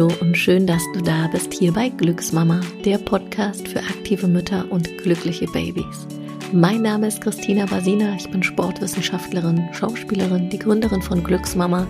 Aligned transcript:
Hallo 0.00 0.14
und 0.22 0.34
schön, 0.34 0.66
dass 0.66 0.82
du 0.94 1.02
da 1.02 1.28
bist 1.30 1.52
hier 1.52 1.74
bei 1.74 1.90
Glücksmama, 1.90 2.62
der 2.86 2.96
Podcast 2.96 3.68
für 3.68 3.80
aktive 3.80 4.28
Mütter 4.28 4.64
und 4.70 4.96
glückliche 4.96 5.44
Babys. 5.44 6.06
Mein 6.54 6.80
Name 6.80 7.08
ist 7.08 7.20
Christina 7.20 7.66
Basina, 7.66 8.14
ich 8.16 8.30
bin 8.30 8.42
Sportwissenschaftlerin, 8.42 9.68
Schauspielerin, 9.74 10.48
die 10.48 10.58
Gründerin 10.58 11.02
von 11.02 11.22
Glücksmama 11.22 11.86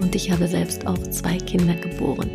und 0.00 0.14
ich 0.14 0.30
habe 0.30 0.48
selbst 0.48 0.86
auch 0.86 0.96
zwei 1.10 1.36
Kinder 1.36 1.74
geboren. 1.74 2.30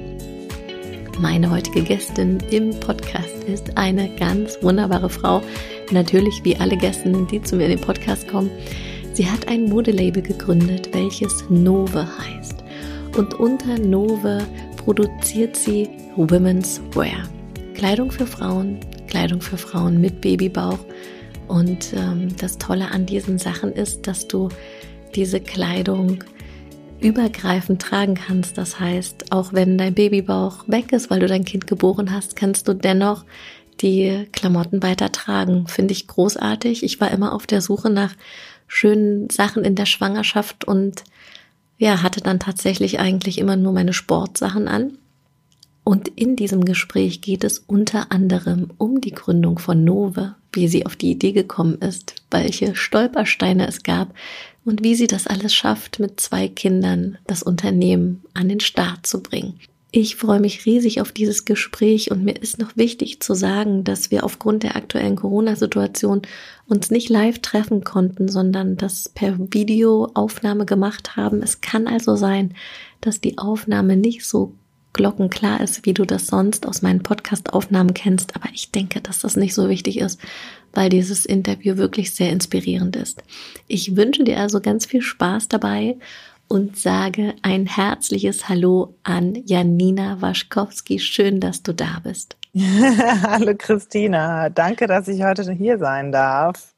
Meine 1.19 1.49
heutige 1.49 1.81
Gästin 1.81 2.37
im 2.51 2.79
Podcast 2.79 3.45
ist 3.47 3.75
eine 3.79 4.15
ganz 4.17 4.61
wunderbare 4.61 5.09
Frau, 5.09 5.41
natürlich 5.89 6.39
wie 6.43 6.55
alle 6.55 6.77
Gästinnen, 6.77 7.25
die 7.25 7.41
zu 7.41 7.55
mir 7.55 7.63
in 7.63 7.77
den 7.77 7.81
Podcast 7.81 8.27
kommen. 8.27 8.51
Sie 9.13 9.27
hat 9.27 9.47
ein 9.47 9.63
Modelabel 9.63 10.21
gegründet, 10.21 10.93
welches 10.93 11.49
Nove 11.49 12.07
heißt. 12.19 12.63
Und 13.17 13.33
unter 13.35 13.79
Nove 13.79 14.45
produziert 14.85 15.55
sie 15.55 15.89
Women's 16.15 16.79
Wear. 16.93 17.27
Kleidung 17.73 18.11
für 18.11 18.27
Frauen, 18.27 18.79
Kleidung 19.07 19.41
für 19.41 19.57
Frauen 19.57 19.99
mit 19.99 20.21
Babybauch. 20.21 20.77
Und 21.47 21.91
ähm, 21.93 22.35
das 22.37 22.59
Tolle 22.59 22.91
an 22.91 23.07
diesen 23.07 23.39
Sachen 23.39 23.73
ist, 23.73 24.05
dass 24.05 24.27
du 24.27 24.49
diese 25.15 25.39
Kleidung 25.39 26.23
übergreifend 26.99 27.81
tragen 27.81 28.13
kannst. 28.13 28.59
Das 28.59 28.79
heißt, 28.79 29.31
auch 29.31 29.53
wenn 29.53 29.79
dein 29.79 29.95
Babybauch 29.95 30.67
weg 30.67 30.91
ist, 30.91 31.09
weil 31.09 31.19
du 31.19 31.27
dein 31.27 31.45
Kind 31.45 31.65
geboren 31.65 32.13
hast, 32.13 32.35
kannst 32.35 32.67
du 32.67 32.75
dennoch 32.75 33.25
die 33.81 34.27
Klamotten 34.33 34.83
weiter 34.83 35.11
tragen. 35.11 35.65
Finde 35.67 35.93
ich 35.93 36.05
großartig. 36.05 36.83
Ich 36.83 37.01
war 37.01 37.09
immer 37.09 37.33
auf 37.33 37.47
der 37.47 37.61
Suche 37.61 37.89
nach 37.89 38.13
schönen 38.67 39.31
Sachen 39.31 39.65
in 39.65 39.73
der 39.73 39.87
Schwangerschaft 39.87 40.63
und 40.65 41.03
ja, 41.77 42.01
hatte 42.01 42.21
dann 42.21 42.39
tatsächlich 42.39 42.99
eigentlich 42.99 43.37
immer 43.37 43.55
nur 43.55 43.73
meine 43.73 43.93
Sportsachen 43.93 44.67
an. 44.67 44.97
Und 45.83 46.07
in 46.07 46.35
diesem 46.35 46.65
Gespräch 46.65 47.21
geht 47.21 47.43
es 47.43 47.59
unter 47.59 48.11
anderem 48.11 48.71
um 48.77 49.01
die 49.01 49.11
Gründung 49.11 49.59
von 49.59 49.83
Nove, 49.83 50.35
wie 50.51 50.67
sie 50.67 50.85
auf 50.85 50.95
die 50.95 51.11
Idee 51.11 51.31
gekommen 51.31 51.75
ist, 51.79 52.15
welche 52.31 52.75
Stolpersteine 52.75 53.67
es 53.67 53.83
gab 53.83 54.15
und 54.63 54.83
wie 54.83 54.95
sie 54.95 55.05
das 55.05 55.27
alles 55.27 55.53
schafft, 55.53 55.99
mit 55.99 56.19
zwei 56.19 56.47
Kindern 56.47 57.19
das 57.27 57.43
Unternehmen 57.43 58.23
an 58.33 58.49
den 58.49 58.61
Start 58.61 59.05
zu 59.05 59.21
bringen. 59.21 59.59
Ich 59.97 60.17
freue 60.17 60.41
mich 60.41 60.65
riesig 60.65 60.99
auf 60.99 61.13
dieses 61.13 61.45
Gespräch 61.45 62.11
und 62.11 62.21
mir 62.21 62.35
ist 62.35 62.59
noch 62.59 62.75
wichtig 62.75 63.21
zu 63.21 63.33
sagen, 63.33 63.85
dass 63.85 64.11
wir 64.11 64.25
aufgrund 64.25 64.63
der 64.63 64.75
aktuellen 64.75 65.15
Corona-Situation 65.15 66.23
uns 66.67 66.91
nicht 66.91 67.07
live 67.07 67.39
treffen 67.39 67.85
konnten, 67.85 68.27
sondern 68.27 68.75
das 68.75 69.07
per 69.07 69.37
Videoaufnahme 69.39 70.65
gemacht 70.65 71.15
haben. 71.15 71.41
Es 71.41 71.61
kann 71.61 71.87
also 71.87 72.17
sein, 72.17 72.55
dass 72.99 73.21
die 73.21 73.37
Aufnahme 73.37 73.95
nicht 73.95 74.25
so 74.25 74.53
glockenklar 74.91 75.61
ist, 75.61 75.85
wie 75.85 75.93
du 75.93 76.03
das 76.03 76.27
sonst 76.27 76.67
aus 76.67 76.81
meinen 76.81 77.01
Podcast-Aufnahmen 77.01 77.93
kennst. 77.93 78.35
Aber 78.35 78.49
ich 78.53 78.71
denke, 78.71 78.99
dass 78.99 79.19
das 79.19 79.37
nicht 79.37 79.53
so 79.53 79.69
wichtig 79.69 79.99
ist, 79.99 80.19
weil 80.73 80.89
dieses 80.89 81.25
Interview 81.25 81.77
wirklich 81.77 82.13
sehr 82.13 82.31
inspirierend 82.31 82.97
ist. 82.97 83.23
Ich 83.67 83.95
wünsche 83.95 84.25
dir 84.25 84.41
also 84.41 84.59
ganz 84.59 84.85
viel 84.85 85.01
Spaß 85.01 85.47
dabei 85.47 85.95
und 86.47 86.77
sage 86.77 87.35
ein 87.41 87.65
herzliches 87.65 88.49
Hallo 88.49 88.97
an 89.03 89.35
Janina 89.45 90.21
Waschkowski. 90.21 90.99
Schön, 90.99 91.39
dass 91.39 91.63
du 91.63 91.73
da 91.73 92.01
bist. 92.03 92.37
Hallo 92.55 93.53
Christina, 93.57 94.49
danke, 94.49 94.87
dass 94.87 95.07
ich 95.07 95.23
heute 95.23 95.51
hier 95.51 95.77
sein 95.77 96.11
darf. 96.11 96.75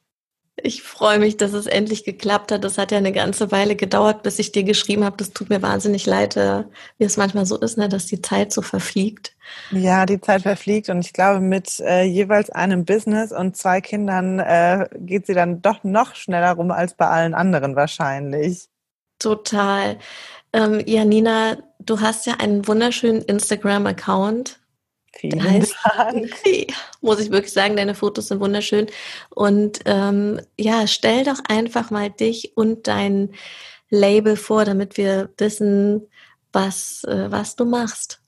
Ich 0.59 0.81
freue 0.81 1.19
mich, 1.19 1.37
dass 1.37 1.53
es 1.53 1.67
endlich 1.67 2.03
geklappt 2.03 2.51
hat. 2.51 2.63
Das 2.63 2.79
hat 2.79 2.91
ja 2.91 2.97
eine 2.97 3.11
ganze 3.11 3.51
Weile 3.51 3.75
gedauert, 3.75 4.23
bis 4.23 4.39
ich 4.39 4.51
dir 4.51 4.63
geschrieben 4.63 5.03
habe. 5.05 5.15
Das 5.15 5.31
tut 5.31 5.51
mir 5.51 5.61
wahnsinnig 5.61 6.07
leid, 6.07 6.35
äh, 6.35 6.63
wie 6.97 7.03
es 7.03 7.15
manchmal 7.15 7.45
so 7.45 7.59
ist, 7.59 7.77
ne, 7.77 7.87
dass 7.87 8.07
die 8.07 8.21
Zeit 8.23 8.51
so 8.51 8.63
verfliegt. 8.63 9.35
Ja, 9.69 10.07
die 10.07 10.19
Zeit 10.19 10.41
verfliegt 10.41 10.89
und 10.89 11.01
ich 11.01 11.13
glaube, 11.13 11.41
mit 11.41 11.79
äh, 11.81 12.01
jeweils 12.03 12.49
einem 12.49 12.85
Business 12.85 13.31
und 13.31 13.55
zwei 13.55 13.81
Kindern 13.81 14.39
äh, 14.39 14.89
geht 14.95 15.27
sie 15.27 15.35
dann 15.35 15.61
doch 15.61 15.83
noch 15.83 16.15
schneller 16.15 16.53
rum 16.53 16.71
als 16.71 16.95
bei 16.95 17.07
allen 17.07 17.35
anderen 17.35 17.75
wahrscheinlich. 17.75 18.67
Total. 19.19 19.97
Ähm, 20.53 20.81
Janina, 20.85 21.57
du 21.79 21.99
hast 21.99 22.25
ja 22.25 22.35
einen 22.35 22.67
wunderschönen 22.67 23.21
Instagram-Account. 23.21 24.59
Vielen 25.13 25.43
heißt, 25.43 25.75
Dank. 25.95 26.31
Muss 27.01 27.19
ich 27.19 27.31
wirklich 27.31 27.53
sagen, 27.53 27.75
deine 27.75 27.95
Fotos 27.95 28.27
sind 28.27 28.39
wunderschön. 28.39 28.87
Und 29.29 29.79
ähm, 29.85 30.39
ja, 30.57 30.85
stell 30.85 31.23
doch 31.23 31.39
einfach 31.47 31.89
mal 31.89 32.09
dich 32.09 32.55
und 32.55 32.87
dein 32.87 33.33
Label 33.89 34.35
vor, 34.35 34.65
damit 34.65 34.97
wir 34.97 35.29
wissen, 35.37 36.07
was, 36.53 37.03
äh, 37.05 37.31
was 37.31 37.55
du 37.55 37.65
machst. 37.65 38.21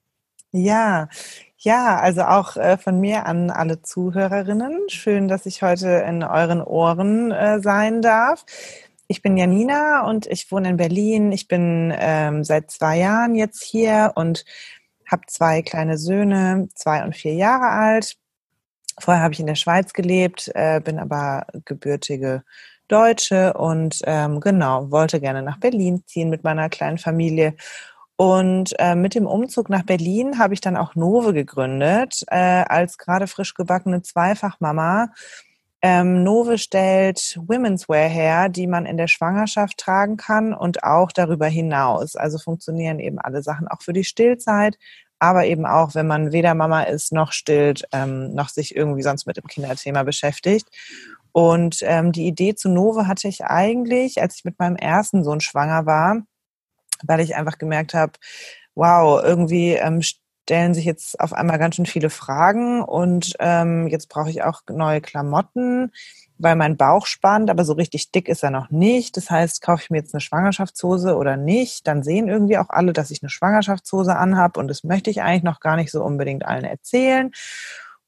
Ja, 0.52 1.10
ja, 1.58 2.00
also 2.00 2.22
auch 2.22 2.56
äh, 2.56 2.78
von 2.78 3.00
mir 3.00 3.26
an 3.26 3.52
alle 3.52 3.82
Zuhörerinnen. 3.82 4.88
Schön, 4.88 5.28
dass 5.28 5.46
ich 5.46 5.62
heute 5.62 5.90
in 6.08 6.24
euren 6.24 6.64
Ohren 6.64 7.32
äh, 7.32 7.60
sein 7.62 8.02
darf. 8.02 8.46
Ich 9.12 9.24
bin 9.24 9.38
Janina 9.38 10.06
und 10.08 10.28
ich 10.28 10.52
wohne 10.52 10.70
in 10.70 10.78
Berlin. 10.78 11.32
Ich 11.32 11.48
bin 11.48 11.92
ähm, 11.98 12.44
seit 12.44 12.70
zwei 12.70 13.00
Jahren 13.00 13.34
jetzt 13.34 13.64
hier 13.64 14.12
und 14.14 14.46
habe 15.08 15.24
zwei 15.26 15.64
kleine 15.64 15.98
Söhne, 15.98 16.68
zwei 16.76 17.04
und 17.04 17.16
vier 17.16 17.34
Jahre 17.34 17.70
alt. 17.70 18.18
Vorher 19.00 19.24
habe 19.24 19.34
ich 19.34 19.40
in 19.40 19.48
der 19.48 19.56
Schweiz 19.56 19.94
gelebt, 19.94 20.52
äh, 20.54 20.80
bin 20.80 21.00
aber 21.00 21.48
gebürtige 21.66 22.44
Deutsche 22.88 23.54
und 23.54 24.00
ähm, 24.04 24.42
genau, 24.42 24.92
wollte 24.92 25.20
gerne 25.20 25.42
nach 25.42 25.58
Berlin 25.60 26.04
ziehen 26.06 26.30
mit 26.30 26.44
meiner 26.44 26.70
kleinen 26.70 27.00
Familie. 27.00 27.56
Und 28.16 28.76
äh, 28.78 28.94
mit 28.94 29.16
dem 29.16 29.26
Umzug 29.26 29.70
nach 29.70 29.84
Berlin 29.84 30.38
habe 30.38 30.54
ich 30.54 30.62
dann 30.62 30.78
auch 30.78 30.94
Nove 30.94 31.34
gegründet, 31.34 32.24
äh, 32.28 32.64
als 32.68 33.00
gerade 33.00 33.26
frisch 33.26 33.56
gebackene 33.56 34.04
Zweifachmama 34.04 35.10
ähm, 35.82 36.24
Nove 36.24 36.58
stellt 36.58 37.40
Women's 37.48 37.88
Wear 37.88 38.10
her, 38.10 38.50
die 38.50 38.68
man 38.68 38.86
in 38.86 38.98
der 38.98 39.08
Schwangerschaft 39.08 39.78
tragen 39.78 40.18
kann 40.18 40.54
und 40.54 40.84
auch 40.84 41.12
darüber 41.12 41.48
hinaus. 41.48 42.16
Also 42.16 42.38
funktionieren 42.38 43.00
eben 43.00 43.20
alle 43.20 43.42
Sachen 43.42 43.68
auch 43.68 43.82
für 43.82 43.94
die 43.94 44.04
Stillzeit, 44.04 44.78
aber 45.20 45.46
eben 45.46 45.66
auch, 45.66 45.96
wenn 45.96 46.08
man 46.08 46.32
weder 46.32 46.54
Mama 46.54 46.84
ist 46.84 47.14
noch 47.14 47.32
stillt, 47.32 47.84
ähm, 47.94 48.34
noch 48.34 48.50
sich 48.50 48.76
irgendwie 48.76 49.04
sonst 49.04 49.26
mit 49.26 49.38
dem 49.38 49.48
Kinderthema 49.48 50.04
beschäftigt. 50.04 50.68
Und 51.32 51.80
ähm, 51.84 52.12
die 52.12 52.28
Idee 52.28 52.56
zu 52.56 52.70
Nove 52.70 53.08
hatte 53.08 53.28
ich 53.28 53.46
eigentlich, 53.46 54.22
als 54.22 54.36
ich 54.38 54.46
mit 54.46 54.60
meinem 54.60 54.76
ersten 54.76 55.24
Sohn 55.24 55.42
schwanger 55.42 55.86
war, 55.86 56.24
weil 57.04 57.20
ich 57.22 57.36
einfach 57.36 57.58
gemerkt 57.58 57.94
habe, 57.94 58.14
wow, 58.76 59.22
irgendwie 59.24 59.74
ähm, 59.74 60.02
stellen 60.50 60.74
sich 60.74 60.86
jetzt 60.86 61.20
auf 61.20 61.32
einmal 61.32 61.60
ganz 61.60 61.76
schön 61.76 61.86
viele 61.86 62.10
Fragen 62.10 62.82
und 62.82 63.36
ähm, 63.38 63.88
jetzt 63.88 64.10
brauche 64.10 64.32
ich 64.32 64.42
auch 64.42 64.62
neue 64.68 65.00
Klamotten, 65.00 65.92
weil 66.40 66.56
mein 66.56 66.76
Bauch 66.76 67.06
spannt, 67.06 67.52
aber 67.52 67.64
so 67.64 67.74
richtig 67.74 68.12
dick 68.12 68.28
ist 68.28 68.42
er 68.42 68.50
noch 68.50 68.72
nicht. 68.72 69.16
Das 69.16 69.30
heißt, 69.30 69.62
kaufe 69.62 69.84
ich 69.84 69.90
mir 69.92 70.00
jetzt 70.00 70.16
eine 70.16 70.22
Schwangerschaftshose 70.22 71.16
oder 71.16 71.38
nicht, 71.38 71.86
dann 71.86 72.02
sehen 72.02 72.30
irgendwie 72.30 72.58
auch 72.58 72.70
alle, 72.70 72.94
dass 72.94 73.12
ich 73.12 73.22
eine 73.22 73.30
Schwangerschaftshose 73.30 74.16
anhabe 74.16 74.60
und 74.60 74.70
das 74.70 74.84
möchte 74.84 75.12
ich 75.12 75.22
eigentlich 75.22 75.44
noch 75.44 75.60
gar 75.60 75.76
nicht 75.76 75.92
so 75.92 76.04
unbedingt 76.04 76.44
allen 76.48 76.66
erzählen. 76.66 77.30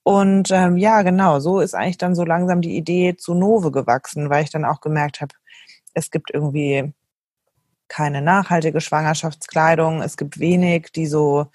Und 0.02 0.50
ähm, 0.50 0.78
ja, 0.78 1.04
genau, 1.04 1.40
so 1.40 1.60
ist 1.60 1.76
eigentlich 1.76 2.00
dann 2.00 2.16
so 2.16 2.26
langsam 2.26 2.62
die 2.62 2.76
Idee 2.76 3.18
zu 3.18 3.36
Nove 3.36 3.72
gewachsen, 3.72 4.32
weil 4.32 4.44
ich 4.44 4.50
dann 4.50 4.66
auch 4.66 4.82
gemerkt 4.82 5.22
habe, 5.22 5.36
es 5.94 6.10
gibt 6.10 6.32
irgendwie 6.34 6.92
keine 7.88 8.24
nachhaltige 8.24 8.82
Schwangerschaftskleidung, 8.82 10.02
es 10.02 10.18
gibt 10.18 10.40
wenig, 10.40 10.92
die 10.96 11.06
so 11.06 11.46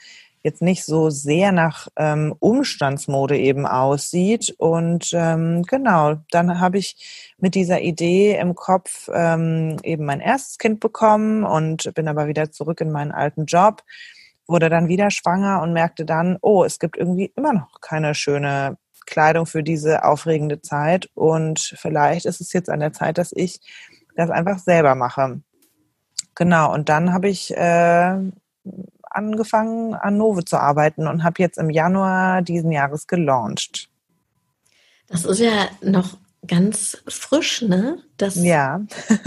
jetzt 0.42 0.62
nicht 0.62 0.84
so 0.84 1.10
sehr 1.10 1.52
nach 1.52 1.88
ähm, 1.96 2.34
Umstandsmode 2.38 3.36
eben 3.36 3.66
aussieht. 3.66 4.54
Und 4.58 5.10
ähm, 5.12 5.62
genau, 5.64 6.16
dann 6.30 6.60
habe 6.60 6.78
ich 6.78 7.34
mit 7.38 7.54
dieser 7.54 7.80
Idee 7.80 8.38
im 8.38 8.54
Kopf 8.54 9.08
ähm, 9.12 9.76
eben 9.82 10.04
mein 10.04 10.20
erstes 10.20 10.58
Kind 10.58 10.80
bekommen 10.80 11.44
und 11.44 11.92
bin 11.94 12.08
aber 12.08 12.28
wieder 12.28 12.52
zurück 12.52 12.80
in 12.80 12.92
meinen 12.92 13.12
alten 13.12 13.46
Job, 13.46 13.82
wurde 14.46 14.70
dann 14.70 14.88
wieder 14.88 15.10
schwanger 15.10 15.62
und 15.62 15.72
merkte 15.72 16.04
dann, 16.04 16.38
oh, 16.40 16.64
es 16.64 16.78
gibt 16.78 16.96
irgendwie 16.96 17.32
immer 17.36 17.52
noch 17.52 17.80
keine 17.80 18.14
schöne 18.14 18.76
Kleidung 19.06 19.46
für 19.46 19.62
diese 19.62 20.04
aufregende 20.04 20.60
Zeit. 20.60 21.08
Und 21.14 21.74
vielleicht 21.76 22.26
ist 22.26 22.40
es 22.40 22.52
jetzt 22.52 22.70
an 22.70 22.80
der 22.80 22.92
Zeit, 22.92 23.18
dass 23.18 23.32
ich 23.32 23.60
das 24.14 24.30
einfach 24.30 24.58
selber 24.58 24.94
mache. 24.94 25.40
Genau, 26.34 26.72
und 26.72 26.88
dann 26.88 27.12
habe 27.12 27.28
ich 27.28 27.56
äh, 27.56 28.18
angefangen, 29.16 29.94
an 29.94 30.16
Nove 30.16 30.44
zu 30.44 30.58
arbeiten 30.58 31.06
und 31.06 31.24
habe 31.24 31.42
jetzt 31.42 31.58
im 31.58 31.70
Januar 31.70 32.42
diesen 32.42 32.70
Jahres 32.70 33.06
gelauncht. 33.06 33.88
Das 35.08 35.24
ist 35.24 35.38
ja 35.38 35.68
noch 35.82 36.16
ganz 36.46 37.02
frisch, 37.08 37.62
ne? 37.62 37.98
Das 38.16 38.36
ja, 38.36 38.80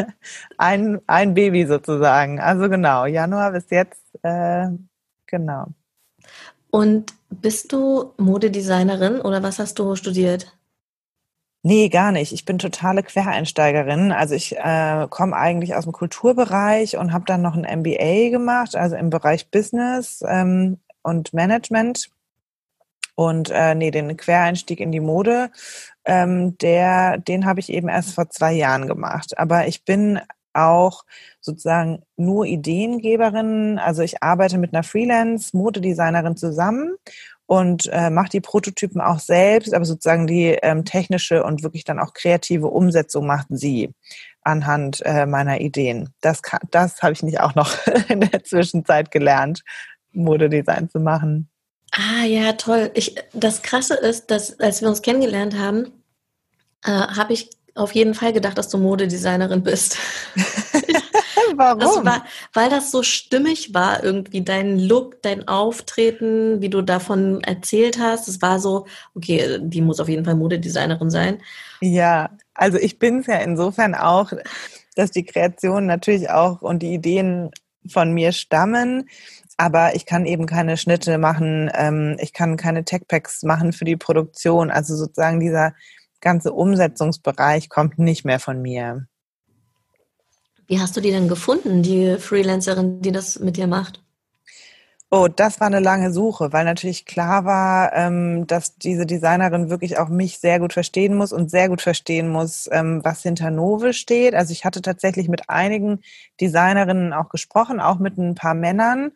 ein, 0.57 1.01
ein 1.07 1.33
Baby 1.33 1.65
sozusagen. 1.65 2.39
Also 2.39 2.69
genau, 2.69 3.05
Januar 3.05 3.51
bis 3.51 3.69
jetzt, 3.69 4.03
äh, 4.23 4.67
genau. 5.25 5.67
Und 6.71 7.13
bist 7.29 7.71
du 7.71 8.13
Modedesignerin 8.17 9.21
oder 9.21 9.43
was 9.43 9.59
hast 9.59 9.79
du 9.79 9.95
studiert? 9.95 10.55
Nee, 11.61 11.89
gar 11.89 12.11
nicht. 12.11 12.31
Ich 12.31 12.45
bin 12.45 12.57
totale 12.57 13.03
Quereinsteigerin. 13.03 14.11
Also 14.11 14.35
ich 14.35 14.57
äh, 14.57 15.07
komme 15.09 15.35
eigentlich 15.35 15.75
aus 15.75 15.83
dem 15.83 15.93
Kulturbereich 15.93 16.97
und 16.97 17.11
habe 17.11 17.25
dann 17.25 17.41
noch 17.41 17.55
ein 17.55 17.79
MBA 17.79 18.29
gemacht, 18.29 18.75
also 18.75 18.95
im 18.95 19.09
Bereich 19.09 19.49
Business. 19.51 20.23
Ähm, 20.27 20.77
und 21.01 21.33
Management. 21.33 22.09
Und 23.15 23.49
äh, 23.49 23.75
nee, 23.75 23.91
den 23.91 24.15
Quereinstieg 24.15 24.79
in 24.79 24.93
die 24.93 25.01
Mode, 25.01 25.51
ähm, 26.05 26.57
der, 26.59 27.17
den 27.17 27.45
habe 27.45 27.59
ich 27.59 27.69
eben 27.69 27.89
erst 27.89 28.15
vor 28.15 28.29
zwei 28.29 28.53
Jahren 28.53 28.87
gemacht. 28.87 29.37
Aber 29.37 29.67
ich 29.67 29.83
bin 29.83 30.21
auch 30.53 31.03
sozusagen 31.49 32.03
nur 32.15 32.45
Ideengeberin. 32.45 33.79
Also 33.79 34.01
ich 34.01 34.23
arbeite 34.23 34.57
mit 34.57 34.73
einer 34.73 34.83
Freelance-Modedesignerin 34.83 36.37
zusammen 36.37 36.95
und 37.45 37.87
äh, 37.91 38.09
mache 38.09 38.29
die 38.29 38.41
Prototypen 38.41 39.01
auch 39.01 39.19
selbst, 39.19 39.73
aber 39.73 39.83
sozusagen 39.83 40.27
die 40.27 40.57
ähm, 40.61 40.85
technische 40.85 41.43
und 41.43 41.63
wirklich 41.63 41.83
dann 41.83 41.99
auch 41.99 42.13
kreative 42.13 42.67
Umsetzung 42.67 43.25
macht 43.25 43.47
sie 43.49 43.89
anhand 44.43 45.01
äh, 45.03 45.25
meiner 45.25 45.59
Ideen. 45.59 46.09
Das, 46.21 46.41
das 46.69 47.01
habe 47.01 47.13
ich 47.13 47.23
nicht 47.23 47.39
auch 47.39 47.55
noch 47.55 47.75
in 48.07 48.21
der 48.21 48.43
Zwischenzeit 48.43 49.11
gelernt, 49.11 49.63
Modedesign 50.11 50.89
zu 50.89 50.99
machen. 50.99 51.49
Ah 51.91 52.23
ja, 52.23 52.53
toll. 52.53 52.91
Ich, 52.93 53.15
das 53.33 53.63
Krasse 53.63 53.95
ist, 53.95 54.29
dass 54.29 54.59
als 54.59 54.81
wir 54.81 54.87
uns 54.87 55.01
kennengelernt 55.01 55.57
haben, 55.57 55.87
äh, 56.83 56.91
habe 56.91 57.33
ich 57.33 57.49
auf 57.73 57.93
jeden 57.93 58.13
Fall 58.13 58.33
gedacht, 58.33 58.57
dass 58.57 58.69
du 58.69 58.77
Modedesignerin 58.77 59.63
bist. 59.63 59.97
Warum? 61.59 61.79
Das 61.79 62.05
war, 62.05 62.25
weil 62.53 62.69
das 62.69 62.89
so 62.89 63.03
stimmig 63.03 63.73
war, 63.73 64.01
irgendwie 64.01 64.41
dein 64.41 64.79
Look, 64.79 65.21
dein 65.21 65.45
Auftreten, 65.49 66.61
wie 66.61 66.69
du 66.69 66.81
davon 66.81 67.41
erzählt 67.41 67.99
hast. 67.99 68.29
Es 68.29 68.41
war 68.41 68.59
so, 68.59 68.87
okay, 69.13 69.59
die 69.61 69.81
muss 69.81 69.99
auf 69.99 70.07
jeden 70.07 70.23
Fall 70.23 70.35
Modedesignerin 70.35 71.09
sein. 71.09 71.41
Ja, 71.81 72.29
also 72.53 72.77
ich 72.77 72.97
bin 72.97 73.19
es 73.19 73.27
ja 73.27 73.39
insofern 73.39 73.93
auch, 73.93 74.31
dass 74.95 75.11
die 75.11 75.25
Kreationen 75.25 75.85
natürlich 75.85 76.29
auch 76.29 76.61
und 76.61 76.79
die 76.79 76.93
Ideen 76.93 77.51
von 77.85 78.13
mir 78.13 78.31
stammen. 78.31 79.09
Aber 79.57 79.95
ich 79.95 80.05
kann 80.05 80.25
eben 80.25 80.45
keine 80.45 80.77
Schnitte 80.77 81.17
machen, 81.17 81.69
ähm, 81.73 82.15
ich 82.21 82.31
kann 82.31 82.55
keine 82.55 82.85
Tech-Packs 82.85 83.43
machen 83.43 83.73
für 83.73 83.83
die 83.83 83.97
Produktion. 83.97 84.71
Also 84.71 84.95
sozusagen 84.95 85.41
dieser 85.41 85.73
ganze 86.21 86.53
Umsetzungsbereich 86.53 87.67
kommt 87.67 87.99
nicht 87.99 88.23
mehr 88.23 88.39
von 88.39 88.61
mir. 88.61 89.08
Wie 90.69 90.79
hast 90.79 90.95
du 90.95 91.01
die 91.01 91.09
denn 91.09 91.27
gefunden, 91.27 91.81
die 91.81 92.17
Freelancerin, 92.19 93.01
die 93.01 93.11
das 93.11 93.39
mit 93.39 93.57
dir 93.57 93.65
macht? 93.65 94.03
Oh, 95.09 95.27
das 95.27 95.59
war 95.59 95.65
eine 95.65 95.79
lange 95.79 96.13
Suche, 96.13 96.53
weil 96.53 96.63
natürlich 96.63 97.07
klar 97.07 97.43
war, 97.43 97.91
ähm, 97.95 98.45
dass 98.45 98.77
diese 98.77 99.07
Designerin 99.07 99.71
wirklich 99.71 99.97
auch 99.97 100.09
mich 100.09 100.37
sehr 100.37 100.59
gut 100.59 100.73
verstehen 100.73 101.15
muss 101.15 101.33
und 101.33 101.49
sehr 101.49 101.69
gut 101.69 101.81
verstehen 101.81 102.29
muss, 102.29 102.69
ähm, 102.71 103.01
was 103.03 103.23
hinter 103.23 103.49
Nove 103.49 103.93
steht. 103.93 104.35
Also 104.35 104.51
ich 104.51 104.63
hatte 104.63 104.83
tatsächlich 104.83 105.27
mit 105.27 105.49
einigen 105.49 106.01
Designerinnen 106.39 107.13
auch 107.13 107.29
gesprochen, 107.29 107.79
auch 107.79 107.97
mit 107.97 108.19
ein 108.19 108.35
paar 108.35 108.53
Männern. 108.53 109.13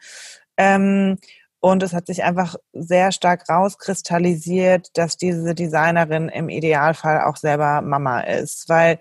Ähm, 0.58 1.20
und 1.60 1.84
es 1.84 1.94
hat 1.94 2.08
sich 2.08 2.24
einfach 2.24 2.56
sehr 2.74 3.12
stark 3.12 3.48
rauskristallisiert, 3.48 4.98
dass 4.98 5.18
diese 5.18 5.54
Designerin 5.54 6.30
im 6.30 6.50
Idealfall 6.50 7.22
auch 7.22 7.38
selber 7.38 7.82
Mama 7.82 8.22
ist. 8.22 8.70
Weil 8.70 8.98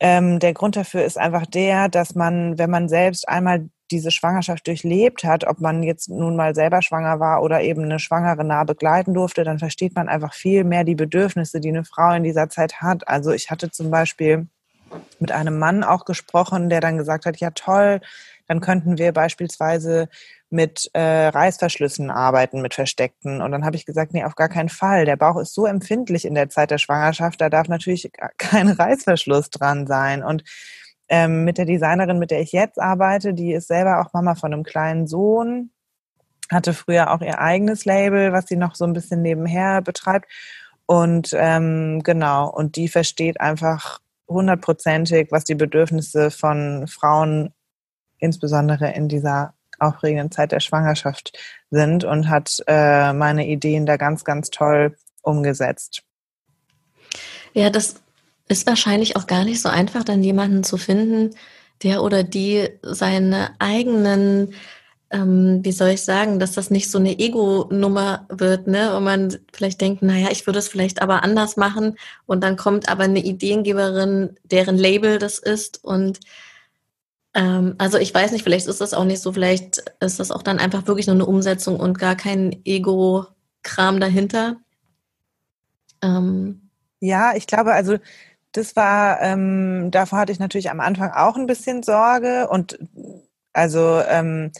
ähm, 0.00 0.38
der 0.38 0.54
Grund 0.54 0.76
dafür 0.76 1.04
ist 1.04 1.18
einfach 1.18 1.46
der, 1.46 1.88
dass 1.88 2.14
man, 2.14 2.58
wenn 2.58 2.70
man 2.70 2.88
selbst 2.88 3.28
einmal 3.28 3.68
diese 3.90 4.10
Schwangerschaft 4.10 4.66
durchlebt 4.66 5.24
hat, 5.24 5.44
ob 5.46 5.60
man 5.60 5.82
jetzt 5.82 6.08
nun 6.08 6.36
mal 6.36 6.54
selber 6.54 6.80
schwanger 6.80 7.20
war 7.20 7.42
oder 7.42 7.60
eben 7.60 7.84
eine 7.84 7.98
Schwangere 7.98 8.44
nah 8.44 8.64
begleiten 8.64 9.14
durfte, 9.14 9.44
dann 9.44 9.58
versteht 9.58 9.94
man 9.94 10.08
einfach 10.08 10.32
viel 10.32 10.64
mehr 10.64 10.84
die 10.84 10.94
Bedürfnisse, 10.94 11.60
die 11.60 11.68
eine 11.68 11.84
Frau 11.84 12.12
in 12.12 12.22
dieser 12.22 12.48
Zeit 12.48 12.80
hat. 12.80 13.06
Also 13.08 13.32
ich 13.32 13.50
hatte 13.50 13.70
zum 13.70 13.90
Beispiel 13.90 14.46
mit 15.18 15.32
einem 15.32 15.58
Mann 15.58 15.84
auch 15.84 16.04
gesprochen, 16.04 16.70
der 16.70 16.80
dann 16.80 16.96
gesagt 16.96 17.26
hat, 17.26 17.38
ja 17.38 17.50
toll, 17.50 18.00
dann 18.48 18.60
könnten 18.60 18.98
wir 18.98 19.12
beispielsweise 19.12 20.08
mit 20.50 20.90
äh, 20.94 21.28
Reißverschlüssen 21.28 22.10
arbeiten, 22.10 22.60
mit 22.60 22.74
versteckten. 22.74 23.40
Und 23.40 23.52
dann 23.52 23.64
habe 23.64 23.76
ich 23.76 23.86
gesagt, 23.86 24.12
nee, 24.12 24.24
auf 24.24 24.34
gar 24.34 24.48
keinen 24.48 24.68
Fall. 24.68 25.04
Der 25.04 25.16
Bauch 25.16 25.38
ist 25.38 25.54
so 25.54 25.64
empfindlich 25.64 26.24
in 26.24 26.34
der 26.34 26.48
Zeit 26.48 26.72
der 26.72 26.78
Schwangerschaft, 26.78 27.40
da 27.40 27.48
darf 27.48 27.68
natürlich 27.68 28.10
kein 28.38 28.68
Reißverschluss 28.68 29.50
dran 29.50 29.86
sein. 29.86 30.24
Und 30.24 30.42
ähm, 31.08 31.44
mit 31.44 31.58
der 31.58 31.66
Designerin, 31.66 32.18
mit 32.18 32.30
der 32.30 32.40
ich 32.40 32.52
jetzt 32.52 32.80
arbeite, 32.80 33.32
die 33.32 33.52
ist 33.52 33.68
selber 33.68 34.00
auch 34.00 34.12
Mama 34.12 34.34
von 34.34 34.52
einem 34.52 34.64
kleinen 34.64 35.06
Sohn, 35.06 35.70
hatte 36.50 36.74
früher 36.74 37.12
auch 37.12 37.20
ihr 37.20 37.38
eigenes 37.38 37.84
Label, 37.84 38.32
was 38.32 38.46
sie 38.46 38.56
noch 38.56 38.74
so 38.74 38.84
ein 38.84 38.92
bisschen 38.92 39.22
nebenher 39.22 39.82
betreibt. 39.82 40.26
Und 40.86 41.30
ähm, 41.38 42.02
genau, 42.02 42.50
und 42.50 42.74
die 42.74 42.88
versteht 42.88 43.40
einfach 43.40 44.00
hundertprozentig, 44.28 45.28
was 45.30 45.44
die 45.44 45.54
Bedürfnisse 45.54 46.32
von 46.32 46.88
Frauen 46.88 47.54
insbesondere 48.18 48.92
in 48.92 49.08
dieser 49.08 49.54
aufregenden 49.80 50.30
Zeit 50.30 50.52
der 50.52 50.60
Schwangerschaft 50.60 51.36
sind 51.70 52.04
und 52.04 52.28
hat 52.28 52.62
äh, 52.66 53.12
meine 53.12 53.46
Ideen 53.46 53.86
da 53.86 53.96
ganz, 53.96 54.24
ganz 54.24 54.50
toll 54.50 54.96
umgesetzt. 55.22 56.02
Ja, 57.52 57.70
das 57.70 57.96
ist 58.48 58.66
wahrscheinlich 58.66 59.16
auch 59.16 59.26
gar 59.26 59.44
nicht 59.44 59.60
so 59.60 59.68
einfach, 59.68 60.04
dann 60.04 60.22
jemanden 60.22 60.64
zu 60.64 60.76
finden, 60.76 61.30
der 61.82 62.02
oder 62.02 62.22
die 62.22 62.68
seine 62.82 63.50
eigenen, 63.58 64.54
ähm, 65.10 65.60
wie 65.62 65.72
soll 65.72 65.90
ich 65.90 66.02
sagen, 66.02 66.38
dass 66.38 66.52
das 66.52 66.70
nicht 66.70 66.90
so 66.90 66.98
eine 66.98 67.18
Ego-Nummer 67.18 68.26
wird, 68.28 68.66
ne? 68.66 68.96
Und 68.96 69.04
man 69.04 69.38
vielleicht 69.52 69.80
denkt, 69.80 70.02
naja, 70.02 70.28
ich 70.30 70.46
würde 70.46 70.58
es 70.58 70.68
vielleicht 70.68 71.02
aber 71.02 71.22
anders 71.22 71.56
machen. 71.56 71.96
Und 72.26 72.44
dann 72.44 72.56
kommt 72.56 72.88
aber 72.88 73.04
eine 73.04 73.20
Ideengeberin, 73.20 74.36
deren 74.44 74.76
Label 74.76 75.18
das 75.18 75.38
ist 75.38 75.82
und 75.84 76.20
ähm, 77.34 77.74
also 77.78 77.98
ich 77.98 78.14
weiß 78.14 78.32
nicht, 78.32 78.42
vielleicht 78.42 78.66
ist 78.66 78.80
das 78.80 78.94
auch 78.94 79.04
nicht 79.04 79.20
so, 79.20 79.32
vielleicht 79.32 79.82
ist 80.00 80.20
das 80.20 80.30
auch 80.30 80.42
dann 80.42 80.58
einfach 80.58 80.86
wirklich 80.86 81.06
nur 81.06 81.16
eine 81.16 81.26
Umsetzung 81.26 81.78
und 81.78 81.98
gar 81.98 82.16
kein 82.16 82.60
Ego-Kram 82.64 84.00
dahinter. 84.00 84.56
Ähm. 86.02 86.70
Ja, 87.00 87.34
ich 87.34 87.46
glaube, 87.46 87.72
also 87.72 87.96
das 88.52 88.76
war, 88.76 89.20
ähm, 89.22 89.90
davor 89.90 90.18
hatte 90.18 90.32
ich 90.32 90.38
natürlich 90.38 90.70
am 90.70 90.80
Anfang 90.80 91.10
auch 91.12 91.36
ein 91.36 91.46
bisschen 91.46 91.82
Sorge 91.82 92.48
und 92.48 92.78
also 93.52 94.02
ähm, 94.08 94.52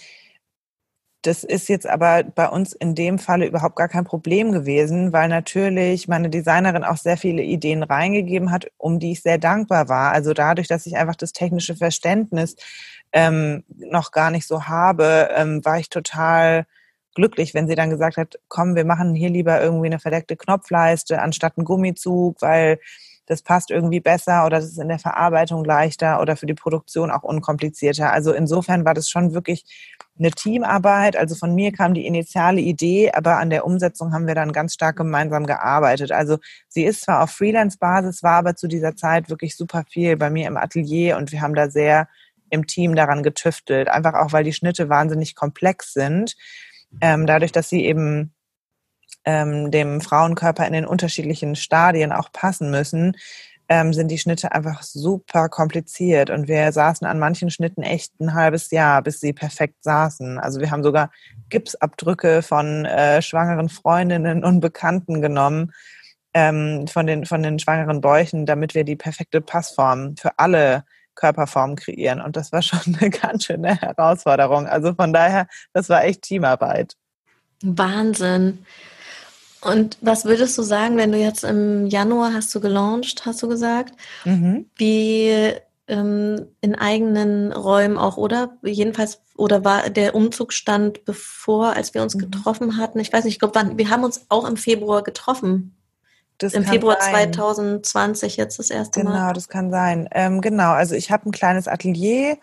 das 1.22 1.44
ist 1.44 1.68
jetzt 1.68 1.86
aber 1.86 2.22
bei 2.22 2.48
uns 2.48 2.72
in 2.72 2.94
dem 2.94 3.18
Falle 3.18 3.46
überhaupt 3.46 3.76
gar 3.76 3.88
kein 3.88 4.04
Problem 4.04 4.52
gewesen, 4.52 5.12
weil 5.12 5.28
natürlich 5.28 6.08
meine 6.08 6.30
Designerin 6.30 6.84
auch 6.84 6.96
sehr 6.96 7.18
viele 7.18 7.42
Ideen 7.42 7.82
reingegeben 7.82 8.50
hat, 8.50 8.70
um 8.78 8.98
die 8.98 9.12
ich 9.12 9.22
sehr 9.22 9.36
dankbar 9.36 9.88
war. 9.88 10.12
Also 10.12 10.32
dadurch, 10.32 10.66
dass 10.68 10.86
ich 10.86 10.96
einfach 10.96 11.16
das 11.16 11.32
technische 11.32 11.76
Verständnis 11.76 12.56
ähm, 13.12 13.64
noch 13.76 14.12
gar 14.12 14.30
nicht 14.30 14.46
so 14.46 14.64
habe, 14.64 15.28
ähm, 15.36 15.64
war 15.64 15.78
ich 15.78 15.90
total 15.90 16.66
glücklich, 17.14 17.52
wenn 17.54 17.68
sie 17.68 17.74
dann 17.74 17.90
gesagt 17.90 18.16
hat, 18.16 18.38
komm, 18.48 18.74
wir 18.74 18.84
machen 18.86 19.14
hier 19.14 19.30
lieber 19.30 19.60
irgendwie 19.60 19.86
eine 19.86 19.98
verdeckte 19.98 20.36
Knopfleiste 20.36 21.20
anstatt 21.20 21.58
einen 21.58 21.64
Gummizug, 21.66 22.40
weil 22.40 22.78
das 23.26 23.42
passt 23.42 23.70
irgendwie 23.70 24.00
besser 24.00 24.44
oder 24.44 24.58
das 24.58 24.70
ist 24.70 24.78
in 24.78 24.88
der 24.88 24.98
Verarbeitung 24.98 25.64
leichter 25.64 26.20
oder 26.20 26.36
für 26.36 26.46
die 26.46 26.54
Produktion 26.54 27.10
auch 27.10 27.22
unkomplizierter. 27.22 28.12
Also 28.12 28.32
insofern 28.32 28.84
war 28.84 28.94
das 28.94 29.08
schon 29.08 29.34
wirklich 29.34 29.64
eine 30.18 30.30
Teamarbeit. 30.30 31.16
Also 31.16 31.34
von 31.34 31.54
mir 31.54 31.72
kam 31.72 31.94
die 31.94 32.06
initiale 32.06 32.60
Idee, 32.60 33.12
aber 33.12 33.38
an 33.38 33.50
der 33.50 33.64
Umsetzung 33.64 34.12
haben 34.12 34.26
wir 34.26 34.34
dann 34.34 34.52
ganz 34.52 34.74
stark 34.74 34.96
gemeinsam 34.96 35.46
gearbeitet. 35.46 36.12
Also 36.12 36.38
sie 36.68 36.84
ist 36.84 37.02
zwar 37.02 37.22
auf 37.22 37.30
Freelance-Basis, 37.30 38.22
war 38.22 38.38
aber 38.38 38.56
zu 38.56 38.66
dieser 38.66 38.96
Zeit 38.96 39.30
wirklich 39.30 39.56
super 39.56 39.84
viel 39.88 40.16
bei 40.16 40.28
mir 40.28 40.48
im 40.48 40.56
Atelier 40.56 41.16
und 41.16 41.32
wir 41.32 41.40
haben 41.40 41.54
da 41.54 41.70
sehr 41.70 42.08
im 42.50 42.66
Team 42.66 42.96
daran 42.96 43.22
getüftelt. 43.22 43.88
Einfach 43.88 44.14
auch, 44.14 44.32
weil 44.32 44.44
die 44.44 44.52
Schnitte 44.52 44.88
wahnsinnig 44.88 45.36
komplex 45.36 45.92
sind. 45.92 46.34
Ähm, 47.00 47.26
dadurch, 47.26 47.52
dass 47.52 47.68
sie 47.68 47.84
eben 47.84 48.32
ähm, 49.24 49.70
dem 49.70 50.00
Frauenkörper 50.00 50.66
in 50.66 50.72
den 50.72 50.86
unterschiedlichen 50.86 51.56
Stadien 51.56 52.12
auch 52.12 52.32
passen 52.32 52.70
müssen, 52.70 53.16
ähm, 53.68 53.92
sind 53.92 54.08
die 54.08 54.18
Schnitte 54.18 54.50
einfach 54.52 54.82
super 54.82 55.48
kompliziert. 55.48 56.28
Und 56.28 56.48
wir 56.48 56.72
saßen 56.72 57.06
an 57.06 57.20
manchen 57.20 57.50
Schnitten 57.50 57.82
echt 57.82 58.18
ein 58.20 58.34
halbes 58.34 58.70
Jahr, 58.72 59.00
bis 59.00 59.20
sie 59.20 59.32
perfekt 59.32 59.84
saßen. 59.84 60.38
Also 60.38 60.60
wir 60.60 60.72
haben 60.72 60.82
sogar 60.82 61.10
Gipsabdrücke 61.50 62.42
von 62.42 62.84
äh, 62.84 63.22
schwangeren 63.22 63.68
Freundinnen 63.68 64.42
und 64.42 64.60
Bekannten 64.60 65.22
genommen, 65.22 65.72
ähm, 66.34 66.86
von, 66.88 67.06
den, 67.06 67.26
von 67.26 67.42
den 67.42 67.60
schwangeren 67.60 68.00
Bäuchen, 68.00 68.44
damit 68.44 68.74
wir 68.74 68.84
die 68.84 68.96
perfekte 68.96 69.40
Passform 69.40 70.16
für 70.16 70.38
alle 70.38 70.84
Körperformen 71.14 71.76
kreieren. 71.76 72.20
Und 72.20 72.36
das 72.36 72.50
war 72.50 72.62
schon 72.62 72.80
eine 73.00 73.10
ganz 73.10 73.44
schöne 73.44 73.76
Herausforderung. 73.80 74.66
Also 74.66 74.94
von 74.94 75.12
daher, 75.12 75.46
das 75.72 75.88
war 75.88 76.04
echt 76.04 76.22
Teamarbeit. 76.22 76.96
Wahnsinn. 77.62 78.64
Und 79.62 79.98
was 80.00 80.24
würdest 80.24 80.56
du 80.56 80.62
sagen, 80.62 80.96
wenn 80.96 81.12
du 81.12 81.18
jetzt 81.18 81.44
im 81.44 81.86
Januar 81.86 82.32
hast 82.32 82.54
du 82.54 82.60
gelauncht, 82.60 83.26
hast 83.26 83.42
du 83.42 83.48
gesagt, 83.48 83.94
mhm. 84.24 84.66
wie 84.76 85.52
ähm, 85.86 86.46
in 86.60 86.74
eigenen 86.74 87.52
Räumen 87.52 87.98
auch, 87.98 88.16
oder? 88.16 88.56
Jedenfalls, 88.62 89.20
oder 89.36 89.64
war 89.64 89.90
der 89.90 90.14
Umzug 90.14 90.52
stand 90.52 91.04
bevor, 91.04 91.74
als 91.74 91.92
wir 91.94 92.02
uns 92.02 92.14
mhm. 92.14 92.30
getroffen 92.30 92.76
hatten? 92.78 93.00
Ich 93.00 93.12
weiß 93.12 93.24
nicht, 93.24 93.34
ich 93.34 93.38
glaube, 93.40 93.76
wir 93.76 93.90
haben 93.90 94.04
uns 94.04 94.24
auch 94.28 94.48
im 94.48 94.56
Februar 94.56 95.02
getroffen. 95.02 95.76
Das 96.38 96.54
Im 96.54 96.64
Februar 96.64 96.96
sein. 96.98 97.34
2020 97.34 98.38
jetzt 98.38 98.58
das 98.58 98.70
erste 98.70 99.00
genau, 99.00 99.10
Mal. 99.10 99.18
Genau, 99.18 99.32
das 99.34 99.48
kann 99.48 99.70
sein. 99.70 100.08
Ähm, 100.10 100.40
genau, 100.40 100.70
also 100.70 100.94
ich 100.94 101.10
habe 101.10 101.28
ein 101.28 101.32
kleines 101.32 101.68
Atelier 101.68 102.38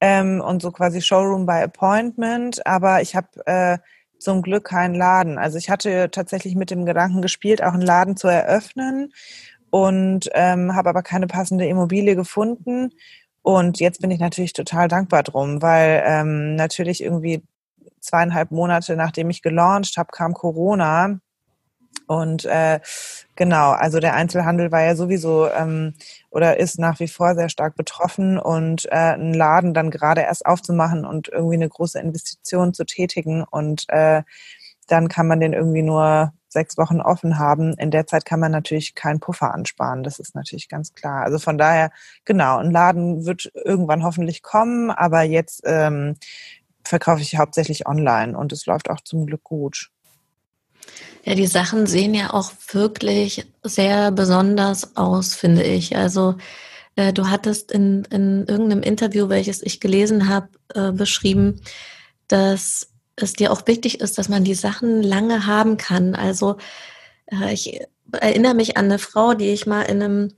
ähm, 0.00 0.40
und 0.40 0.60
so 0.62 0.72
quasi 0.72 1.00
Showroom 1.00 1.46
by 1.46 1.62
Appointment, 1.62 2.66
aber 2.66 3.02
ich 3.02 3.14
habe 3.14 3.28
äh, 3.46 3.78
zum 4.26 4.42
Glück 4.42 4.64
keinen 4.64 4.96
Laden. 4.96 5.38
Also 5.38 5.56
ich 5.56 5.70
hatte 5.70 6.10
tatsächlich 6.10 6.56
mit 6.56 6.72
dem 6.72 6.84
Gedanken 6.84 7.22
gespielt, 7.22 7.62
auch 7.62 7.74
einen 7.74 7.82
Laden 7.82 8.16
zu 8.16 8.26
eröffnen 8.26 9.12
und 9.70 10.28
ähm, 10.32 10.74
habe 10.74 10.88
aber 10.88 11.04
keine 11.04 11.28
passende 11.28 11.66
Immobilie 11.66 12.16
gefunden. 12.16 12.90
Und 13.42 13.78
jetzt 13.78 14.00
bin 14.00 14.10
ich 14.10 14.18
natürlich 14.18 14.52
total 14.52 14.88
dankbar 14.88 15.22
drum, 15.22 15.62
weil 15.62 16.02
ähm, 16.04 16.56
natürlich 16.56 17.04
irgendwie 17.04 17.44
zweieinhalb 18.00 18.50
Monate 18.50 18.96
nachdem 18.96 19.30
ich 19.30 19.42
gelauncht 19.42 19.96
habe, 19.96 20.08
kam 20.10 20.34
Corona. 20.34 21.20
Und 22.08 22.46
äh, 22.46 22.80
genau, 23.36 23.70
also 23.70 24.00
der 24.00 24.14
Einzelhandel 24.14 24.72
war 24.72 24.82
ja 24.82 24.96
sowieso 24.96 25.48
ähm, 25.50 25.94
oder 26.30 26.58
ist 26.58 26.78
nach 26.78 27.00
wie 27.00 27.08
vor 27.08 27.34
sehr 27.34 27.48
stark 27.48 27.76
betroffen 27.76 28.38
und 28.38 28.86
äh, 28.86 28.96
einen 28.96 29.34
Laden 29.34 29.74
dann 29.74 29.90
gerade 29.90 30.22
erst 30.22 30.46
aufzumachen 30.46 31.04
und 31.04 31.28
irgendwie 31.28 31.54
eine 31.54 31.68
große 31.68 32.00
Investition 32.00 32.74
zu 32.74 32.84
tätigen 32.84 33.44
und 33.44 33.84
äh, 33.88 34.22
dann 34.88 35.08
kann 35.08 35.26
man 35.26 35.40
den 35.40 35.52
irgendwie 35.52 35.82
nur 35.82 36.32
sechs 36.48 36.78
Wochen 36.78 37.00
offen 37.00 37.38
haben. 37.38 37.74
In 37.74 37.90
der 37.90 38.06
Zeit 38.06 38.24
kann 38.24 38.40
man 38.40 38.52
natürlich 38.52 38.94
keinen 38.94 39.20
Puffer 39.20 39.52
ansparen. 39.52 40.02
Das 40.02 40.18
ist 40.18 40.34
natürlich 40.34 40.68
ganz 40.68 40.94
klar. 40.94 41.22
Also 41.24 41.38
von 41.38 41.58
daher, 41.58 41.90
genau, 42.24 42.58
ein 42.58 42.70
Laden 42.70 43.26
wird 43.26 43.50
irgendwann 43.54 44.04
hoffentlich 44.04 44.42
kommen, 44.42 44.90
aber 44.90 45.22
jetzt 45.22 45.62
ähm, 45.66 46.14
verkaufe 46.84 47.20
ich 47.20 47.36
hauptsächlich 47.36 47.86
online 47.86 48.36
und 48.38 48.52
es 48.52 48.66
läuft 48.66 48.90
auch 48.90 49.00
zum 49.00 49.26
Glück 49.26 49.42
gut. 49.44 49.90
Ja, 51.24 51.34
die 51.34 51.46
Sachen 51.46 51.86
sehen 51.86 52.14
ja 52.14 52.32
auch 52.32 52.52
wirklich 52.70 53.46
sehr 53.62 54.12
besonders 54.12 54.96
aus, 54.96 55.34
finde 55.34 55.64
ich. 55.64 55.96
Also 55.96 56.36
äh, 56.94 57.12
du 57.12 57.28
hattest 57.28 57.72
in, 57.72 58.04
in 58.10 58.46
irgendeinem 58.46 58.82
Interview, 58.82 59.28
welches 59.28 59.62
ich 59.62 59.80
gelesen 59.80 60.28
habe, 60.28 60.48
äh, 60.74 60.92
beschrieben, 60.92 61.60
dass 62.28 62.88
es 63.16 63.32
dir 63.32 63.52
auch 63.52 63.66
wichtig 63.66 64.00
ist, 64.00 64.18
dass 64.18 64.28
man 64.28 64.44
die 64.44 64.54
Sachen 64.54 65.02
lange 65.02 65.46
haben 65.46 65.76
kann. 65.76 66.14
Also 66.14 66.56
äh, 67.26 67.52
ich 67.52 67.80
erinnere 68.12 68.54
mich 68.54 68.76
an 68.76 68.86
eine 68.86 68.98
Frau, 68.98 69.34
die 69.34 69.50
ich 69.50 69.66
mal 69.66 69.82
in 69.82 70.02
einem 70.02 70.32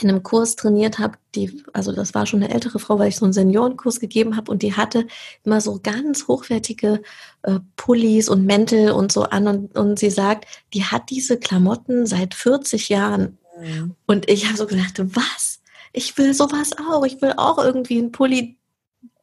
in 0.00 0.08
einem 0.08 0.22
Kurs 0.22 0.56
trainiert 0.56 0.98
habe, 0.98 1.18
die, 1.34 1.62
also 1.72 1.92
das 1.92 2.14
war 2.14 2.26
schon 2.26 2.42
eine 2.42 2.52
ältere 2.52 2.78
Frau, 2.78 2.98
weil 2.98 3.08
ich 3.08 3.16
so 3.16 3.24
einen 3.24 3.32
Seniorenkurs 3.32 4.00
gegeben 4.00 4.36
habe 4.36 4.50
und 4.50 4.62
die 4.62 4.74
hatte 4.74 5.06
immer 5.44 5.60
so 5.60 5.78
ganz 5.82 6.26
hochwertige 6.26 7.00
äh, 7.42 7.60
Pullis 7.76 8.28
und 8.28 8.44
Mäntel 8.44 8.90
und 8.90 9.12
so 9.12 9.22
an 9.22 9.46
und, 9.46 9.78
und 9.78 9.98
sie 9.98 10.10
sagt, 10.10 10.46
die 10.72 10.84
hat 10.84 11.10
diese 11.10 11.38
Klamotten 11.38 12.06
seit 12.06 12.34
40 12.34 12.88
Jahren. 12.88 13.38
Mhm. 13.60 13.94
Und 14.06 14.28
ich 14.28 14.46
habe 14.46 14.56
so 14.56 14.66
gedacht, 14.66 14.94
was? 14.98 15.60
Ich 15.92 16.18
will 16.18 16.34
sowas 16.34 16.72
auch. 16.90 17.04
Ich 17.04 17.22
will 17.22 17.34
auch 17.36 17.58
irgendwie 17.58 17.98
einen 17.98 18.10
Pulli, 18.10 18.56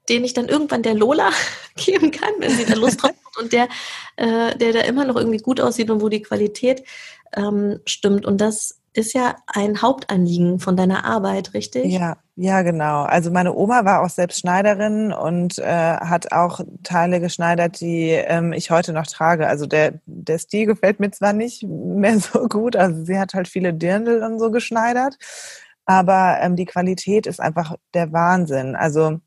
den 0.07 0.23
ich 0.23 0.33
dann 0.33 0.47
irgendwann 0.47 0.83
der 0.83 0.93
Lola 0.93 1.31
geben 1.75 2.11
kann, 2.11 2.31
wenn 2.39 2.55
sie 2.55 2.65
da 2.65 2.75
Lust 2.75 3.01
drauf 3.01 3.11
hat 3.11 3.43
und 3.43 3.51
der, 3.51 3.67
äh, 4.15 4.55
der 4.57 4.71
da 4.71 4.79
immer 4.81 5.03
noch 5.03 5.17
irgendwie 5.17 5.39
gut 5.39 5.59
aussieht 5.59 5.89
und 5.89 6.01
wo 6.01 6.07
die 6.07 6.21
Qualität 6.21 6.83
ähm, 7.33 7.81
stimmt. 7.85 8.25
Und 8.25 8.39
das 8.39 8.80
ist 8.93 9.13
ja 9.13 9.35
ein 9.47 9.81
Hauptanliegen 9.81 10.59
von 10.59 10.75
deiner 10.75 11.05
Arbeit, 11.05 11.53
richtig? 11.53 11.85
Ja, 11.85 12.17
ja, 12.35 12.61
genau. 12.61 13.03
Also 13.03 13.31
meine 13.31 13.53
Oma 13.53 13.85
war 13.85 14.01
auch 14.01 14.09
selbst 14.09 14.39
Schneiderin 14.39 15.13
und 15.13 15.59
äh, 15.59 15.63
hat 15.65 16.31
auch 16.33 16.59
Teile 16.83 17.19
geschneidert, 17.19 17.79
die 17.79 18.09
ähm, 18.09 18.51
ich 18.51 18.69
heute 18.69 18.91
noch 18.93 19.07
trage. 19.07 19.47
Also 19.47 19.65
der, 19.65 19.99
der 20.05 20.39
Stil 20.39 20.65
gefällt 20.65 20.99
mir 20.99 21.11
zwar 21.11 21.33
nicht 21.33 21.63
mehr 21.63 22.19
so 22.19 22.47
gut, 22.47 22.75
also 22.75 23.03
sie 23.05 23.17
hat 23.17 23.33
halt 23.33 23.47
viele 23.47 23.73
Dirndl 23.73 24.23
und 24.23 24.39
so 24.39 24.51
geschneidert, 24.51 25.17
aber 25.85 26.37
ähm, 26.41 26.55
die 26.55 26.65
Qualität 26.65 27.27
ist 27.27 27.39
einfach 27.39 27.75
der 27.93 28.11
Wahnsinn. 28.11 28.75
Also 28.75 29.19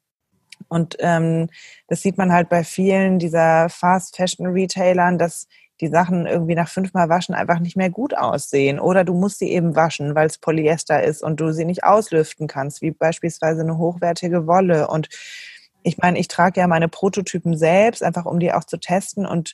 und 0.68 0.96
ähm, 1.00 1.48
das 1.88 2.02
sieht 2.02 2.18
man 2.18 2.32
halt 2.32 2.48
bei 2.48 2.64
vielen 2.64 3.18
dieser 3.18 3.68
Fast 3.68 4.16
Fashion 4.16 4.46
Retailern, 4.46 5.18
dass 5.18 5.46
die 5.80 5.88
Sachen 5.88 6.26
irgendwie 6.26 6.54
nach 6.54 6.68
fünfmal 6.68 7.08
Waschen 7.08 7.34
einfach 7.34 7.58
nicht 7.58 7.76
mehr 7.76 7.90
gut 7.90 8.16
aussehen. 8.16 8.78
Oder 8.78 9.04
du 9.04 9.14
musst 9.14 9.38
sie 9.38 9.50
eben 9.50 9.74
waschen, 9.74 10.14
weil 10.14 10.26
es 10.26 10.38
Polyester 10.38 11.02
ist 11.02 11.22
und 11.22 11.40
du 11.40 11.52
sie 11.52 11.64
nicht 11.64 11.84
auslüften 11.84 12.46
kannst, 12.46 12.80
wie 12.80 12.92
beispielsweise 12.92 13.62
eine 13.62 13.76
hochwertige 13.78 14.46
Wolle. 14.46 14.88
Und 14.88 15.08
ich 15.82 15.98
meine, 15.98 16.18
ich 16.18 16.28
trage 16.28 16.60
ja 16.60 16.66
meine 16.66 16.88
Prototypen 16.88 17.56
selbst, 17.56 18.02
einfach 18.02 18.24
um 18.24 18.38
die 18.38 18.52
auch 18.52 18.64
zu 18.64 18.78
testen. 18.78 19.26
Und 19.26 19.52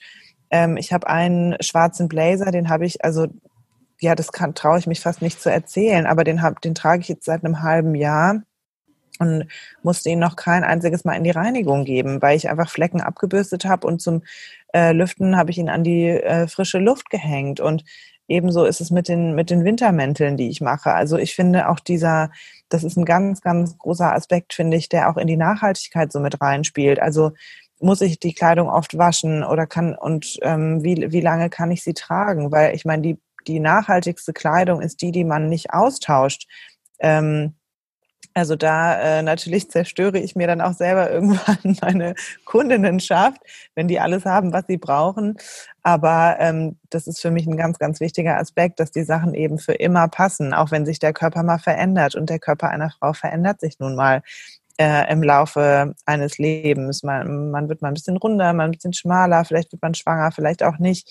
ähm, 0.50 0.76
ich 0.76 0.92
habe 0.92 1.06
einen 1.08 1.56
schwarzen 1.60 2.08
Blazer, 2.08 2.50
den 2.50 2.68
habe 2.68 2.84
ich, 2.84 3.04
also 3.04 3.26
ja, 4.00 4.14
das 4.14 4.28
traue 4.54 4.78
ich 4.78 4.86
mich 4.86 5.00
fast 5.00 5.22
nicht 5.22 5.40
zu 5.40 5.50
erzählen, 5.50 6.06
aber 6.06 6.24
den, 6.24 6.42
hab, 6.42 6.60
den 6.62 6.74
trage 6.74 7.02
ich 7.02 7.08
jetzt 7.08 7.24
seit 7.24 7.44
einem 7.44 7.62
halben 7.62 7.94
Jahr 7.94 8.42
und 9.20 9.46
musste 9.82 10.08
ihn 10.08 10.18
noch 10.18 10.34
kein 10.34 10.64
einziges 10.64 11.04
Mal 11.04 11.14
in 11.14 11.24
die 11.24 11.30
Reinigung 11.30 11.84
geben, 11.84 12.20
weil 12.22 12.36
ich 12.36 12.48
einfach 12.48 12.70
Flecken 12.70 13.02
abgebürstet 13.02 13.66
habe 13.66 13.86
und 13.86 14.00
zum 14.00 14.22
äh, 14.72 14.92
Lüften 14.92 15.36
habe 15.36 15.50
ich 15.50 15.58
ihn 15.58 15.68
an 15.68 15.84
die 15.84 16.08
äh, 16.08 16.48
frische 16.48 16.78
Luft 16.78 17.10
gehängt. 17.10 17.60
Und 17.60 17.84
ebenso 18.28 18.64
ist 18.64 18.80
es 18.80 18.90
mit 18.90 19.08
den, 19.08 19.34
mit 19.34 19.50
den 19.50 19.64
Wintermänteln, 19.64 20.38
die 20.38 20.48
ich 20.48 20.62
mache. 20.62 20.94
Also 20.94 21.18
ich 21.18 21.34
finde 21.34 21.68
auch 21.68 21.80
dieser, 21.80 22.30
das 22.70 22.82
ist 22.82 22.96
ein 22.96 23.04
ganz, 23.04 23.42
ganz 23.42 23.76
großer 23.76 24.12
Aspekt, 24.14 24.54
finde 24.54 24.78
ich, 24.78 24.88
der 24.88 25.10
auch 25.10 25.18
in 25.18 25.26
die 25.26 25.36
Nachhaltigkeit 25.36 26.10
so 26.10 26.18
mit 26.18 26.40
reinspielt. 26.40 26.98
Also 26.98 27.32
muss 27.78 28.00
ich 28.00 28.20
die 28.20 28.34
Kleidung 28.34 28.68
oft 28.68 28.96
waschen 28.96 29.44
oder 29.44 29.66
kann 29.66 29.94
und 29.94 30.38
ähm, 30.42 30.82
wie, 30.82 31.12
wie 31.12 31.20
lange 31.20 31.50
kann 31.50 31.70
ich 31.70 31.82
sie 31.82 31.94
tragen? 31.94 32.52
Weil 32.52 32.74
ich 32.74 32.84
meine, 32.86 33.02
die, 33.02 33.18
die 33.46 33.60
nachhaltigste 33.60 34.32
Kleidung 34.32 34.80
ist 34.80 35.02
die, 35.02 35.12
die 35.12 35.24
man 35.24 35.48
nicht 35.48 35.72
austauscht. 35.74 36.46
Ähm, 36.98 37.54
also 38.34 38.54
da 38.54 39.00
äh, 39.00 39.22
natürlich 39.22 39.70
zerstöre 39.70 40.18
ich 40.18 40.36
mir 40.36 40.46
dann 40.46 40.60
auch 40.60 40.72
selber 40.72 41.10
irgendwann 41.10 41.76
meine 41.82 42.14
Kundinnenschaft, 42.44 43.40
wenn 43.74 43.88
die 43.88 44.00
alles 44.00 44.24
haben, 44.24 44.52
was 44.52 44.64
sie 44.68 44.76
brauchen. 44.76 45.36
Aber 45.82 46.36
ähm, 46.38 46.78
das 46.90 47.06
ist 47.06 47.20
für 47.20 47.30
mich 47.30 47.46
ein 47.46 47.56
ganz, 47.56 47.78
ganz 47.78 48.00
wichtiger 48.00 48.38
Aspekt, 48.38 48.78
dass 48.78 48.92
die 48.92 49.02
Sachen 49.02 49.34
eben 49.34 49.58
für 49.58 49.72
immer 49.72 50.08
passen, 50.08 50.54
auch 50.54 50.70
wenn 50.70 50.86
sich 50.86 50.98
der 50.98 51.12
Körper 51.12 51.42
mal 51.42 51.58
verändert. 51.58 52.14
Und 52.14 52.30
der 52.30 52.38
Körper 52.38 52.68
einer 52.68 52.90
Frau 52.90 53.12
verändert 53.12 53.60
sich 53.60 53.78
nun 53.78 53.96
mal 53.96 54.22
äh, 54.78 55.10
im 55.12 55.22
Laufe 55.22 55.94
eines 56.06 56.38
Lebens. 56.38 57.02
Man, 57.02 57.50
man 57.50 57.68
wird 57.68 57.82
mal 57.82 57.88
ein 57.88 57.94
bisschen 57.94 58.16
runder, 58.16 58.52
mal 58.52 58.64
ein 58.64 58.70
bisschen 58.70 58.92
schmaler, 58.92 59.44
vielleicht 59.44 59.72
wird 59.72 59.82
man 59.82 59.94
schwanger, 59.94 60.30
vielleicht 60.32 60.62
auch 60.62 60.78
nicht. 60.78 61.10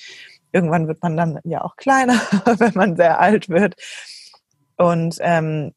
Irgendwann 0.52 0.88
wird 0.88 1.04
man 1.04 1.18
dann 1.18 1.40
ja 1.44 1.62
auch 1.62 1.76
kleiner, 1.76 2.14
wenn 2.58 2.74
man 2.76 2.96
sehr 2.96 3.20
alt 3.20 3.50
wird. 3.50 3.76
Und 4.78 5.18
ähm, 5.20 5.74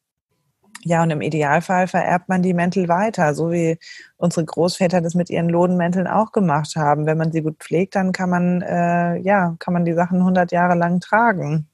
ja, 0.85 1.03
und 1.03 1.11
im 1.11 1.21
Idealfall 1.21 1.87
vererbt 1.87 2.29
man 2.29 2.41
die 2.41 2.53
Mäntel 2.53 2.87
weiter, 2.87 3.33
so 3.33 3.51
wie 3.51 3.77
unsere 4.17 4.45
Großväter 4.45 5.01
das 5.01 5.15
mit 5.15 5.29
ihren 5.29 5.49
Lodenmänteln 5.49 6.07
auch 6.07 6.31
gemacht 6.31 6.75
haben. 6.75 7.05
Wenn 7.05 7.17
man 7.17 7.31
sie 7.31 7.41
gut 7.41 7.57
pflegt, 7.59 7.95
dann 7.95 8.11
kann 8.11 8.29
man, 8.29 8.61
äh, 8.61 9.17
ja, 9.19 9.55
kann 9.59 9.73
man 9.73 9.85
die 9.85 9.93
Sachen 9.93 10.19
100 10.19 10.51
Jahre 10.51 10.75
lang 10.75 10.99
tragen. 10.99 11.67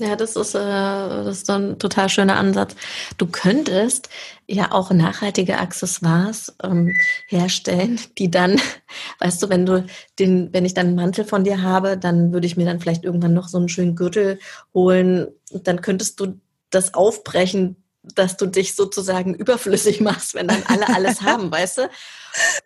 Ja, 0.00 0.16
das 0.16 0.34
ist, 0.34 0.56
äh, 0.56 0.58
das 0.58 1.42
ist 1.42 1.50
ein 1.50 1.78
total 1.78 2.08
schöner 2.08 2.36
Ansatz. 2.36 2.74
Du 3.16 3.26
könntest 3.26 4.08
ja 4.48 4.72
auch 4.72 4.90
nachhaltige 4.90 5.58
Accessoires 5.58 6.56
ähm, 6.64 6.92
herstellen, 7.28 8.00
die 8.18 8.28
dann, 8.28 8.60
weißt 9.20 9.40
du, 9.42 9.48
wenn 9.50 9.66
du 9.66 9.86
den, 10.18 10.52
wenn 10.52 10.64
ich 10.64 10.74
dann 10.74 10.88
einen 10.88 10.96
Mantel 10.96 11.24
von 11.24 11.44
dir 11.44 11.62
habe, 11.62 11.96
dann 11.96 12.32
würde 12.32 12.46
ich 12.46 12.56
mir 12.56 12.66
dann 12.66 12.80
vielleicht 12.80 13.04
irgendwann 13.04 13.34
noch 13.34 13.46
so 13.46 13.58
einen 13.58 13.68
schönen 13.68 13.94
Gürtel 13.94 14.40
holen. 14.74 15.28
Dann 15.52 15.80
könntest 15.80 16.18
du 16.18 16.40
das 16.70 16.94
aufbrechen 16.94 17.83
dass 18.14 18.36
du 18.36 18.46
dich 18.46 18.74
sozusagen 18.74 19.34
überflüssig 19.34 20.00
machst, 20.00 20.34
wenn 20.34 20.48
dann 20.48 20.62
alle 20.66 20.88
alles 20.94 21.22
haben, 21.22 21.50
weißt 21.50 21.78
du? 21.78 21.90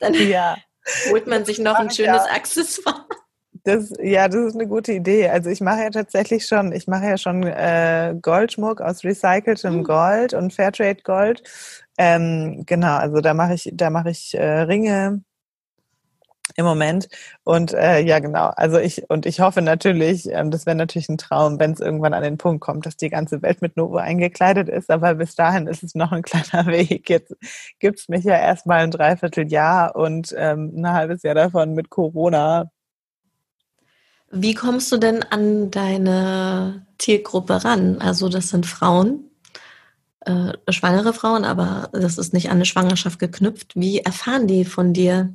Dann 0.01 0.15
ja. 0.15 0.57
holt 1.11 1.27
man 1.27 1.45
sich 1.45 1.59
noch 1.59 1.77
ein 1.77 1.91
schönes 1.91 2.23
ja. 2.27 2.35
Accessoire. 2.35 3.07
Das, 3.65 3.93
ja, 4.01 4.29
das 4.29 4.47
ist 4.47 4.55
eine 4.55 4.67
gute 4.67 4.93
Idee. 4.93 5.29
Also 5.29 5.51
ich 5.51 5.61
mache 5.61 5.83
ja 5.83 5.91
tatsächlich 5.91 6.47
schon, 6.47 6.73
ich 6.73 6.87
mache 6.87 7.07
ja 7.07 7.19
schon 7.19 7.43
äh, 7.43 8.15
Goldschmuck 8.21 8.81
aus 8.81 9.05
recyceltem 9.05 9.79
mhm. 9.79 9.85
Gold 9.85 10.33
und 10.33 10.55
Fairtrade 10.55 11.03
Gold. 11.03 11.43
Ähm, 11.99 12.63
genau, 12.67 12.97
also 12.97 13.21
da 13.21 13.35
mache 13.35 13.55
ich, 13.55 13.71
da 13.75 13.91
mache 13.91 14.11
ich 14.11 14.35
äh, 14.35 14.61
Ringe, 14.61 15.23
im 16.57 16.65
Moment. 16.65 17.09
Und 17.45 17.73
äh, 17.73 18.01
ja, 18.01 18.19
genau. 18.19 18.49
Also 18.57 18.79
ich 18.79 19.09
und 19.11 19.27
ich 19.27 19.41
hoffe 19.41 19.63
natürlich, 19.63 20.29
ähm, 20.31 20.51
das 20.51 20.67
wäre 20.67 20.77
natürlich 20.77 21.09
ein 21.09 21.19
Traum, 21.19 21.59
wenn 21.59 21.73
es 21.73 21.81
irgendwann 21.81 22.15
an 22.15 22.23
den 22.23 22.39
Punkt 22.39 22.61
kommt, 22.61 22.87
dass 22.87 22.97
die 22.97 23.11
ganze 23.11 23.43
Welt 23.43 23.63
mit 23.63 23.77
Novo 23.77 23.97
eingekleidet 23.97 24.69
ist. 24.69 24.91
Aber 24.91 25.15
bis 25.15 25.35
dahin 25.35 25.67
ist 25.67 25.83
es 25.83 25.95
noch 25.95 26.13
ein 26.13 26.23
kleiner 26.23 26.67
Weg. 26.67 27.09
Jetzt 27.09 27.35
gibt's 27.79 28.09
mich 28.09 28.25
ja 28.25 28.39
erstmal 28.39 28.81
ein 28.81 28.91
Dreivierteljahr 28.91 29.97
und 29.97 30.35
ähm, 30.37 30.73
ein 30.77 30.93
halbes 30.93 31.23
Jahr 31.23 31.35
davon 31.35 31.75
mit 31.75 31.91
Corona. 31.91 32.71
Wie 34.31 34.55
kommst 34.55 34.93
du 34.93 34.99
denn 34.99 35.23
an 35.23 35.71
deine 35.71 36.87
Zielgruppe 36.99 37.65
ran? 37.65 37.99
Also 37.99 38.29
das 38.29 38.51
sind 38.51 38.67
Frauen, 38.67 39.31
äh, 40.21 40.53
schwangere 40.69 41.15
Frauen, 41.15 41.45
aber 41.45 41.89
das 41.93 42.19
ist 42.19 42.35
nicht 42.35 42.51
an 42.51 42.57
eine 42.57 42.67
Schwangerschaft 42.67 43.19
geknüpft. 43.19 43.73
Wie 43.75 44.01
erfahren 44.01 44.47
die 44.47 44.65
von 44.67 44.93
dir? 44.93 45.33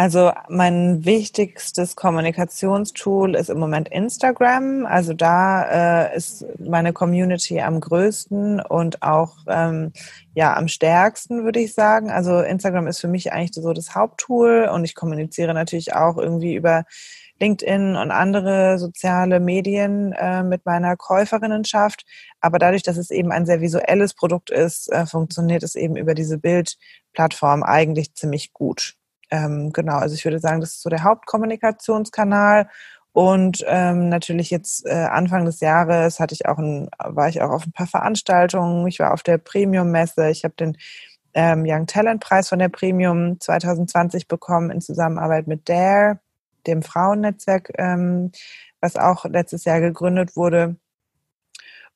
Also 0.00 0.32
mein 0.48 1.04
wichtigstes 1.04 1.94
Kommunikationstool 1.94 3.34
ist 3.34 3.50
im 3.50 3.58
Moment 3.58 3.90
Instagram. 3.90 4.86
Also 4.86 5.12
da 5.12 6.06
äh, 6.06 6.16
ist 6.16 6.46
meine 6.58 6.94
Community 6.94 7.60
am 7.60 7.80
größten 7.80 8.62
und 8.62 9.02
auch 9.02 9.36
ähm, 9.46 9.92
ja 10.32 10.56
am 10.56 10.68
stärksten, 10.68 11.44
würde 11.44 11.60
ich 11.60 11.74
sagen. 11.74 12.10
Also 12.10 12.40
Instagram 12.40 12.86
ist 12.86 12.98
für 12.98 13.08
mich 13.08 13.34
eigentlich 13.34 13.52
so 13.52 13.74
das 13.74 13.94
Haupttool 13.94 14.70
und 14.72 14.86
ich 14.86 14.94
kommuniziere 14.94 15.52
natürlich 15.52 15.92
auch 15.92 16.16
irgendwie 16.16 16.54
über 16.54 16.84
LinkedIn 17.38 17.94
und 17.94 18.10
andere 18.10 18.78
soziale 18.78 19.38
Medien 19.38 20.14
äh, 20.14 20.42
mit 20.42 20.64
meiner 20.64 20.96
Käuferinnenschaft. 20.96 22.06
Aber 22.40 22.58
dadurch, 22.58 22.84
dass 22.84 22.96
es 22.96 23.10
eben 23.10 23.32
ein 23.32 23.44
sehr 23.44 23.60
visuelles 23.60 24.14
Produkt 24.14 24.48
ist, 24.48 24.90
äh, 24.90 25.04
funktioniert 25.04 25.62
es 25.62 25.74
eben 25.74 25.96
über 25.96 26.14
diese 26.14 26.38
Bildplattform 26.38 27.62
eigentlich 27.62 28.14
ziemlich 28.14 28.54
gut. 28.54 28.96
Ähm, 29.30 29.72
genau, 29.72 29.96
also 29.96 30.14
ich 30.14 30.24
würde 30.24 30.38
sagen, 30.40 30.60
das 30.60 30.72
ist 30.72 30.82
so 30.82 30.90
der 30.90 31.04
Hauptkommunikationskanal. 31.04 32.68
Und 33.12 33.64
ähm, 33.66 34.08
natürlich 34.08 34.50
jetzt 34.50 34.86
äh, 34.86 34.92
Anfang 34.92 35.44
des 35.44 35.60
Jahres 35.60 36.20
hatte 36.20 36.34
ich 36.34 36.46
auch 36.46 36.58
ein, 36.58 36.88
war 36.98 37.28
ich 37.28 37.42
auch 37.42 37.50
auf 37.50 37.66
ein 37.66 37.72
paar 37.72 37.88
Veranstaltungen. 37.88 38.86
Ich 38.86 39.00
war 39.00 39.12
auf 39.12 39.22
der 39.22 39.38
Premium-Messe. 39.38 40.30
Ich 40.30 40.44
habe 40.44 40.54
den 40.54 40.76
ähm, 41.34 41.64
Young 41.66 41.86
Talent 41.86 42.20
Preis 42.20 42.48
von 42.48 42.58
der 42.58 42.68
Premium 42.68 43.40
2020 43.40 44.28
bekommen 44.28 44.70
in 44.70 44.80
Zusammenarbeit 44.80 45.46
mit 45.46 45.68
Dare 45.68 46.20
dem 46.66 46.82
Frauennetzwerk, 46.82 47.72
ähm, 47.78 48.32
was 48.80 48.96
auch 48.96 49.24
letztes 49.24 49.64
Jahr 49.64 49.80
gegründet 49.80 50.36
wurde. 50.36 50.76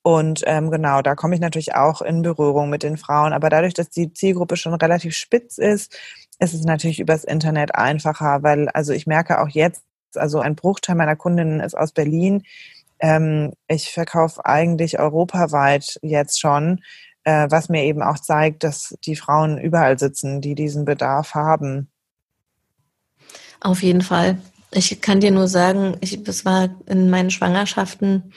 Und 0.03 0.43
ähm, 0.47 0.71
genau, 0.71 1.01
da 1.01 1.15
komme 1.15 1.35
ich 1.35 1.41
natürlich 1.41 1.75
auch 1.75 2.03
in 2.03 2.21
Berührung 2.23 2.69
mit 2.69 2.83
den 2.83 2.99
Frauen. 2.99 3.33
Aber 3.33 3.49
dadurch, 3.49 3.73
dass 3.73 3.89
die 3.89 4.13
Zielgruppe 4.13 4.57
schon 4.57 4.75
relativ 4.75 5.15
spitz 5.15 5.57
ist, 5.57 5.97
ist 6.39 6.55
es 6.55 6.65
natürlich 6.65 7.01
übers 7.01 7.25
Internet 7.25 7.75
einfacher, 7.75 8.43
weil 8.43 8.69
also 8.71 8.93
ich 8.93 9.07
merke 9.07 9.41
auch 9.41 9.49
jetzt, 9.49 9.83
also 10.15 10.41
ein 10.41 10.57
Bruchteil 10.57 10.95
meiner 10.95 11.17
Kundinnen 11.17 11.61
ist 11.61 11.77
aus 11.77 11.93
Berlin. 11.93 12.45
Ähm, 13.01 13.53
ich 13.69 13.93
verkaufe 13.93 14.45
eigentlich 14.45 14.99
europaweit 14.99 15.99
jetzt 16.03 16.41
schon, 16.41 16.83
äh, 17.25 17.47
was 17.51 17.69
mir 17.69 17.85
eben 17.85 18.03
auch 18.03 18.19
zeigt, 18.19 18.65
dass 18.65 18.97
die 19.05 19.17
Frauen 19.17 19.59
überall 19.59 19.99
sitzen, 19.99 20.41
die 20.41 20.55
diesen 20.55 20.85
Bedarf 20.85 21.35
haben. 21.35 21.89
Auf 23.61 23.83
jeden 23.83 24.03
Fall. 24.03 24.39
Ich 24.71 25.01
kann 25.01 25.21
dir 25.21 25.31
nur 25.31 25.49
sagen, 25.49 25.97
ich, 26.01 26.27
es 26.29 26.45
war 26.45 26.69
in 26.87 27.11
meinen 27.11 27.31
Schwangerschaften, 27.31 28.33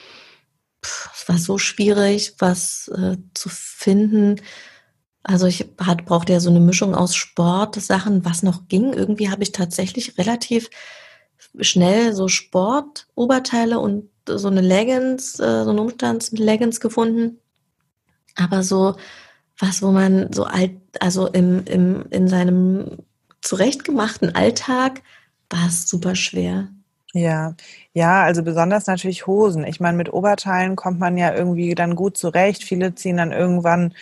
pff, 0.84 1.10
es 1.14 1.30
war 1.30 1.38
so 1.38 1.58
schwierig, 1.58 2.36
was 2.40 2.90
äh, 2.96 3.18
zu 3.34 3.50
finden. 3.50 4.40
Also 5.28 5.46
ich 5.46 5.68
hat, 5.78 6.06
brauchte 6.06 6.32
ja 6.32 6.40
so 6.40 6.50
eine 6.50 6.62
Mischung 6.62 6.96
aus 6.96 7.14
Sportsachen, 7.14 8.24
was 8.24 8.44
noch 8.44 8.70
ging. 8.70 8.94
Irgendwie 8.94 9.30
habe 9.30 9.44
ich 9.44 9.52
tatsächlich 9.52 10.18
relativ 10.18 10.70
schnell 11.60 12.14
so 12.14 12.30
Sportoberteile 12.30 13.78
und 13.78 14.10
so 14.26 14.48
eine 14.48 14.62
Leggings, 14.62 15.38
äh, 15.40 15.66
so 15.66 15.72
eine 15.72 15.82
Umstands-Leggings 15.82 16.80
gefunden. 16.80 17.40
Aber 18.38 18.64
so 18.64 18.96
was, 19.58 19.82
wo 19.82 19.92
man 19.92 20.32
so 20.32 20.46
alt, 20.46 20.78
also 21.02 21.28
im, 21.28 21.66
im, 21.66 22.06
in 22.10 22.30
seinem 22.30 23.00
zurechtgemachten 23.42 24.34
Alltag 24.34 25.02
war 25.50 25.68
es 25.68 25.90
super 25.90 26.16
schwer. 26.16 26.70
Ja, 27.14 27.56
ja, 27.94 28.24
also 28.24 28.44
besonders 28.44 28.86
natürlich 28.86 29.28
Hosen. 29.28 29.66
Ich 29.66 29.80
meine, 29.80 29.98
mit 29.98 30.14
Oberteilen 30.14 30.76
kommt 30.76 31.00
man 31.00 31.18
ja 31.18 31.34
irgendwie 31.34 31.74
dann 31.74 31.96
gut 31.96 32.18
zurecht. 32.18 32.64
Viele 32.64 32.96
ziehen 32.96 33.18
dann 33.18 33.32
irgendwann 33.32 33.94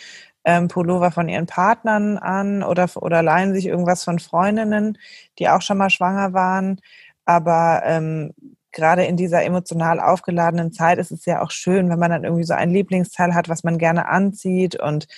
ähm, 0.46 0.68
Pullover 0.68 1.10
von 1.10 1.28
ihren 1.28 1.46
Partnern 1.46 2.16
an 2.16 2.62
oder, 2.62 2.88
oder 2.96 3.22
leihen 3.22 3.52
sich 3.52 3.66
irgendwas 3.66 4.04
von 4.04 4.18
Freundinnen, 4.18 4.96
die 5.38 5.50
auch 5.50 5.60
schon 5.60 5.76
mal 5.76 5.90
schwanger 5.90 6.32
waren. 6.32 6.80
Aber 7.26 7.82
ähm, 7.84 8.32
gerade 8.72 9.04
in 9.04 9.16
dieser 9.16 9.42
emotional 9.42 10.00
aufgeladenen 10.00 10.72
Zeit 10.72 10.98
ist 10.98 11.10
es 11.10 11.26
ja 11.26 11.42
auch 11.42 11.50
schön, 11.50 11.90
wenn 11.90 11.98
man 11.98 12.12
dann 12.12 12.24
irgendwie 12.24 12.44
so 12.44 12.54
ein 12.54 12.70
Lieblingsteil 12.70 13.34
hat, 13.34 13.48
was 13.48 13.64
man 13.64 13.76
gerne 13.76 14.08
anzieht 14.08 14.78
und 14.80 15.08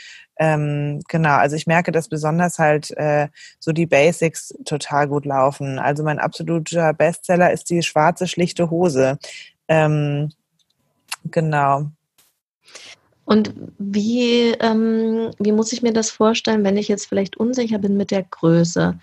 ähm, 0.41 1.03
genau, 1.09 1.35
also 1.35 1.57
ich 1.57 1.67
merke, 1.67 1.91
dass 1.91 2.09
besonders 2.09 2.61
halt 2.61 2.97
äh, 2.97 3.29
so 3.59 3.73
die 3.73 3.87
Basics 3.87 4.55
total 4.65 5.09
gut 5.09 5.27
laufen. 5.27 5.81
Also 5.81 6.05
mein 6.05 6.21
absoluter 6.21 6.95
Bestseller 6.95 7.53
ist 7.53 7.71
die 7.71 7.83
schwarze 7.83 8.29
schlichte 8.29 8.71
Hose. 8.71 9.19
Ähm, 9.67 10.31
genau. 11.25 11.91
Und 13.29 13.53
wie, 13.79 14.53
ähm, 14.59 15.33
wie 15.39 15.53
muss 15.53 15.75
ich 15.75 15.83
mir 15.83 15.93
das 15.93 16.09
vorstellen, 16.09 16.65
wenn 16.65 16.79
ich 16.79 16.89
jetzt 16.89 17.05
vielleicht 17.05 17.37
unsicher 17.37 17.79
bin 17.79 17.99
mit 17.99 18.11
der 18.11 18.23
Größe? 18.23 18.99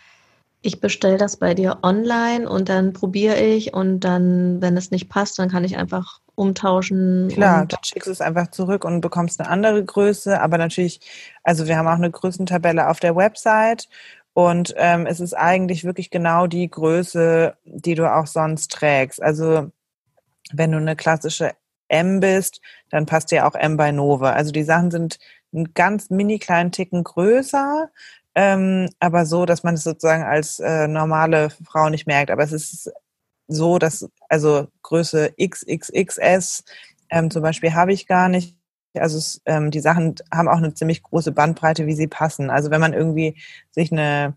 Ich 0.64 0.80
bestelle 0.80 1.18
das 1.18 1.38
bei 1.38 1.54
dir 1.54 1.78
online 1.84 2.50
und 2.50 2.68
dann 2.68 2.92
probiere 2.92 3.40
ich 3.40 3.76
und 3.76 4.00
dann, 4.00 4.64
wenn 4.64 4.78
es 4.78 4.90
nicht 4.90 5.10
passt, 5.10 5.38
dann 5.38 5.52
kann 5.52 5.64
ich 5.64 5.78
einfach 5.78 6.22
umtauschen. 6.34 7.28
Klar, 7.28 7.68
dann 7.68 7.84
schickst 7.84 8.08
du 8.08 8.12
es 8.12 8.20
einfach 8.20 8.48
zurück 8.48 8.84
und 8.84 9.02
bekommst 9.02 9.40
eine 9.40 9.48
andere 9.48 9.86
Größe. 9.86 10.42
Aber 10.42 10.58
natürlich, 10.58 11.02
also 11.44 11.68
wir 11.68 11.78
haben 11.78 11.88
auch 11.88 11.92
eine 11.92 12.10
Größentabelle 12.10 12.90
auf 12.90 13.00
der 13.00 13.16
Website 13.16 13.88
und 14.34 14.74
ähm, 14.76 15.06
es 15.06 15.20
ist 15.20 15.36
eigentlich 15.36 15.84
wirklich 15.84 16.10
genau 16.10 16.48
die 16.48 16.68
Größe, 16.68 17.56
die 17.64 17.94
du 17.94 18.12
auch 18.12 18.26
sonst 18.26 18.72
trägst. 18.72 19.22
Also 19.22 19.70
wenn 20.52 20.72
du 20.72 20.80
eine 20.80 20.96
klassische 20.96 21.52
M 21.88 22.20
bist, 22.20 22.62
dann 22.90 23.06
passt 23.06 23.32
dir 23.32 23.48
auch 23.48 23.56
M 23.56 23.78
bei 23.78 23.92
Nova. 23.92 24.32
Also 24.34 24.52
die 24.52 24.64
Sachen 24.64 24.92
sind 24.92 25.20
einen 25.54 25.74
ganz 25.74 26.10
mini 26.10 26.40
kleinen 26.40 26.72
Ticken 26.72 27.04
größer, 27.04 27.90
ähm, 28.36 28.90
aber 29.00 29.26
so, 29.26 29.46
dass 29.46 29.64
man 29.64 29.76
es 29.76 29.84
sozusagen 29.84 30.24
als 30.24 30.60
äh, 30.60 30.88
normale 30.88 31.50
Frau 31.50 31.90
nicht 31.90 32.08
merkt. 32.08 32.32
Aber 32.32 32.44
es 32.44 32.52
ist 32.52 32.92
so, 33.48 33.80
dass 33.80 34.10
also 34.30 34.68
Größe 34.84 35.34
XXXS 35.42 36.64
ähm, 37.10 37.32
zum 37.32 37.42
Beispiel 37.42 37.74
habe 37.74 37.94
ich 37.94 38.08
gar 38.08 38.30
nicht. 38.30 38.58
Also 38.96 39.18
es, 39.18 39.42
ähm, 39.46 39.72
die 39.72 39.82
Sachen 39.82 40.16
haben 40.34 40.48
auch 40.48 40.58
eine 40.58 40.74
ziemlich 40.74 41.04
große 41.04 41.32
Bandbreite, 41.32 41.86
wie 41.86 41.94
sie 41.94 42.08
passen. 42.08 42.50
Also 42.50 42.72
wenn 42.72 42.82
man 42.82 42.94
irgendwie 42.94 43.38
sich 43.72 43.92
eine 43.92 44.36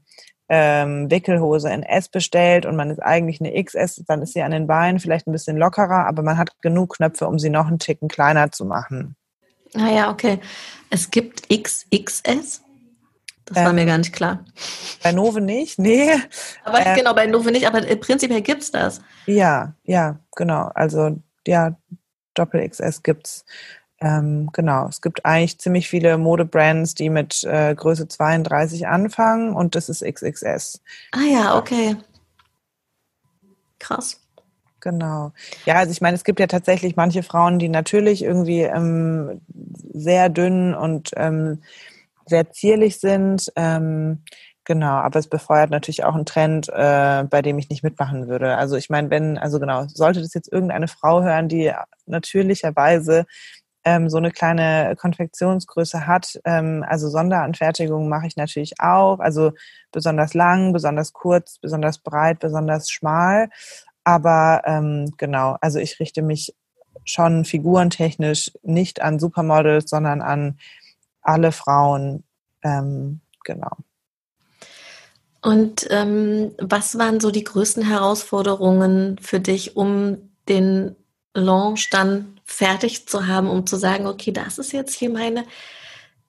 ähm, 0.48 1.10
Wickelhose 1.10 1.70
in 1.70 1.82
S 1.82 2.08
bestellt 2.08 2.66
und 2.66 2.76
man 2.76 2.90
ist 2.90 3.00
eigentlich 3.00 3.40
eine 3.40 3.62
XS, 3.62 4.04
dann 4.06 4.22
ist 4.22 4.32
sie 4.32 4.42
an 4.42 4.50
den 4.50 4.66
Beinen 4.66 4.98
vielleicht 4.98 5.26
ein 5.26 5.32
bisschen 5.32 5.56
lockerer, 5.56 6.06
aber 6.06 6.22
man 6.22 6.38
hat 6.38 6.60
genug 6.62 6.96
Knöpfe, 6.96 7.26
um 7.26 7.38
sie 7.38 7.50
noch 7.50 7.66
einen 7.66 7.78
Ticken 7.78 8.08
kleiner 8.08 8.50
zu 8.50 8.64
machen. 8.64 9.16
Ah 9.74 9.90
ja, 9.90 10.10
okay. 10.10 10.40
Es 10.90 11.10
gibt 11.10 11.48
XXS? 11.50 12.62
Das 13.44 13.56
ähm, 13.56 13.64
war 13.64 13.72
mir 13.72 13.86
gar 13.86 13.98
nicht 13.98 14.12
klar. 14.12 14.44
Bei 15.02 15.12
Nove 15.12 15.40
nicht, 15.40 15.78
nee. 15.78 16.10
Aber 16.64 16.84
ähm, 16.84 16.96
genau, 16.96 17.14
bei 17.14 17.26
Nove 17.26 17.50
nicht, 17.50 17.66
aber 17.66 17.80
prinzipiell 17.96 18.42
gibt 18.42 18.62
es 18.62 18.70
das. 18.70 19.00
Ja, 19.26 19.74
ja, 19.84 20.18
genau. 20.36 20.70
Also 20.74 21.16
ja, 21.46 21.76
Doppel 22.34 22.66
XS 22.68 23.02
gibt's. 23.02 23.44
Ähm, 24.00 24.50
genau, 24.52 24.86
es 24.88 25.00
gibt 25.00 25.24
eigentlich 25.24 25.58
ziemlich 25.58 25.88
viele 25.88 26.18
Modebrands, 26.18 26.94
die 26.94 27.10
mit 27.10 27.42
äh, 27.44 27.74
Größe 27.74 28.06
32 28.06 28.86
anfangen 28.86 29.54
und 29.54 29.74
das 29.74 29.88
ist 29.88 30.04
XXS. 30.04 30.80
Ah 31.12 31.24
ja, 31.30 31.58
okay. 31.58 31.96
Krass. 33.78 34.20
Genau. 34.80 35.32
Ja, 35.66 35.74
also 35.76 35.90
ich 35.90 36.00
meine, 36.00 36.14
es 36.14 36.22
gibt 36.22 36.38
ja 36.38 36.46
tatsächlich 36.46 36.94
manche 36.94 37.24
Frauen, 37.24 37.58
die 37.58 37.68
natürlich 37.68 38.22
irgendwie 38.22 38.62
ähm, 38.62 39.40
sehr 39.92 40.28
dünn 40.28 40.74
und 40.74 41.10
ähm, 41.16 41.62
sehr 42.26 42.50
zierlich 42.52 43.00
sind. 43.00 43.52
Ähm, 43.56 44.22
genau, 44.64 44.92
aber 44.92 45.18
es 45.18 45.26
befeuert 45.26 45.70
natürlich 45.70 46.04
auch 46.04 46.14
einen 46.14 46.26
Trend, 46.26 46.68
äh, 46.68 47.24
bei 47.24 47.42
dem 47.42 47.58
ich 47.58 47.70
nicht 47.70 47.82
mitmachen 47.82 48.28
würde. 48.28 48.56
Also 48.56 48.76
ich 48.76 48.88
meine, 48.88 49.10
wenn, 49.10 49.36
also 49.36 49.58
genau, 49.58 49.86
sollte 49.88 50.20
das 50.20 50.34
jetzt 50.34 50.52
irgendeine 50.52 50.86
Frau 50.86 51.22
hören, 51.22 51.48
die 51.48 51.72
natürlicherweise 52.06 53.26
ähm, 53.84 54.10
so 54.10 54.16
eine 54.18 54.30
kleine 54.30 54.96
Konfektionsgröße 54.96 56.06
hat, 56.06 56.38
ähm, 56.44 56.84
also 56.86 57.08
Sonderanfertigungen 57.08 58.08
mache 58.08 58.26
ich 58.26 58.36
natürlich 58.36 58.80
auch, 58.80 59.20
also 59.20 59.52
besonders 59.92 60.34
lang, 60.34 60.72
besonders 60.72 61.12
kurz, 61.12 61.58
besonders 61.58 61.98
breit, 61.98 62.40
besonders 62.40 62.90
schmal. 62.90 63.50
Aber 64.04 64.62
ähm, 64.64 65.12
genau, 65.16 65.56
also 65.60 65.78
ich 65.78 66.00
richte 66.00 66.22
mich 66.22 66.54
schon 67.04 67.44
figurentechnisch 67.44 68.52
nicht 68.62 69.00
an 69.00 69.18
Supermodels, 69.18 69.88
sondern 69.88 70.20
an 70.20 70.58
alle 71.22 71.52
Frauen, 71.52 72.24
ähm, 72.62 73.20
genau. 73.44 73.76
Und 75.40 75.86
ähm, 75.90 76.52
was 76.58 76.98
waren 76.98 77.20
so 77.20 77.30
die 77.30 77.44
größten 77.44 77.86
Herausforderungen 77.86 79.18
für 79.20 79.40
dich, 79.40 79.76
um 79.76 80.32
den 80.48 80.96
Launch 81.40 81.90
dann 81.90 82.40
fertig 82.44 83.08
zu 83.08 83.26
haben, 83.26 83.48
um 83.48 83.66
zu 83.66 83.76
sagen, 83.76 84.06
okay, 84.06 84.32
das 84.32 84.58
ist 84.58 84.72
jetzt 84.72 84.94
hier 84.94 85.10
meine 85.10 85.44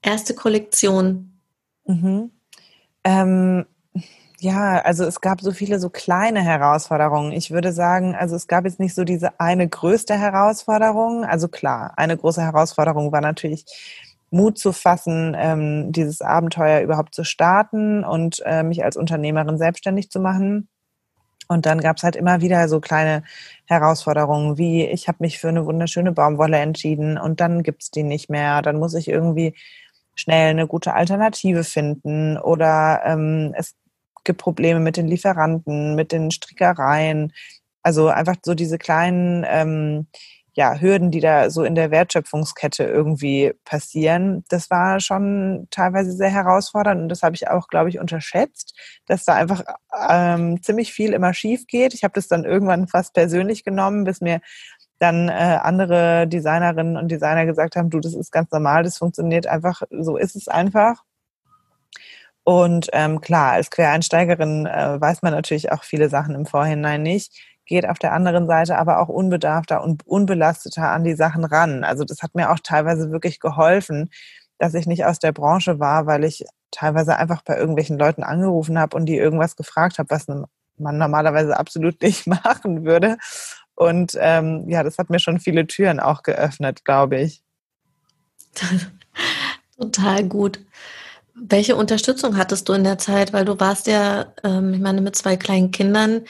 erste 0.01 0.33
Kollektion? 0.33 1.39
Mhm. 1.85 2.31
Ähm, 3.03 3.65
ja, 4.39 4.79
also 4.81 5.03
es 5.03 5.19
gab 5.19 5.41
so 5.41 5.51
viele 5.51 5.79
so 5.79 5.89
kleine 5.89 6.41
Herausforderungen. 6.41 7.33
Ich 7.33 7.51
würde 7.51 7.73
sagen, 7.73 8.15
also 8.15 8.35
es 8.35 8.47
gab 8.47 8.65
jetzt 8.65 8.79
nicht 8.79 8.95
so 8.95 9.03
diese 9.03 9.39
eine 9.39 9.67
größte 9.67 10.17
Herausforderung. 10.17 11.25
Also 11.25 11.49
klar, 11.49 11.93
eine 11.97 12.15
große 12.15 12.41
Herausforderung 12.41 13.11
war 13.11 13.21
natürlich 13.21 13.65
Mut 14.31 14.57
zu 14.57 14.71
fassen, 14.71 15.35
ähm, 15.37 15.91
dieses 15.91 16.21
Abenteuer 16.21 16.81
überhaupt 16.81 17.15
zu 17.15 17.23
starten 17.23 18.03
und 18.03 18.41
äh, 18.45 18.63
mich 18.63 18.83
als 18.83 18.95
Unternehmerin 18.95 19.57
selbstständig 19.57 20.09
zu 20.09 20.19
machen. 20.19 20.69
Und 21.49 21.65
dann 21.65 21.81
gab 21.81 21.97
es 21.97 22.03
halt 22.03 22.15
immer 22.15 22.41
wieder 22.41 22.69
so 22.69 22.79
kleine 22.79 23.23
Herausforderungen, 23.65 24.59
wie 24.59 24.85
ich 24.85 25.07
habe 25.07 25.17
mich 25.21 25.39
für 25.39 25.49
eine 25.49 25.65
wunderschöne 25.65 26.12
Baumwolle 26.12 26.57
entschieden 26.57 27.17
und 27.17 27.39
dann 27.41 27.63
gibt's 27.63 27.89
die 27.89 28.03
nicht 28.03 28.29
mehr. 28.29 28.62
Dann 28.62 28.77
muss 28.77 28.93
ich 28.93 29.07
irgendwie 29.07 29.55
schnell 30.15 30.51
eine 30.51 30.67
gute 30.67 30.93
Alternative 30.93 31.63
finden 31.63 32.38
oder 32.38 33.01
ähm, 33.03 33.53
es 33.57 33.75
gibt 34.23 34.39
Probleme 34.41 34.79
mit 34.79 34.97
den 34.97 35.07
Lieferanten, 35.07 35.95
mit 35.95 36.12
den 36.12 36.29
Strickereien. 36.31 37.33
Also 37.83 38.09
einfach 38.09 38.35
so 38.45 38.53
diese 38.53 38.77
kleinen 38.77 39.43
ähm, 39.47 40.07
ja, 40.59 40.77
Hürden, 40.77 41.09
die 41.09 41.21
da 41.21 41.49
so 41.49 41.63
in 41.63 41.73
der 41.73 41.89
Wertschöpfungskette 41.89 42.83
irgendwie 42.83 43.53
passieren, 43.63 44.43
das 44.49 44.69
war 44.69 44.99
schon 44.99 45.67
teilweise 45.71 46.11
sehr 46.11 46.31
herausfordernd 46.31 47.01
und 47.01 47.07
das 47.07 47.23
habe 47.23 47.33
ich 47.33 47.47
auch, 47.47 47.69
glaube 47.69 47.87
ich, 47.87 47.97
unterschätzt, 47.97 48.77
dass 49.05 49.23
da 49.23 49.35
einfach 49.35 49.63
ähm, 50.09 50.61
ziemlich 50.61 50.91
viel 50.91 51.13
immer 51.13 51.33
schief 51.33 51.65
geht. 51.65 51.93
Ich 51.93 52.03
habe 52.03 52.11
das 52.13 52.27
dann 52.27 52.43
irgendwann 52.43 52.89
fast 52.89 53.13
persönlich 53.13 53.63
genommen, 53.63 54.03
bis 54.03 54.19
mir 54.19 54.41
dann 54.99 55.29
äh, 55.29 55.59
andere 55.61 56.27
Designerinnen 56.27 56.97
und 56.97 57.07
Designer 57.07 57.45
gesagt 57.45 57.77
haben, 57.77 57.89
du, 57.89 58.01
das 58.01 58.13
ist 58.13 58.29
ganz 58.33 58.51
normal, 58.51 58.83
das 58.83 58.97
funktioniert 58.97 59.47
einfach, 59.47 59.83
so 59.89 60.17
ist 60.17 60.35
es 60.35 60.49
einfach. 60.49 61.05
Und 62.43 62.89
ähm, 62.91 63.21
klar, 63.21 63.53
als 63.53 63.71
Quereinsteigerin 63.71 64.65
äh, 64.65 64.99
weiß 64.99 65.21
man 65.21 65.31
natürlich 65.31 65.71
auch 65.71 65.83
viele 65.83 66.09
Sachen 66.09 66.35
im 66.35 66.45
Vorhinein 66.45 67.01
nicht 67.01 67.31
geht 67.69 67.88
auf 67.88 67.99
der 67.99 68.13
anderen 68.13 68.47
Seite 68.47 68.77
aber 68.77 68.99
auch 68.99 69.08
unbedarfter 69.08 69.84
und 69.84 70.05
unbelasteter 70.05 70.91
an 70.91 71.03
die 71.03 71.15
Sachen 71.15 71.45
ran. 71.45 71.84
Also 71.84 72.03
das 72.03 72.21
hat 72.21 72.36
mir 72.36 72.51
auch 72.51 72.60
teilweise 72.62 73.12
wirklich 73.12 73.39
geholfen, 73.39 74.10
dass 74.58 74.73
ich 74.73 74.88
nicht 74.88 75.05
aus 75.05 75.19
der 75.19 75.32
Branche 75.32 75.79
war, 75.79 76.05
weil 76.08 76.23
ich 76.23 76.45
teilweise 76.71 77.15
einfach 77.15 77.43
bei 77.43 77.58
irgendwelchen 77.58 77.97
Leuten 77.97 78.23
angerufen 78.23 78.77
habe 78.77 78.97
und 78.97 79.05
die 79.05 79.17
irgendwas 79.17 79.55
gefragt 79.55 79.99
habe, 79.99 80.10
was 80.10 80.27
man 80.27 80.47
normalerweise 80.77 81.58
absolut 81.58 82.01
nicht 82.01 82.27
machen 82.27 82.84
würde. 82.84 83.17
Und 83.75 84.17
ähm, 84.19 84.65
ja, 84.67 84.84
das 84.84 84.97
hat 84.97 85.10
mir 85.10 85.19
schon 85.19 85.39
viele 85.39 85.65
Türen 85.67 85.99
auch 85.99 86.23
geöffnet, 86.23 86.84
glaube 86.84 87.21
ich. 87.21 87.43
Total 89.79 90.23
gut. 90.25 90.60
Welche 91.36 91.77
Unterstützung 91.77 92.36
hattest 92.36 92.67
du 92.67 92.73
in 92.73 92.84
der 92.84 92.97
Zeit? 92.97 93.32
Weil 93.32 93.45
du 93.45 93.58
warst 93.60 93.88
ja, 93.88 94.34
ähm, 94.43 94.73
ich 94.73 94.82
meine, 94.82 94.99
mit 94.99 95.15
zwei 95.15 95.38
kleinen 95.38 95.71
Kindern 95.71 96.23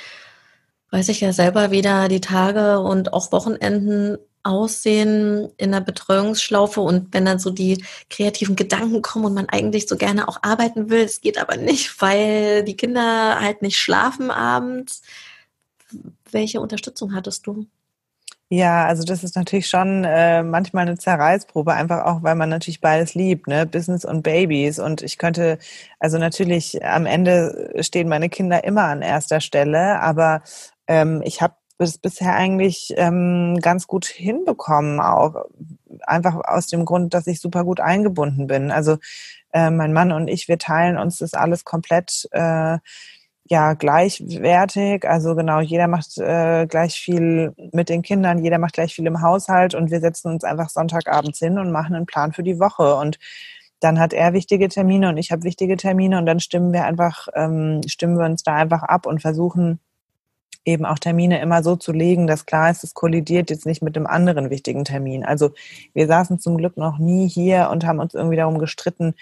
weiß 0.92 1.10
ich 1.10 1.22
ja 1.22 1.34
selber, 1.34 1.72
wie 1.72 1.82
da 1.82 2.08
die 2.08 2.22
Tage 2.22 2.80
und 2.80 3.14
auch 3.14 3.32
Wochenenden 3.32 4.18
aussehen 4.44 5.50
in 5.58 5.72
der 5.72 5.82
Betreuungsschlaufe 5.82 6.82
und 6.82 7.14
wenn 7.14 7.26
dann 7.26 7.40
so 7.40 7.50
die 7.50 7.84
kreativen 8.10 8.56
Gedanken 8.56 9.02
kommen 9.02 9.26
und 9.26 9.34
man 9.34 9.50
eigentlich 9.50 9.88
so 9.88 9.98
gerne 9.98 10.28
auch 10.28 10.40
arbeiten 10.42 10.90
will, 10.90 11.02
es 11.02 11.22
geht 11.22 11.38
aber 11.38 11.58
nicht, 11.58 12.02
weil 12.02 12.64
die 12.64 12.78
Kinder 12.78 13.40
halt 13.40 13.62
nicht 13.62 13.78
schlafen 13.78 14.32
abends. 14.32 15.02
Welche 16.32 16.62
Unterstützung 16.62 17.14
hattest 17.14 17.48
du? 17.48 17.66
Ja, 18.52 18.88
also 18.88 19.04
das 19.04 19.24
ist 19.24 19.36
natürlich 19.36 19.68
schon 19.68 20.04
äh, 20.06 20.42
manchmal 20.42 20.88
eine 20.88 20.98
Zerreißprobe, 20.98 21.72
einfach 21.74 22.06
auch, 22.06 22.24
weil 22.24 22.34
man 22.34 22.50
natürlich 22.50 22.82
beides 22.82 23.14
liebt, 23.14 23.48
ne? 23.48 23.68
Business 23.68 24.06
und 24.06 24.24
Babys. 24.24 24.80
Und 24.80 25.04
ich 25.04 25.20
könnte, 25.20 25.60
also 26.00 26.18
natürlich 26.18 26.84
am 26.84 27.06
Ende 27.06 27.72
stehen 27.82 28.10
meine 28.10 28.28
Kinder 28.28 28.64
immer 28.64 28.86
an 28.86 29.04
erster 29.04 29.40
Stelle, 29.40 30.00
aber 30.02 30.42
ähm, 30.88 31.22
ich 31.24 31.44
habe 31.44 31.54
es 31.78 32.00
bisher 32.00 32.34
eigentlich 32.36 32.92
ähm, 32.98 33.60
ganz 33.62 33.86
gut 33.86 34.06
hinbekommen, 34.08 35.00
auch 35.00 35.46
einfach 36.02 36.36
aus 36.44 36.66
dem 36.68 36.86
Grund, 36.86 37.14
dass 37.14 37.28
ich 37.28 37.40
super 37.40 37.64
gut 37.64 37.80
eingebunden 37.80 38.48
bin. 38.48 38.72
Also 38.72 38.98
äh, 39.54 39.70
mein 39.70 39.94
Mann 39.94 40.12
und 40.12 40.28
ich, 40.28 40.48
wir 40.48 40.58
teilen 40.58 40.98
uns 40.98 41.20
das 41.20 41.36
alles 41.36 41.66
komplett 41.66 42.28
äh, 42.32 42.80
ja 43.50 43.74
gleichwertig. 43.74 45.08
Also 45.08 45.36
genau, 45.36 45.60
jeder 45.60 45.88
macht 45.88 46.18
äh, 46.20 46.68
gleich 46.68 46.96
viel 46.96 47.54
mit 47.74 47.90
den 47.90 48.02
Kindern, 48.04 48.44
jeder 48.44 48.60
macht 48.60 48.74
gleich 48.74 48.94
viel 48.94 49.08
im 49.08 49.22
Haushalt 49.22 49.76
und 49.76 49.92
wir 49.92 50.00
setzen 50.00 50.32
uns 50.32 50.44
einfach 50.44 50.70
Sonntagabends 50.70 51.40
hin 51.40 51.58
und 51.58 51.72
machen 51.72 51.96
einen 51.96 52.06
Plan 52.06 52.32
für 52.32 52.44
die 52.44 52.60
Woche 52.60 52.96
und 52.96 53.18
dann 53.80 54.00
hat 54.00 54.14
er 54.14 54.34
wichtige 54.34 54.68
Termine 54.68 55.10
und 55.10 55.18
ich 55.18 55.32
habe 55.32 55.44
wichtige 55.44 55.78
Termine 55.78 56.18
und 56.18 56.26
dann 56.26 56.40
stimmen 56.40 56.74
wir 56.74 56.84
einfach, 56.86 57.28
ähm, 57.34 57.82
stimmen 57.88 58.18
wir 58.18 58.26
uns 58.26 58.44
da 58.44 58.56
einfach 58.56 58.84
ab 58.84 59.06
und 59.06 59.22
versuchen 59.22 59.80
eben 60.66 60.86
auch 60.86 61.00
Termine 61.00 61.42
immer 61.42 61.64
so 61.64 61.76
zu 61.76 61.92
legen, 61.92 62.28
dass 62.28 62.46
klar 62.46 62.70
ist, 62.70 62.84
es 62.84 62.94
kollidiert 62.94 63.50
jetzt 63.50 63.66
nicht 63.66 63.82
mit 63.82 63.96
einem 63.96 64.06
anderen 64.06 64.50
wichtigen 64.50 64.84
Termin. 64.84 65.24
Also 65.24 65.52
wir 65.94 66.08
saßen 66.08 66.40
zum 66.40 66.58
Glück 66.58 66.78
noch 66.78 67.00
nie 67.00 67.28
hier 67.28 67.70
und 67.72 67.86
haben 67.86 68.00
uns 68.00 68.14
irgendwie 68.14 68.36
darum 68.36 68.60
gestritten, 68.60 69.16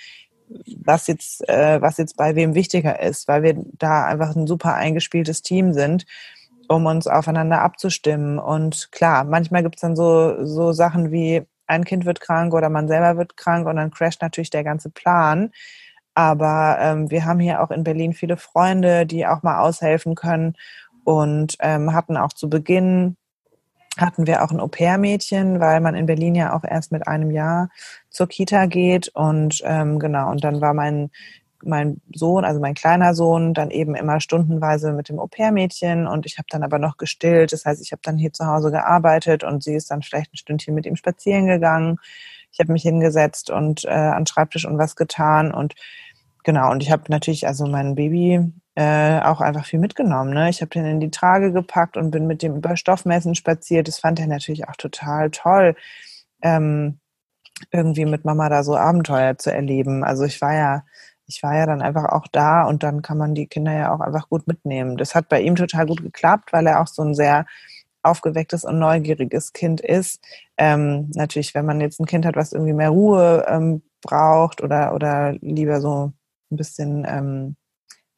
was 0.83 1.07
jetzt, 1.07 1.47
äh, 1.49 1.81
was 1.81 1.97
jetzt 1.97 2.17
bei 2.17 2.36
wem 2.36 2.55
wichtiger 2.55 2.99
ist, 3.01 3.27
weil 3.27 3.43
wir 3.43 3.55
da 3.77 4.05
einfach 4.05 4.36
ein 4.36 4.47
super 4.47 4.73
eingespieltes 4.75 5.41
Team 5.41 5.73
sind, 5.73 6.05
um 6.67 6.86
uns 6.86 7.07
aufeinander 7.07 7.62
abzustimmen. 7.62 8.39
Und 8.39 8.91
klar, 8.91 9.23
manchmal 9.23 9.63
gibt 9.63 9.75
es 9.75 9.81
dann 9.81 9.95
so, 9.95 10.45
so 10.45 10.71
Sachen 10.71 11.12
wie 11.12 11.43
ein 11.67 11.83
Kind 11.83 12.05
wird 12.05 12.21
krank 12.21 12.53
oder 12.53 12.69
man 12.69 12.88
selber 12.88 13.17
wird 13.17 13.38
krank 13.38 13.67
und 13.67 13.75
dann 13.75 13.91
crasht 13.91 14.21
natürlich 14.21 14.49
der 14.49 14.63
ganze 14.63 14.89
Plan. 14.89 15.51
Aber 16.13 16.77
ähm, 16.79 17.12
wir 17.12 17.25
haben 17.25 17.39
hier 17.39 17.62
auch 17.62 17.71
in 17.71 17.83
Berlin 17.83 18.13
viele 18.13 18.38
Freunde, 18.38 19.05
die 19.05 19.27
auch 19.27 19.43
mal 19.43 19.60
aushelfen 19.60 20.15
können 20.15 20.55
und 21.03 21.57
ähm, 21.60 21.93
hatten 21.93 22.17
auch 22.17 22.33
zu 22.33 22.49
Beginn 22.49 23.17
hatten 23.97 24.27
wir 24.27 24.43
auch 24.43 24.51
ein 24.51 24.60
Au-pair-Mädchen, 24.60 25.60
weil 25.60 25.81
man 25.81 25.95
in 25.95 26.05
Berlin 26.05 26.36
ja 26.36 26.53
auch 26.53 26.63
erst 26.63 26.91
mit 26.91 27.07
einem 27.07 27.31
Jahr 27.31 27.69
zur 28.10 28.27
Kita 28.27 28.65
geht 28.65 29.10
und 29.10 29.62
ähm, 29.65 29.99
genau 29.99 30.31
und 30.31 30.43
dann 30.43 30.62
war 30.62 30.73
mein 30.73 31.10
mein 31.63 32.01
Sohn, 32.13 32.45
also 32.45 32.60
mein 32.60 32.75
kleiner 32.75 33.15
Sohn, 33.15 33.53
dann 33.53 33.71
eben 33.71 33.95
immer 33.95 34.19
stundenweise 34.19 34.93
mit 34.93 35.10
dem 35.10 35.19
Au-pair-Mädchen 35.19 36.07
und 36.07 36.25
ich 36.25 36.38
habe 36.38 36.47
dann 36.51 36.63
aber 36.63 36.79
noch 36.79 36.97
gestillt. 36.97 37.51
Das 37.51 37.65
heißt, 37.65 37.81
ich 37.81 37.91
habe 37.91 38.01
dann 38.03 38.17
hier 38.17 38.31
zu 38.31 38.45
Hause 38.45 38.71
gearbeitet 38.71 39.43
und 39.43 39.63
sie 39.63 39.75
ist 39.75 39.89
dann 39.89 40.03
vielleicht 40.03 40.33
ein 40.33 40.38
Stündchen 40.38 40.75
mit 40.75 40.86
ihm 40.86 40.95
spazieren 40.95 41.47
gegangen. 41.47 41.97
Ich 42.51 42.60
habe 42.60 42.71
mich 42.71 42.83
hingesetzt 42.83 43.49
und 43.49 43.86
äh, 43.86 43.89
an 43.89 44.25
Schreibtisch 44.27 44.65
und 44.65 44.77
was 44.77 44.95
getan 44.95 45.53
und 45.53 45.75
genau 46.43 46.71
und 46.71 46.83
ich 46.83 46.91
habe 46.91 47.03
natürlich 47.10 47.47
also 47.47 47.65
mein 47.65 47.95
Baby 47.95 48.51
äh, 48.77 49.21
auch 49.21 49.41
einfach 49.41 49.65
viel 49.65 49.79
mitgenommen. 49.79 50.35
Ne? 50.35 50.51
Ich 50.51 50.61
habe 50.61 50.69
den 50.69 50.85
in 50.85 50.99
die 50.99 51.09
Trage 51.09 51.51
gepackt 51.51 51.97
und 51.97 52.11
bin 52.11 52.27
mit 52.27 52.43
dem 52.43 52.55
über 52.57 52.77
Stoffmessen 52.77 53.33
spaziert. 53.33 53.87
Das 53.87 53.97
fand 53.97 54.19
er 54.19 54.27
natürlich 54.27 54.67
auch 54.69 54.75
total 54.75 55.31
toll, 55.31 55.75
ähm, 56.43 56.99
irgendwie 57.71 58.05
mit 58.05 58.23
Mama 58.23 58.49
da 58.49 58.63
so 58.63 58.77
Abenteuer 58.77 59.35
zu 59.39 59.51
erleben. 59.51 60.03
Also 60.03 60.25
ich 60.25 60.39
war 60.41 60.53
ja, 60.53 60.83
ich 61.25 61.41
war 61.41 61.57
ja 61.57 61.65
dann 61.65 61.81
einfach 61.81 62.05
auch 62.05 62.27
da 62.31 62.65
und 62.65 62.83
dann 62.83 63.01
kann 63.01 63.17
man 63.17 63.33
die 63.33 63.47
Kinder 63.47 63.73
ja 63.73 63.91
auch 63.91 63.99
einfach 63.99 64.29
gut 64.29 64.45
mitnehmen. 64.45 64.95
Das 64.97 65.15
hat 65.15 65.27
bei 65.27 65.41
ihm 65.41 65.55
total 65.55 65.87
gut 65.87 66.03
geklappt, 66.03 66.53
weil 66.53 66.67
er 66.67 66.79
auch 66.79 66.87
so 66.87 67.01
ein 67.01 67.15
sehr 67.15 67.47
aufgewecktes 68.03 68.63
und 68.63 68.77
neugieriges 68.77 69.53
Kind 69.53 69.81
ist. 69.81 70.21
Ähm, 70.55 71.09
natürlich, 71.15 71.55
wenn 71.55 71.65
man 71.65 71.81
jetzt 71.81 71.99
ein 71.99 72.05
Kind 72.05 72.27
hat, 72.27 72.35
was 72.35 72.53
irgendwie 72.53 72.73
mehr 72.73 72.91
Ruhe 72.91 73.43
ähm, 73.49 73.81
braucht 74.03 74.61
oder, 74.61 74.93
oder 74.93 75.33
lieber 75.41 75.81
so 75.81 76.13
ein 76.51 76.57
bisschen 76.57 77.07
ähm, 77.09 77.55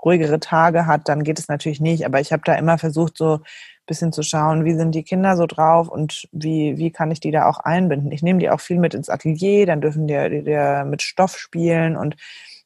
ruhigere 0.04 0.40
Tage 0.40 0.86
hat, 0.86 1.10
dann 1.10 1.24
geht 1.24 1.40
es 1.40 1.48
natürlich 1.48 1.82
nicht. 1.82 2.06
Aber 2.06 2.20
ich 2.20 2.32
habe 2.32 2.44
da 2.46 2.56
immer 2.56 2.78
versucht, 2.78 3.18
so 3.18 3.36
ein 3.36 3.42
bisschen 3.86 4.14
zu 4.14 4.24
schauen, 4.24 4.66
wie 4.66 4.74
sind 4.74 4.94
die 4.94 5.04
Kinder 5.04 5.36
so 5.36 5.46
drauf 5.46 5.90
und 5.90 6.28
wie, 6.32 6.78
wie 6.78 6.92
kann 6.92 7.12
ich 7.12 7.20
die 7.20 7.32
da 7.32 7.48
auch 7.48 7.60
einbinden. 7.60 8.12
Ich 8.12 8.24
nehme 8.24 8.40
die 8.40 8.50
auch 8.50 8.62
viel 8.62 8.80
mit 8.80 8.94
ins 8.94 9.10
Atelier, 9.10 9.66
dann 9.66 9.82
dürfen 9.82 10.08
die, 10.08 10.30
die, 10.30 10.44
die 10.44 10.84
mit 10.86 11.02
Stoff 11.02 11.38
spielen 11.38 11.96
und 11.96 12.16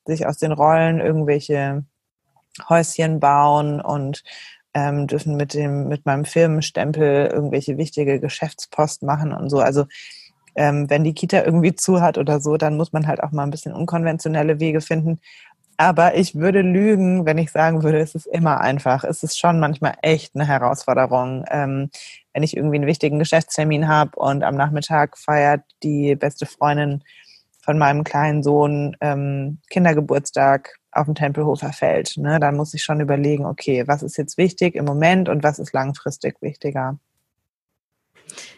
sich 0.06 0.26
aus 0.26 0.38
den 0.38 0.52
Rollen 0.52 1.00
irgendwelche 1.00 1.86
Häuschen 2.70 3.20
bauen 3.20 3.82
und 3.82 4.24
ähm, 4.74 5.08
dürfen 5.08 5.36
mit 5.36 5.54
dem 5.54 5.88
mit 5.88 6.06
meinem 6.06 6.26
Firmenstempel 6.26 7.28
irgendwelche 7.28 7.78
wichtige 7.78 8.20
Geschäftspost 8.20 9.04
machen 9.04 9.34
und 9.34 9.50
so. 9.50 9.60
Also 9.60 9.86
ähm, 10.56 10.90
wenn 10.90 11.04
die 11.04 11.14
Kita 11.14 11.44
irgendwie 11.44 11.76
zu 11.76 12.02
hat 12.02 12.18
oder 12.18 12.40
so, 12.40 12.58
dann 12.58 12.78
muss 12.78 12.94
man 12.94 13.08
halt 13.08 13.24
auch 13.24 13.32
mal 13.32 13.44
ein 13.44 13.52
bisschen 13.52 13.74
unkonventionelle 13.74 14.60
Wege 14.60 14.82
finden. 14.82 15.20
Aber 15.84 16.16
ich 16.16 16.36
würde 16.36 16.62
lügen, 16.62 17.26
wenn 17.26 17.38
ich 17.38 17.52
sagen 17.52 17.84
würde, 17.84 18.00
es 18.00 18.16
ist 18.16 18.26
immer 18.26 18.62
einfach. 18.62 19.04
Es 19.04 19.22
ist 19.22 19.38
schon 19.38 19.60
manchmal 19.60 19.96
echt 20.02 20.34
eine 20.34 20.48
Herausforderung. 20.48 21.44
Ähm, 21.50 21.90
wenn 22.34 22.42
ich 22.42 22.56
irgendwie 22.56 22.78
einen 22.78 22.88
wichtigen 22.88 23.20
Geschäftstermin 23.20 23.90
habe 23.90 24.18
und 24.18 24.44
am 24.44 24.56
Nachmittag 24.56 25.18
feiert 25.18 25.66
die 25.84 26.16
beste 26.16 26.46
Freundin 26.46 27.04
von 27.60 27.78
meinem 27.78 28.06
kleinen 28.06 28.44
Sohn 28.44 28.96
ähm, 29.02 29.58
Kindergeburtstag 29.70 30.80
auf 30.94 31.04
dem 31.06 31.16
Tempelhofer 31.16 31.74
Feld, 31.74 32.16
ne, 32.16 32.40
dann 32.40 32.56
muss 32.56 32.74
ich 32.74 32.82
schon 32.82 33.02
überlegen, 33.02 33.46
okay, 33.46 33.86
was 33.86 34.04
ist 34.04 34.16
jetzt 34.16 34.38
wichtig 34.38 34.76
im 34.76 34.86
Moment 34.86 35.28
und 35.28 35.44
was 35.44 35.60
ist 35.60 35.74
langfristig 35.74 36.42
wichtiger. 36.42 36.98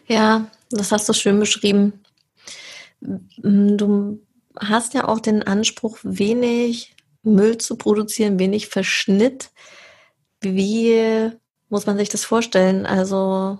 Ja, 0.06 0.46
das 0.70 0.92
hast 0.92 1.08
du 1.08 1.12
schön 1.12 1.40
beschrieben. 1.40 2.04
Du 3.00 4.20
hast 4.56 4.94
ja 4.94 5.08
auch 5.08 5.18
den 5.18 5.42
Anspruch, 5.42 5.98
wenig 6.04 6.95
Müll 7.26 7.58
zu 7.58 7.76
produzieren, 7.76 8.38
wenig 8.38 8.68
Verschnitt. 8.68 9.50
Wie 10.40 11.30
muss 11.68 11.86
man 11.86 11.98
sich 11.98 12.08
das 12.08 12.24
vorstellen? 12.24 12.86
Also 12.86 13.58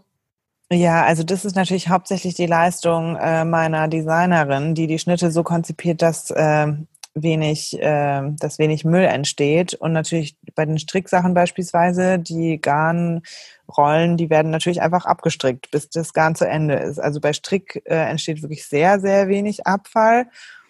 Ja, 0.71 1.05
also 1.05 1.23
das 1.23 1.45
ist 1.45 1.57
natürlich 1.57 1.89
hauptsächlich 1.89 2.35
die 2.35 2.47
Leistung 2.47 3.17
äh, 3.17 3.45
meiner 3.45 3.89
Designerin, 3.89 4.75
die 4.75 4.87
die 4.87 4.99
Schnitte 4.99 5.31
so 5.31 5.43
konzipiert, 5.43 6.03
dass 6.03 6.31
äh, 6.31 6.73
wenig, 7.17 7.81
äh, 7.81 8.23
dass 8.39 8.59
wenig 8.59 8.85
Müll 8.85 9.05
entsteht. 9.05 9.75
Und 9.75 9.93
natürlich 9.93 10.37
bei 10.55 10.65
den 10.65 10.79
Stricksachen 10.79 11.35
beispielsweise, 11.35 12.19
die 12.19 12.61
Garnrollen, 12.61 14.17
die 14.17 14.31
werden 14.31 14.51
natürlich 14.51 14.83
einfach 14.83 15.07
abgestrickt, 15.07 15.71
bis 15.71 15.89
das 15.89 16.13
Garn 16.13 16.37
zu 16.37 16.47
Ende 16.47 16.75
ist. 16.75 16.99
Also 16.99 17.21
bei 17.21 17.33
Strick 17.33 17.83
äh, 17.87 17.95
entsteht 17.95 18.43
wirklich 18.43 18.67
sehr, 18.67 19.01
sehr 19.01 19.29
wenig 19.29 19.67
Abfall. 19.67 20.27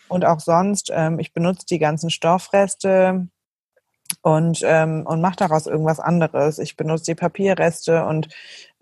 Und 0.08 0.24
auch 0.24 0.40
sonst, 0.40 0.90
ähm, 0.92 1.18
ich 1.18 1.32
benutze 1.32 1.66
die 1.66 1.78
ganzen 1.78 2.10
Stoffreste 2.10 3.28
und, 4.22 4.60
ähm, 4.64 5.04
und 5.06 5.20
mache 5.20 5.36
daraus 5.36 5.66
irgendwas 5.66 6.00
anderes. 6.00 6.58
Ich 6.58 6.76
benutze 6.76 7.04
die 7.04 7.14
Papierreste 7.14 8.04
und 8.04 8.28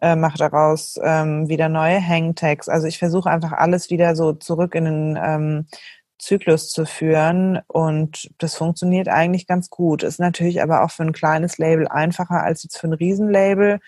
äh, 0.00 0.16
mache 0.16 0.38
daraus 0.38 0.98
ähm, 1.02 1.48
wieder 1.48 1.68
neue 1.68 2.06
Hangtags. 2.06 2.68
Also 2.68 2.86
ich 2.86 2.98
versuche 2.98 3.30
einfach 3.30 3.52
alles 3.52 3.90
wieder 3.90 4.16
so 4.16 4.32
zurück 4.32 4.74
in 4.74 4.84
den 4.84 5.18
ähm, 5.22 5.66
Zyklus 6.18 6.70
zu 6.70 6.86
führen 6.86 7.60
und 7.66 8.30
das 8.38 8.54
funktioniert 8.54 9.08
eigentlich 9.08 9.46
ganz 9.46 9.68
gut. 9.68 10.02
Ist 10.02 10.20
natürlich 10.20 10.62
aber 10.62 10.84
auch 10.84 10.90
für 10.90 11.02
ein 11.02 11.12
kleines 11.12 11.58
Label 11.58 11.88
einfacher 11.88 12.42
als 12.42 12.62
jetzt 12.62 12.78
für 12.78 12.86
ein 12.86 12.92
Riesenlabel, 12.92 13.80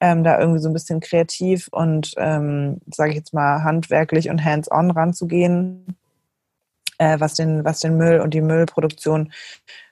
ähm, 0.00 0.24
da 0.24 0.38
irgendwie 0.38 0.60
so 0.60 0.68
ein 0.68 0.72
bisschen 0.72 1.00
kreativ 1.00 1.68
und, 1.72 2.12
ähm, 2.16 2.80
sage 2.94 3.10
ich 3.10 3.16
jetzt 3.16 3.34
mal, 3.34 3.64
handwerklich 3.64 4.30
und 4.30 4.44
hands-on 4.44 4.90
ranzugehen, 4.90 5.96
äh, 7.00 7.18
was, 7.18 7.34
den, 7.34 7.64
was 7.64 7.80
den 7.80 7.96
Müll 7.96 8.20
und 8.20 8.34
die 8.34 8.42
Müllproduktion 8.42 9.32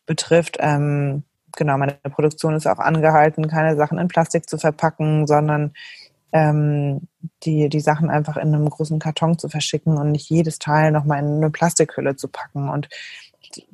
betrifft. 0.06 0.58
Ähm, 0.60 1.24
genau, 1.56 1.78
meine 1.78 1.94
Produktion 2.10 2.54
ist 2.54 2.66
auch 2.66 2.78
angehalten, 2.78 3.48
keine 3.48 3.76
Sachen 3.76 3.98
in 3.98 4.08
Plastik 4.08 4.48
zu 4.48 4.58
verpacken, 4.58 5.26
sondern 5.26 5.72
ähm, 6.32 7.08
die, 7.44 7.70
die 7.70 7.80
Sachen 7.80 8.10
einfach 8.10 8.36
in 8.36 8.54
einem 8.54 8.68
großen 8.68 8.98
Karton 8.98 9.38
zu 9.38 9.48
verschicken 9.48 9.96
und 9.96 10.12
nicht 10.12 10.28
jedes 10.28 10.58
Teil 10.58 10.92
nochmal 10.92 11.20
in 11.20 11.36
eine 11.38 11.50
Plastikhülle 11.50 12.16
zu 12.16 12.28
packen. 12.28 12.68
Und 12.68 12.88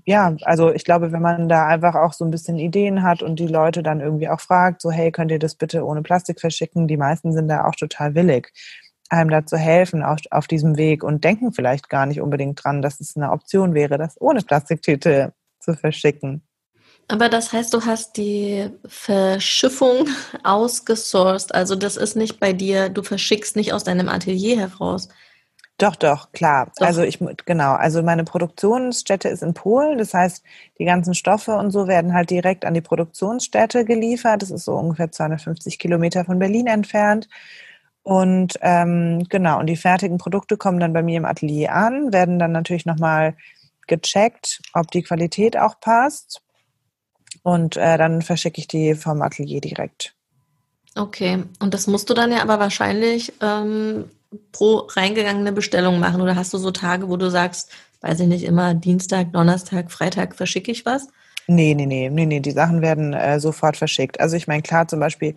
ja, 0.04 0.36
also 0.42 0.72
ich 0.72 0.84
glaube, 0.84 1.10
wenn 1.10 1.22
man 1.22 1.48
da 1.48 1.66
einfach 1.66 1.96
auch 1.96 2.12
so 2.12 2.24
ein 2.24 2.30
bisschen 2.30 2.60
Ideen 2.60 3.02
hat 3.02 3.20
und 3.24 3.40
die 3.40 3.48
Leute 3.48 3.82
dann 3.82 4.00
irgendwie 4.00 4.28
auch 4.28 4.40
fragt, 4.40 4.80
so 4.80 4.92
hey, 4.92 5.10
könnt 5.10 5.32
ihr 5.32 5.40
das 5.40 5.56
bitte 5.56 5.84
ohne 5.84 6.02
Plastik 6.02 6.40
verschicken? 6.40 6.86
Die 6.86 6.96
meisten 6.96 7.32
sind 7.32 7.48
da 7.48 7.64
auch 7.64 7.74
total 7.74 8.14
willig, 8.14 8.52
einem 9.10 9.30
da 9.30 9.46
zu 9.46 9.56
helfen 9.56 10.02
auf, 10.02 10.20
auf 10.30 10.46
diesem 10.46 10.76
Weg 10.76 11.04
und 11.04 11.24
denken 11.24 11.52
vielleicht 11.52 11.88
gar 11.88 12.06
nicht 12.06 12.20
unbedingt 12.20 12.62
dran, 12.62 12.82
dass 12.82 13.00
es 13.00 13.16
eine 13.16 13.30
Option 13.30 13.74
wäre, 13.74 13.98
das 13.98 14.20
ohne 14.20 14.42
Plastiktüte 14.42 15.32
zu 15.60 15.74
verschicken. 15.74 16.42
Aber 17.08 17.28
das 17.28 17.52
heißt, 17.52 17.74
du 17.74 17.84
hast 17.84 18.16
die 18.16 18.70
Verschiffung 18.86 20.08
ausgesourced. 20.42 21.54
Also 21.54 21.76
das 21.76 21.96
ist 21.96 22.16
nicht 22.16 22.40
bei 22.40 22.52
dir, 22.52 22.88
du 22.88 23.02
verschickst 23.02 23.56
nicht 23.56 23.72
aus 23.72 23.84
deinem 23.84 24.08
Atelier 24.08 24.58
heraus. 24.58 25.08
Doch, 25.76 25.96
doch, 25.96 26.30
klar. 26.30 26.70
Doch. 26.76 26.86
Also 26.86 27.02
ich, 27.02 27.18
genau, 27.46 27.72
also 27.72 28.02
meine 28.02 28.24
Produktionsstätte 28.24 29.28
ist 29.28 29.42
in 29.42 29.54
Polen. 29.54 29.98
Das 29.98 30.14
heißt, 30.14 30.44
die 30.78 30.84
ganzen 30.84 31.14
Stoffe 31.14 31.56
und 31.56 31.72
so 31.72 31.88
werden 31.88 32.14
halt 32.14 32.30
direkt 32.30 32.64
an 32.64 32.74
die 32.74 32.80
Produktionsstätte 32.80 33.84
geliefert. 33.84 34.42
Das 34.42 34.50
ist 34.52 34.64
so 34.64 34.74
ungefähr 34.74 35.10
250 35.10 35.78
Kilometer 35.80 36.24
von 36.24 36.38
Berlin 36.38 36.68
entfernt. 36.68 37.28
Und 38.04 38.58
ähm, 38.60 39.26
genau, 39.30 39.58
und 39.58 39.66
die 39.66 39.76
fertigen 39.76 40.18
Produkte 40.18 40.58
kommen 40.58 40.78
dann 40.78 40.92
bei 40.92 41.02
mir 41.02 41.16
im 41.16 41.24
Atelier 41.24 41.72
an, 41.72 42.12
werden 42.12 42.38
dann 42.38 42.52
natürlich 42.52 42.84
nochmal 42.84 43.34
gecheckt, 43.86 44.60
ob 44.74 44.90
die 44.90 45.02
Qualität 45.02 45.56
auch 45.56 45.80
passt. 45.80 46.42
Und 47.42 47.76
äh, 47.76 47.96
dann 47.96 48.22
verschicke 48.22 48.60
ich 48.60 48.68
die 48.68 48.94
vom 48.94 49.22
Atelier 49.22 49.60
direkt. 49.60 50.14
Okay, 50.94 51.42
und 51.60 51.74
das 51.74 51.86
musst 51.86 52.08
du 52.08 52.14
dann 52.14 52.30
ja 52.30 52.42
aber 52.42 52.60
wahrscheinlich 52.60 53.32
ähm, 53.40 54.04
pro 54.52 54.86
reingegangene 54.90 55.52
Bestellung 55.52 55.98
machen. 55.98 56.20
Oder 56.20 56.36
hast 56.36 56.52
du 56.52 56.58
so 56.58 56.70
Tage, 56.70 57.08
wo 57.08 57.16
du 57.16 57.30
sagst, 57.30 57.70
weiß 58.02 58.20
ich 58.20 58.28
nicht, 58.28 58.44
immer 58.44 58.74
Dienstag, 58.74 59.32
Donnerstag, 59.32 59.90
Freitag 59.90 60.36
verschicke 60.36 60.70
ich 60.70 60.84
was? 60.84 61.08
Nee, 61.46 61.74
nee, 61.74 61.86
nee, 61.86 62.10
nee, 62.10 62.26
nee, 62.26 62.40
die 62.40 62.50
Sachen 62.52 62.82
werden 62.82 63.14
äh, 63.14 63.40
sofort 63.40 63.76
verschickt. 63.76 64.20
Also 64.20 64.36
ich 64.36 64.46
meine, 64.46 64.62
klar, 64.62 64.88
zum 64.88 65.00
Beispiel 65.00 65.36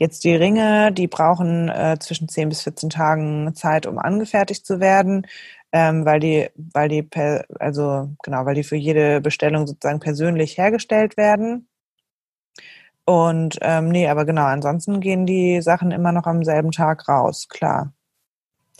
jetzt 0.00 0.24
die 0.24 0.34
Ringe, 0.34 0.90
die 0.90 1.06
brauchen 1.06 1.68
äh, 1.68 1.96
zwischen 2.00 2.28
10 2.28 2.48
bis 2.48 2.62
14 2.62 2.90
Tagen 2.90 3.54
Zeit, 3.54 3.86
um 3.86 3.98
angefertigt 3.98 4.66
zu 4.66 4.80
werden 4.80 5.26
ähm, 5.72 6.04
weil 6.04 6.20
die, 6.20 6.48
weil 6.56 6.88
die, 6.88 7.02
per, 7.02 7.44
also 7.58 8.10
genau, 8.22 8.44
weil 8.44 8.54
die 8.54 8.64
für 8.64 8.76
jede 8.76 9.20
Bestellung 9.20 9.66
sozusagen 9.66 10.00
persönlich 10.00 10.58
hergestellt 10.58 11.16
werden. 11.16 11.68
Und 13.04 13.58
ähm, 13.60 13.88
nee, 13.88 14.08
aber 14.08 14.24
genau, 14.24 14.44
ansonsten 14.44 15.00
gehen 15.00 15.26
die 15.26 15.62
Sachen 15.62 15.90
immer 15.90 16.12
noch 16.12 16.26
am 16.26 16.44
selben 16.44 16.70
Tag 16.70 17.08
raus, 17.08 17.48
klar. 17.48 17.92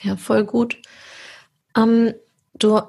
Ja, 0.02 0.16
voll 0.16 0.44
gut. 0.44 0.80
Ähm, 1.76 2.14
du 2.54 2.80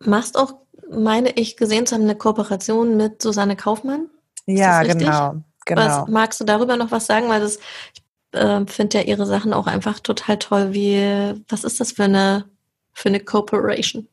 machst 0.00 0.38
auch, 0.38 0.54
meine 0.90 1.30
ich, 1.30 1.56
gesehen 1.56 1.86
zu 1.86 1.94
haben, 1.94 2.02
eine 2.02 2.16
Kooperation 2.16 2.96
mit 2.96 3.22
Susanne 3.22 3.56
Kaufmann. 3.56 4.08
Ja, 4.46 4.82
genau. 4.82 5.42
Genau. 5.66 5.82
Was, 5.82 6.08
magst 6.08 6.40
du 6.40 6.44
darüber 6.44 6.76
noch 6.76 6.90
was 6.90 7.06
sagen? 7.06 7.28
Weil 7.28 7.40
das, 7.40 7.58
ich 7.92 8.40
äh, 8.40 8.64
finde 8.66 8.98
ja 8.98 9.04
ihre 9.04 9.26
Sachen 9.26 9.52
auch 9.52 9.66
einfach 9.66 10.00
total 10.00 10.38
toll. 10.38 10.72
Wie, 10.72 11.34
was 11.48 11.64
ist 11.64 11.80
das 11.80 11.92
für 11.92 12.04
eine 12.04 12.46
für 12.96 13.10
eine 13.10 13.20
Cooperation? 13.20 14.08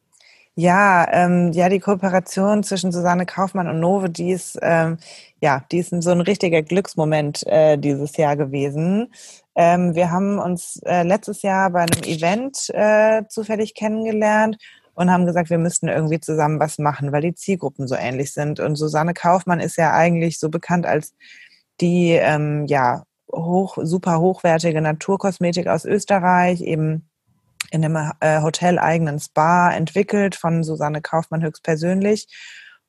Ja, 0.55 1.07
ähm, 1.11 1.51
ja, 1.53 1.67
die 1.67 1.79
Kooperation 1.79 2.63
zwischen 2.63 2.91
Susanne 2.91 3.25
Kaufmann 3.25 3.67
und 3.67 3.79
Nove, 3.79 4.09
die 4.09 4.31
ist, 4.31 4.59
ähm, 4.61 4.97
ja, 5.41 5.63
die 5.71 5.79
ist 5.79 5.89
so 6.03 6.11
ein 6.11 6.21
richtiger 6.21 6.61
Glücksmoment 6.61 7.47
äh, 7.47 7.77
dieses 7.77 8.17
Jahr 8.17 8.35
gewesen. 8.35 9.11
Ähm, 9.55 9.95
wir 9.95 10.11
haben 10.11 10.37
uns 10.37 10.79
äh, 10.85 11.03
letztes 11.03 11.41
Jahr 11.41 11.71
bei 11.71 11.79
einem 11.81 12.03
Event 12.03 12.69
äh, 12.69 13.23
zufällig 13.29 13.73
kennengelernt 13.73 14.57
und 14.95 15.11
haben 15.11 15.25
gesagt, 15.25 15.49
wir 15.49 15.57
müssten 15.57 15.87
irgendwie 15.87 16.19
zusammen 16.19 16.59
was 16.59 16.77
machen, 16.77 17.11
weil 17.11 17.21
die 17.21 17.33
Zielgruppen 17.33 17.87
so 17.87 17.95
ähnlich 17.95 18.33
sind. 18.33 18.59
Und 18.59 18.75
Susanne 18.75 19.13
Kaufmann 19.13 19.59
ist 19.59 19.77
ja 19.77 19.93
eigentlich 19.93 20.39
so 20.39 20.49
bekannt 20.49 20.85
als 20.85 21.13
die, 21.81 22.11
ähm, 22.11 22.65
ja, 22.67 23.03
hoch, 23.31 23.77
super 23.81 24.19
hochwertige 24.19 24.81
Naturkosmetik 24.81 25.67
aus 25.67 25.85
Österreich, 25.85 26.61
eben 26.61 27.09
in 27.71 27.83
einem 27.83 28.11
äh, 28.19 28.41
hoteleigenen 28.41 29.19
Spa 29.19 29.71
entwickelt 29.71 30.35
von 30.35 30.63
Susanne 30.63 31.01
Kaufmann 31.01 31.43
höchstpersönlich. 31.43 32.27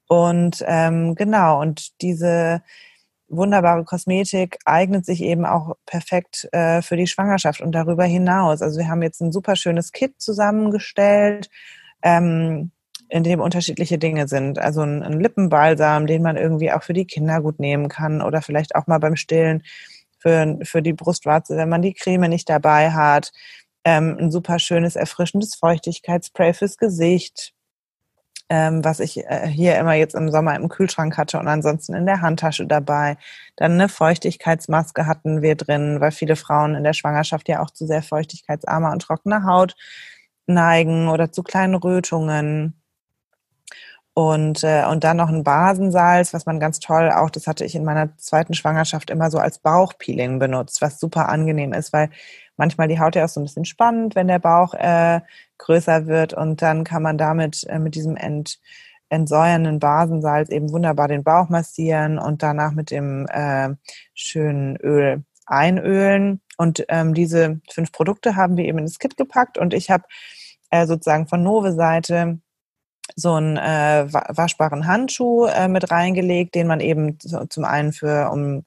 Und 0.07 0.63
ähm, 0.67 1.15
genau, 1.15 1.61
und 1.63 2.01
diese 2.03 2.63
wunderbare 3.29 3.85
Kosmetik 3.85 4.59
eignet 4.67 5.07
sich 5.07 5.23
eben 5.23 5.47
auch 5.47 5.77
perfekt 5.87 6.49
äh, 6.53 6.83
für 6.83 6.97
die 6.97 7.07
Schwangerschaft 7.07 7.63
und 7.63 7.73
darüber 7.73 8.05
hinaus. 8.05 8.61
Also 8.61 8.79
wir 8.79 8.89
haben 8.89 9.03
jetzt 9.03 9.23
ein 9.23 9.33
super 9.33 9.57
schönes 9.57 9.93
Kit 9.93 10.21
zusammengestellt, 10.21 11.49
ähm, 12.05 12.71
in 13.09 13.25
dem 13.25 13.41
unterschiedliche 13.41 13.99
Dinge 13.99 14.29
sind. 14.29 14.61
Also 14.61 14.83
ein, 14.83 15.03
ein 15.03 15.19
Lippenbalsam, 15.19 16.07
den 16.07 16.23
man 16.23 16.37
irgendwie 16.37 16.71
auch 16.71 16.85
für 16.85 16.95
die 16.95 17.07
Kinder 17.07 17.41
gut 17.41 17.59
nehmen 17.59 17.89
kann 17.89 18.23
oder 18.23 18.43
vielleicht 18.43 18.77
auch 18.77 18.87
mal 18.87 18.99
beim 18.99 19.17
Stillen 19.17 19.65
für, 20.19 20.59
für 20.63 20.83
die 20.83 20.93
Brustwarze, 20.93 21.57
wenn 21.57 21.69
man 21.69 21.83
die 21.83 21.95
Creme 21.95 22.29
nicht 22.29 22.49
dabei 22.49 22.93
hat 22.93 23.33
ähm, 23.85 24.17
ein 24.19 24.31
super 24.31 24.59
schönes, 24.59 24.97
erfrischendes 24.97 25.55
Feuchtigkeitsspray 25.55 26.55
fürs 26.55 26.79
Gesicht, 26.79 27.53
ähm, 28.49 28.85
was 28.85 29.01
ich 29.01 29.19
äh, 29.19 29.47
hier 29.47 29.79
immer 29.79 29.95
jetzt 29.95 30.15
im 30.15 30.31
Sommer 30.31 30.57
im 30.57 30.69
Kühlschrank 30.69 31.17
hatte 31.17 31.39
und 31.39 31.49
ansonsten 31.49 31.95
in 31.95 32.07
der 32.07 32.21
Handtasche 32.21 32.67
dabei. 32.67 33.17
Dann 33.57 33.73
eine 33.73 33.89
Feuchtigkeitsmaske 33.89 35.07
hatten 35.07 35.43
wir 35.43 35.55
drin, 35.55 36.01
weil 36.01 36.13
viele 36.13 36.37
Frauen 36.37 36.75
in 36.75 36.85
der 36.85 36.93
Schwangerschaft 36.95 37.49
ja 37.49 37.63
auch 37.63 37.71
zu 37.71 37.87
sehr 37.87 38.03
feuchtigkeitsarmer 38.03 38.93
und 38.93 39.03
trockener 39.03 39.45
Haut 39.45 39.77
neigen 40.47 41.09
oder 41.09 41.33
zu 41.33 41.43
kleinen 41.43 41.75
Rötungen. 41.75 42.81
Und, 44.17 44.63
äh, 44.63 44.85
und 44.87 45.03
dann 45.03 45.17
noch 45.17 45.29
ein 45.29 45.43
Basensalz, 45.43 46.33
was 46.33 46.47
man 46.47 46.61
ganz 46.61 46.79
toll 46.79 47.11
auch, 47.11 47.31
das 47.31 47.49
hatte 47.49 47.65
ich 47.65 47.75
in 47.75 47.85
meiner 47.85 48.17
zweiten 48.17 48.55
Schwangerschaft 48.55 49.11
immer 49.11 49.29
so 49.29 49.39
als 49.39 49.59
Bauchpeeling 49.59 50.39
benutzt, 50.39 50.81
was 50.83 51.01
super 51.01 51.29
angenehm 51.29 51.73
ist, 51.73 51.93
weil 51.93 52.11
manchmal 52.57 52.87
die 52.87 53.01
Haut 53.01 53.17
ja 53.17 53.25
auch 53.25 53.29
so 53.29 53.41
ein 53.41 53.45
bisschen 53.45 53.65
spannend, 53.65 54.15
wenn 54.15 54.29
der 54.29 54.39
Bauch 54.39 54.75
äh, 54.75 55.21
größer 55.59 56.07
wird 56.07 56.33
und 56.33 56.63
dann 56.63 56.85
kann 56.85 57.03
man 57.03 57.19
damit 57.19 57.65
äh, 57.69 57.81
mit 57.81 57.97
diesem 57.97 58.17
ent, 58.17 58.61
entsäuernden 59.09 59.81
Basensalz 59.81 60.49
eben 60.49 60.71
wunderbar 60.71 61.09
den 61.09 61.25
Bauch 61.25 61.49
massieren 61.49 62.19
und 62.19 62.43
danach 62.43 62.73
mit 62.73 62.93
dem 62.93 63.27
äh, 63.27 63.71
schönen 64.15 64.77
Öl 64.77 65.25
einölen. 65.47 66.41
Und 66.57 66.85
ähm, 66.89 67.15
diese 67.15 67.61
fünf 67.71 67.93
Produkte 67.93 68.37
haben 68.37 68.57
wir 68.57 68.65
eben 68.65 68.79
ins 68.79 68.99
Kit 68.99 69.17
gepackt 69.17 69.59
und 69.59 69.75
ich 69.75 69.91
habe 69.91 70.05
äh, 70.71 70.87
sozusagen 70.87 71.27
von 71.27 71.43
Nove-Seite 71.43 72.39
so 73.17 73.35
einen 73.35 73.57
äh, 73.57 74.07
waschbaren 74.11 74.87
Handschuh 74.87 75.47
äh, 75.47 75.69
mit 75.69 75.91
reingelegt, 75.91 76.55
den 76.55 76.67
man 76.67 76.81
eben 76.81 77.19
zum 77.21 77.65
einen 77.65 77.93
für 77.93 78.31
um 78.31 78.65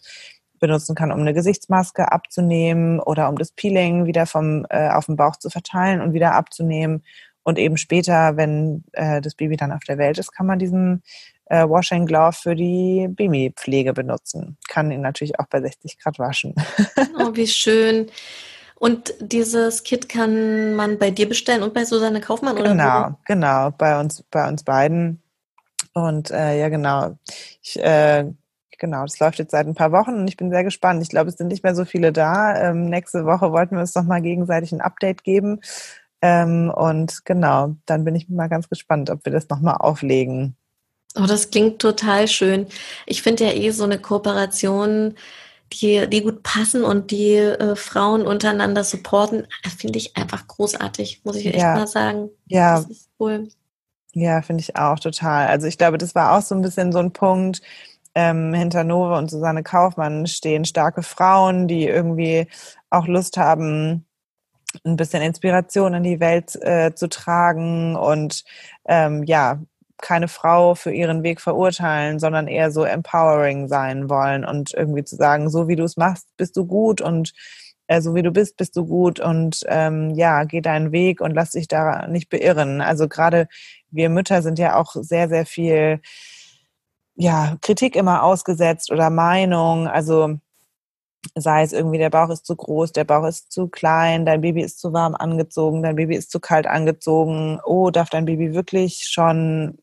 benutzen 0.60 0.96
kann, 0.96 1.12
um 1.12 1.20
eine 1.20 1.34
Gesichtsmaske 1.34 2.12
abzunehmen 2.12 3.00
oder 3.00 3.30
um 3.30 3.38
das 3.38 3.52
Peeling 3.52 4.06
wieder 4.06 4.26
vom 4.26 4.66
äh, 4.70 4.90
auf 4.90 5.06
dem 5.06 5.16
Bauch 5.16 5.36
zu 5.36 5.50
verteilen 5.50 6.02
und 6.02 6.13
wieder 6.13 6.34
abzunehmen. 6.34 7.04
Und 7.44 7.60
eben 7.60 7.78
später, 7.78 8.36
wenn 8.38 8.84
äh, 8.94 9.22
das 9.22 9.36
Baby 9.36 9.56
dann 9.56 9.72
auf 9.72 9.84
der 9.84 9.98
Welt 9.98 10.18
ist, 10.18 10.32
kann 10.32 10.48
man 10.48 10.60
diesen 10.60 11.04
äh, 11.50 11.68
Wash 11.68 11.92
and 11.92 12.08
Glove 12.08 12.34
für 12.34 12.56
die 12.56 13.08
Babypflege 13.10 13.94
benutzen. 13.94 14.58
Kann 14.68 14.92
ihn 14.92 15.02
natürlich 15.02 15.40
auch 15.40 15.48
bei 15.48 15.62
60 15.62 16.00
Grad 16.00 16.20
waschen. 16.20 16.54
oh, 17.20 17.32
wie 17.34 17.48
schön. 17.48 18.08
Und 18.80 19.16
dieses 19.20 19.84
Kit 19.84 20.08
kann 20.08 20.76
man 20.76 21.00
bei 21.00 21.10
dir 21.10 21.28
bestellen 21.28 21.64
und 21.64 21.74
bei 21.74 21.84
Susanne 21.84 22.22
Kaufmann 22.22 22.56
genau, 22.56 22.72
oder 22.72 22.76
Genau, 22.76 23.20
genau, 23.26 23.72
bei 23.72 24.00
uns, 24.00 24.24
bei 24.30 24.48
uns 24.48 24.64
beiden. 24.64 25.22
Und 25.94 26.30
äh, 26.30 26.60
ja, 26.60 26.70
genau. 26.70 27.18
Ich, 27.62 27.80
äh, 27.80 28.26
genau, 28.78 29.02
das 29.02 29.20
läuft 29.20 29.40
jetzt 29.40 29.52
seit 29.52 29.66
ein 29.66 29.74
paar 29.74 29.92
Wochen 29.92 30.14
und 30.14 30.28
ich 30.28 30.38
bin 30.38 30.52
sehr 30.52 30.64
gespannt. 30.64 31.02
Ich 31.02 31.10
glaube, 31.10 31.30
es 31.30 31.38
sind 31.38 31.48
nicht 31.48 31.64
mehr 31.64 31.74
so 31.74 31.86
viele 31.86 32.12
da. 32.12 32.56
Ähm, 32.70 32.86
nächste 32.86 33.26
Woche 33.26 33.52
wollten 33.52 33.76
wir 33.76 33.82
uns 33.82 33.96
noch 33.96 34.04
mal 34.04 34.22
gegenseitig 34.22 34.72
ein 34.74 34.82
Update 34.82 35.24
geben. 35.24 35.60
Ähm, 36.22 36.70
und 36.70 37.26
genau, 37.26 37.76
dann 37.88 38.04
bin 38.04 38.16
ich 38.16 38.30
mal 38.30 38.48
ganz 38.48 38.70
gespannt, 38.70 39.10
ob 39.10 39.26
wir 39.26 39.32
das 39.32 39.50
noch 39.50 39.60
mal 39.60 39.76
auflegen. 39.78 40.56
Oh, 41.19 41.25
das 41.25 41.49
klingt 41.49 41.80
total 41.80 42.27
schön. 42.27 42.67
Ich 43.06 43.21
finde 43.21 43.45
ja 43.45 43.51
eh 43.51 43.71
so 43.71 43.84
eine 43.84 43.99
Kooperation, 43.99 45.15
die, 45.73 46.08
die 46.08 46.21
gut 46.21 46.43
passen 46.43 46.84
und 46.84 47.12
die 47.12 47.36
äh, 47.36 47.75
Frauen 47.75 48.25
untereinander 48.25 48.84
supporten, 48.84 49.47
finde 49.77 49.97
ich 49.97 50.15
einfach 50.15 50.47
großartig, 50.47 51.21
muss 51.23 51.36
ich 51.36 51.47
echt 51.47 51.58
ja. 51.58 51.75
mal 51.75 51.88
sagen. 51.88 52.30
Ja. 52.45 52.77
Das 52.77 52.89
ist 52.89 53.10
cool. 53.19 53.49
Ja, 54.13 54.41
finde 54.41 54.62
ich 54.62 54.75
auch 54.75 54.99
total. 54.99 55.47
Also 55.47 55.67
ich 55.67 55.77
glaube, 55.77 55.97
das 55.97 56.15
war 56.15 56.38
auch 56.38 56.41
so 56.41 56.56
ein 56.56 56.62
bisschen 56.62 56.91
so 56.91 56.99
ein 56.99 57.12
Punkt. 57.12 57.62
Ähm, 58.15 58.51
hinter 58.51 58.84
Nove 58.84 59.15
und 59.15 59.30
Susanne 59.30 59.62
Kaufmann 59.62 60.25
stehen 60.25 60.65
starke 60.65 61.03
Frauen, 61.03 61.67
die 61.67 61.86
irgendwie 61.86 62.47
auch 62.89 63.06
Lust 63.06 63.38
haben, 63.38 64.08
ein 64.84 64.95
bisschen 64.95 65.21
Inspiration 65.21 65.93
in 65.93 66.03
die 66.03 66.19
Welt 66.19 66.56
äh, 66.63 66.95
zu 66.95 67.10
tragen 67.10 67.95
und 67.95 68.43
ähm, 68.86 69.23
ja, 69.23 69.60
keine 70.00 70.28
Frau 70.28 70.76
für 70.76 70.92
ihren 70.92 71.24
Weg 71.24 71.42
verurteilen, 71.42 72.20
sondern 72.20 72.48
eher 72.48 72.72
so 72.72 72.84
empowering 72.84 73.68
sein 73.68 74.10
wollen 74.10 74.46
und 74.46 74.74
irgendwie 74.74 75.04
zu 75.04 75.16
sagen, 75.16 75.50
so 75.50 75.68
wie 75.68 75.76
du 75.76 75.84
es 75.84 75.98
machst, 75.98 76.28
bist 76.38 76.56
du 76.58 76.66
gut 76.66 77.02
und 77.02 77.34
äh, 77.88 78.02
so 78.02 78.16
wie 78.16 78.22
du 78.22 78.32
bist, 78.32 78.58
bist 78.58 78.76
du 78.76 78.86
gut 78.86 79.20
und 79.20 79.64
ähm, 79.68 80.12
ja, 80.16 80.44
geh 80.44 80.62
deinen 80.62 80.92
Weg 80.92 81.22
und 81.22 81.34
lass 81.34 81.52
dich 81.52 81.68
da 81.68 82.08
nicht 82.08 82.30
beirren. 82.30 82.82
Also 82.82 83.08
gerade 83.08 83.48
wir 83.90 84.10
Mütter 84.10 84.42
sind 84.42 84.60
ja 84.60 84.76
auch 84.76 84.94
sehr, 84.96 85.30
sehr 85.30 85.46
viel 85.46 86.02
ja, 87.16 87.58
Kritik 87.62 87.96
immer 87.96 88.24
ausgesetzt 88.24 88.92
oder 88.92 89.10
Meinung. 89.10 89.88
Also 89.88 90.38
sei 91.36 91.64
es 91.64 91.74
irgendwie, 91.74 91.98
der 91.98 92.10
Bauch 92.10 92.30
ist 92.30 92.46
zu 92.46 92.56
groß, 92.56 92.92
der 92.92 93.04
Bauch 93.06 93.26
ist 93.26 93.52
zu 93.52 93.68
klein, 93.68 94.26
dein 94.26 94.42
Baby 94.42 94.62
ist 94.62 94.80
zu 94.80 94.94
warm 94.94 95.16
angezogen, 95.16 95.84
dein 95.84 95.96
Baby 95.96 96.16
ist 96.16 96.32
zu 96.32 96.40
kalt 96.40 96.68
angezogen. 96.68 97.60
Oh, 97.66 97.90
darf 97.90 98.10
dein 98.10 98.26
Baby 98.26 98.54
wirklich 98.54 99.08
schon 99.10 99.80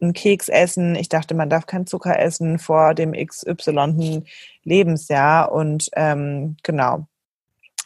einen 0.00 0.12
Keks 0.12 0.48
essen. 0.48 0.94
Ich 0.94 1.08
dachte, 1.08 1.34
man 1.34 1.50
darf 1.50 1.66
keinen 1.66 1.86
Zucker 1.86 2.18
essen 2.18 2.58
vor 2.58 2.94
dem 2.94 3.12
XY. 3.12 4.22
Lebensjahr. 4.64 5.52
Und 5.52 5.88
ähm, 5.94 6.56
genau. 6.62 7.06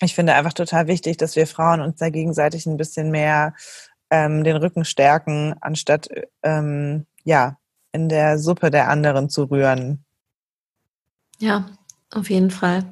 Ich 0.00 0.14
finde 0.14 0.34
einfach 0.34 0.54
total 0.54 0.86
wichtig, 0.86 1.18
dass 1.18 1.36
wir 1.36 1.46
Frauen 1.46 1.80
uns 1.80 1.98
da 1.98 2.08
gegenseitig 2.08 2.66
ein 2.66 2.76
bisschen 2.76 3.10
mehr 3.10 3.54
ähm, 4.10 4.44
den 4.44 4.56
Rücken 4.56 4.84
stärken, 4.84 5.54
anstatt 5.60 6.08
ähm, 6.42 7.06
ja 7.22 7.58
in 7.92 8.08
der 8.08 8.38
Suppe 8.38 8.70
der 8.70 8.88
anderen 8.88 9.28
zu 9.28 9.44
rühren. 9.44 10.04
Ja, 11.38 11.66
auf 12.12 12.30
jeden 12.30 12.50
Fall. 12.50 12.84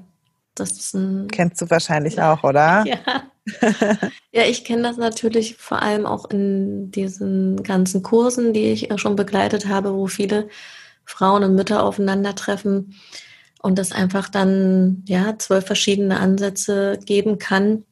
Das 0.55 0.73
ist 0.73 0.95
ein. 0.95 1.29
Kennst 1.29 1.61
du 1.61 1.71
wahrscheinlich 1.71 2.21
auch, 2.21 2.43
oder? 2.45 2.85
Ja. 3.07 3.23
ja, 4.33 4.45
ich 4.45 4.65
kenne 4.65 4.83
das 4.83 4.97
natürlich 4.97 5.57
vor 5.57 5.83
allem 5.83 6.07
auch 6.07 6.31
in 6.31 6.91
diesen 6.91 7.63
ganzen 7.63 8.03
Kursen, 8.03 8.53
die 8.53 8.71
ich 8.71 8.89
schon 8.97 9.17
begleitet 9.17 9.67
habe, 9.67 9.95
wo 9.95 10.07
viele 10.07 10.49
Frauen 11.05 11.45
und 11.45 11.55
Mütter 11.55 11.83
aufeinandertreffen 11.83 12.95
und 13.63 13.79
es 13.79 13.93
einfach 13.93 14.29
dann 14.29 15.03
ja 15.07 15.39
zwölf 15.39 15.67
verschiedene 15.67 16.21
Ansätze 16.21 16.99
geben 17.05 17.39
kann 17.39 17.85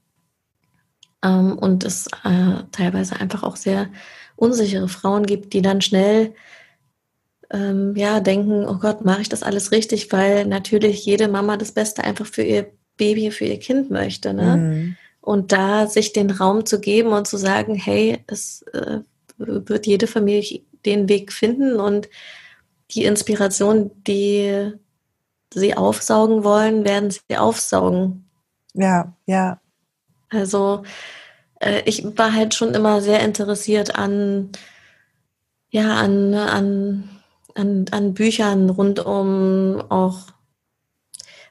ähm, 1.23 1.59
und 1.59 1.85
es 1.85 2.07
äh, 2.25 2.62
teilweise 2.73 3.19
einfach 3.19 3.42
auch 3.42 3.57
sehr 3.57 3.88
unsichere 4.37 4.88
Frauen 4.88 5.25
gibt, 5.27 5.53
die 5.55 5.62
dann 5.62 5.81
schnell 5.81 6.35
ähm, 7.51 7.95
ja 7.97 8.21
denken, 8.21 8.66
oh 8.66 8.79
Gott, 8.79 9.05
mache 9.05 9.23
ich 9.23 9.29
das 9.29 9.42
alles 9.42 9.73
richtig, 9.73 10.12
weil 10.12 10.47
natürlich 10.47 11.05
jede 11.05 11.29
Mama 11.29 11.57
das 11.57 11.73
Beste 11.73 12.05
einfach 12.05 12.27
für 12.27 12.42
ihr 12.42 12.71
Baby, 12.97 13.31
für 13.31 13.45
ihr 13.45 13.59
Kind 13.59 13.90
möchte, 13.90 14.35
ne? 14.35 14.57
Mhm. 14.57 14.97
Und 15.27 15.51
da 15.51 15.89
sich 15.89 16.12
den 16.12 16.31
Raum 16.31 16.67
zu 16.67 16.79
geben 16.79 17.09
und 17.09 17.27
zu 17.27 17.37
sagen, 17.37 17.75
hey, 17.75 18.23
es 18.29 18.62
äh, 18.73 19.01
wird 19.39 19.85
jede 19.85 20.07
Familie 20.07 20.61
den 20.85 21.09
Weg 21.09 21.33
finden 21.33 21.81
und 21.81 22.09
die 22.93 23.07
Inspiration, 23.07 23.91
die 24.07 24.71
sie 25.53 25.77
aufsaugen 25.77 26.45
wollen, 26.45 26.85
werden 26.85 27.11
sie 27.11 27.37
aufsaugen. 27.37 28.31
Ja, 28.73 29.17
ja. 29.27 29.61
Also 30.29 30.85
äh, 31.59 31.83
ich 31.87 32.05
war 32.17 32.33
halt 32.33 32.55
schon 32.55 32.73
immer 32.73 33.01
sehr 33.01 33.19
interessiert 33.19 33.97
an, 33.97 34.53
ja, 35.71 35.97
an, 35.97 36.35
an, 36.35 37.09
an, 37.57 37.87
an 37.91 38.15
Büchern 38.15 38.71
rund 38.71 39.05
um 39.05 39.83
auch 39.89 40.36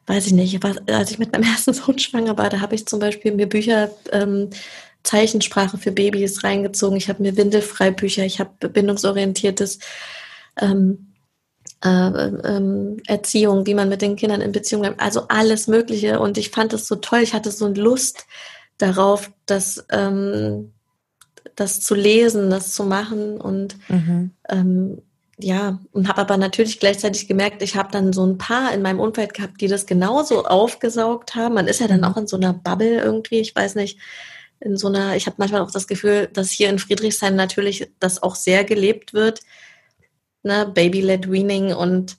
weiß 0.07 0.27
ich 0.27 0.33
nicht, 0.33 0.63
was, 0.63 0.77
als 0.87 1.11
ich 1.11 1.19
mit 1.19 1.31
meinem 1.31 1.43
ersten 1.51 1.73
Sohn 1.73 1.99
schwanger 1.99 2.37
war, 2.37 2.49
da 2.49 2.61
habe 2.61 2.75
ich 2.75 2.85
zum 2.85 2.99
Beispiel 2.99 3.33
mir 3.33 3.47
Bücher 3.47 3.89
ähm, 4.11 4.49
Zeichensprache 5.03 5.77
für 5.77 5.91
Babys 5.91 6.43
reingezogen. 6.43 6.97
Ich 6.97 7.09
habe 7.09 7.21
mir 7.21 7.37
Windelfreibücher, 7.37 8.25
ich 8.25 8.39
habe 8.39 8.69
bindungsorientiertes 8.69 9.79
ähm, 10.59 11.13
äh, 11.83 11.89
ähm, 11.89 12.97
Erziehung, 13.05 13.65
wie 13.65 13.75
man 13.75 13.89
mit 13.89 14.01
den 14.01 14.15
Kindern 14.15 14.41
in 14.41 14.51
Beziehung 14.51 14.81
bleibt, 14.81 14.99
also 15.01 15.27
alles 15.27 15.67
Mögliche. 15.67 16.19
Und 16.19 16.37
ich 16.37 16.49
fand 16.49 16.73
es 16.73 16.87
so 16.87 16.95
toll. 16.95 17.19
Ich 17.19 17.33
hatte 17.33 17.51
so 17.51 17.65
eine 17.65 17.79
Lust 17.79 18.25
darauf, 18.77 19.31
das, 19.45 19.85
ähm, 19.91 20.73
das 21.55 21.81
zu 21.81 21.95
lesen, 21.95 22.49
das 22.49 22.71
zu 22.73 22.83
machen 22.83 23.39
und 23.39 23.77
mhm. 23.89 24.31
ähm, 24.49 25.01
ja, 25.37 25.79
und 25.91 26.07
habe 26.07 26.21
aber 26.21 26.37
natürlich 26.37 26.79
gleichzeitig 26.79 27.27
gemerkt, 27.27 27.61
ich 27.61 27.75
habe 27.75 27.91
dann 27.91 28.13
so 28.13 28.25
ein 28.25 28.37
paar 28.37 28.73
in 28.73 28.81
meinem 28.81 29.01
Umfeld 29.01 29.33
gehabt, 29.33 29.59
die 29.59 29.67
das 29.67 29.85
genauso 29.85 30.45
aufgesaugt 30.45 31.35
haben. 31.35 31.55
Man 31.55 31.67
ist 31.67 31.81
ja 31.81 31.87
dann 31.87 31.99
mhm. 31.99 32.05
auch 32.05 32.17
in 32.17 32.27
so 32.27 32.37
einer 32.37 32.53
Bubble 32.53 33.01
irgendwie, 33.01 33.39
ich 33.39 33.53
weiß 33.53 33.75
nicht, 33.75 33.99
in 34.61 34.77
so 34.77 34.87
einer, 34.87 35.15
ich 35.17 35.25
habe 35.25 35.35
manchmal 35.37 35.61
auch 35.61 35.71
das 35.71 35.87
Gefühl, 35.87 36.29
dass 36.31 36.51
hier 36.51 36.69
in 36.69 36.79
Friedrichshain 36.79 37.35
natürlich 37.35 37.91
das 37.99 38.23
auch 38.23 38.35
sehr 38.35 38.63
gelebt 38.63 39.13
wird. 39.13 39.41
Ne, 40.43 40.71
Baby-led 40.73 41.29
Weaning 41.29 41.73
und 41.73 42.17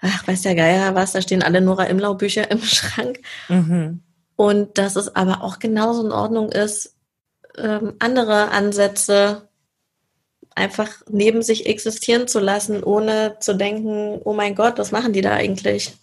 ach, 0.00 0.26
weiß 0.28 0.42
der 0.42 0.54
Geier 0.54 0.94
was, 0.94 1.12
da 1.12 1.22
stehen 1.22 1.42
alle 1.42 1.60
Nora 1.62 1.84
Imlau 1.84 2.14
Bücher 2.14 2.50
im 2.50 2.62
Schrank. 2.62 3.20
Mhm. 3.48 4.02
Und 4.36 4.76
dass 4.76 4.96
es 4.96 5.16
aber 5.16 5.42
auch 5.42 5.58
genauso 5.58 6.04
in 6.04 6.12
Ordnung 6.12 6.52
ist, 6.52 6.94
ähm, 7.56 7.94
andere 7.98 8.50
Ansätze 8.50 9.47
einfach 10.58 11.02
neben 11.08 11.42
sich 11.42 11.66
existieren 11.66 12.28
zu 12.28 12.40
lassen, 12.40 12.82
ohne 12.82 13.36
zu 13.40 13.54
denken, 13.54 14.20
oh 14.24 14.34
mein 14.34 14.54
Gott, 14.54 14.78
was 14.78 14.92
machen 14.92 15.12
die 15.12 15.22
da 15.22 15.32
eigentlich? 15.32 15.96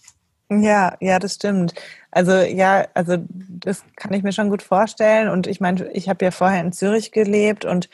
Ja, 0.48 0.96
ja, 1.00 1.18
das 1.18 1.34
stimmt. 1.34 1.74
Also 2.10 2.32
ja, 2.32 2.86
also 2.94 3.16
das 3.28 3.82
kann 3.96 4.12
ich 4.12 4.22
mir 4.22 4.32
schon 4.32 4.50
gut 4.50 4.62
vorstellen. 4.62 5.28
Und 5.28 5.46
ich 5.46 5.60
meine, 5.60 5.90
ich 5.92 6.08
habe 6.08 6.24
ja 6.24 6.30
vorher 6.30 6.60
in 6.60 6.72
Zürich 6.72 7.12
gelebt 7.12 7.64
und 7.64 7.88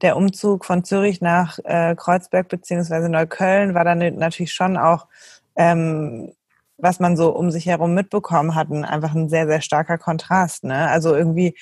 der 0.00 0.16
Umzug 0.16 0.64
von 0.64 0.84
Zürich 0.84 1.20
nach 1.20 1.58
äh, 1.64 1.94
Kreuzberg 1.96 2.48
beziehungsweise 2.48 3.08
Neukölln 3.08 3.74
war 3.74 3.84
dann 3.84 3.98
natürlich 4.16 4.52
schon 4.52 4.76
auch, 4.76 5.06
ähm, 5.56 6.32
was 6.78 7.00
man 7.00 7.16
so 7.16 7.34
um 7.34 7.50
sich 7.50 7.66
herum 7.66 7.94
mitbekommen 7.94 8.54
hat, 8.54 8.70
einfach 8.70 9.14
ein 9.14 9.28
sehr, 9.28 9.46
sehr 9.46 9.60
starker 9.60 9.98
Kontrast. 9.98 10.64
Ne? 10.64 10.88
Also 10.88 11.14
irgendwie 11.14 11.56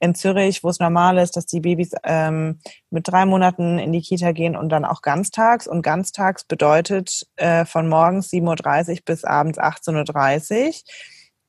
in 0.00 0.14
Zürich, 0.14 0.64
wo 0.64 0.70
es 0.70 0.80
normal 0.80 1.18
ist, 1.18 1.36
dass 1.36 1.44
die 1.44 1.60
Babys 1.60 1.92
ähm, 2.04 2.58
mit 2.88 3.06
drei 3.06 3.26
Monaten 3.26 3.78
in 3.78 3.92
die 3.92 4.00
Kita 4.00 4.32
gehen 4.32 4.56
und 4.56 4.70
dann 4.70 4.86
auch 4.86 5.02
ganztags. 5.02 5.68
Und 5.68 5.82
ganztags 5.82 6.44
bedeutet 6.44 7.26
äh, 7.36 7.66
von 7.66 7.86
morgens 7.88 8.30
7.30 8.30 8.90
Uhr 8.90 8.98
bis 9.04 9.24
abends 9.24 9.58
18.30 9.58 10.66
Uhr. 10.66 10.74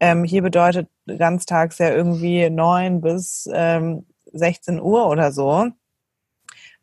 Ähm, 0.02 0.26
hier 0.26 0.42
bedeutet 0.42 0.90
ganztags 1.06 1.78
ja 1.78 1.90
irgendwie 1.90 2.50
9 2.50 3.02
bis 3.02 3.50
ähm, 3.54 4.06
16 4.34 4.82
Uhr 4.82 5.08
oder 5.08 5.32
so. 5.32 5.70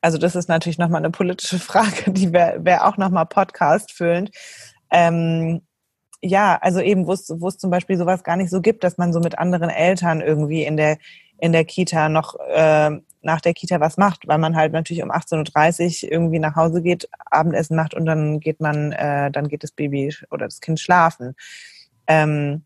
Also 0.00 0.16
das 0.16 0.36
ist 0.36 0.48
natürlich 0.48 0.78
nochmal 0.78 1.02
eine 1.02 1.10
politische 1.10 1.58
Frage, 1.58 2.12
die 2.12 2.32
wäre 2.32 2.64
wär 2.64 2.86
auch 2.86 2.96
nochmal 2.96 3.26
Podcast 3.26 3.92
füllend. 3.92 4.30
Ähm, 4.90 5.60
ja, 6.22 6.58
also 6.60 6.80
eben, 6.80 7.06
wo 7.06 7.12
es 7.12 7.26
zum 7.58 7.70
Beispiel 7.70 7.96
sowas 7.96 8.24
gar 8.24 8.36
nicht 8.36 8.50
so 8.50 8.60
gibt, 8.60 8.82
dass 8.84 8.98
man 8.98 9.12
so 9.12 9.20
mit 9.20 9.38
anderen 9.38 9.70
Eltern 9.70 10.20
irgendwie 10.20 10.64
in 10.64 10.76
der 10.76 10.98
in 11.38 11.52
der 11.52 11.64
Kita 11.64 12.08
noch 12.08 12.36
äh, 12.48 12.90
nach 13.22 13.40
der 13.40 13.54
Kita 13.54 13.80
was 13.80 13.96
macht, 13.96 14.26
weil 14.28 14.38
man 14.38 14.56
halt 14.56 14.72
natürlich 14.72 15.02
um 15.02 15.10
18.30 15.10 16.04
Uhr 16.04 16.12
irgendwie 16.12 16.38
nach 16.38 16.56
Hause 16.56 16.82
geht, 16.82 17.08
Abendessen 17.26 17.76
macht 17.76 17.94
und 17.94 18.06
dann 18.06 18.40
geht 18.40 18.60
man, 18.60 18.92
äh, 18.92 19.30
dann 19.30 19.48
geht 19.48 19.62
das 19.62 19.72
Baby 19.72 20.14
oder 20.30 20.46
das 20.46 20.60
Kind 20.60 20.80
schlafen. 20.80 21.34
Ähm, 22.06 22.64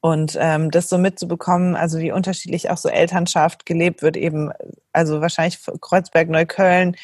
und 0.00 0.36
ähm, 0.40 0.70
das 0.70 0.88
so 0.88 0.98
mitzubekommen, 0.98 1.76
also 1.76 1.98
wie 1.98 2.10
unterschiedlich 2.10 2.70
auch 2.70 2.76
so 2.76 2.88
Elternschaft 2.88 3.66
gelebt 3.66 4.02
wird, 4.02 4.16
eben, 4.16 4.50
also 4.92 5.20
wahrscheinlich 5.20 5.60
Kreuzberg, 5.80 6.28
Neukölln 6.28 6.96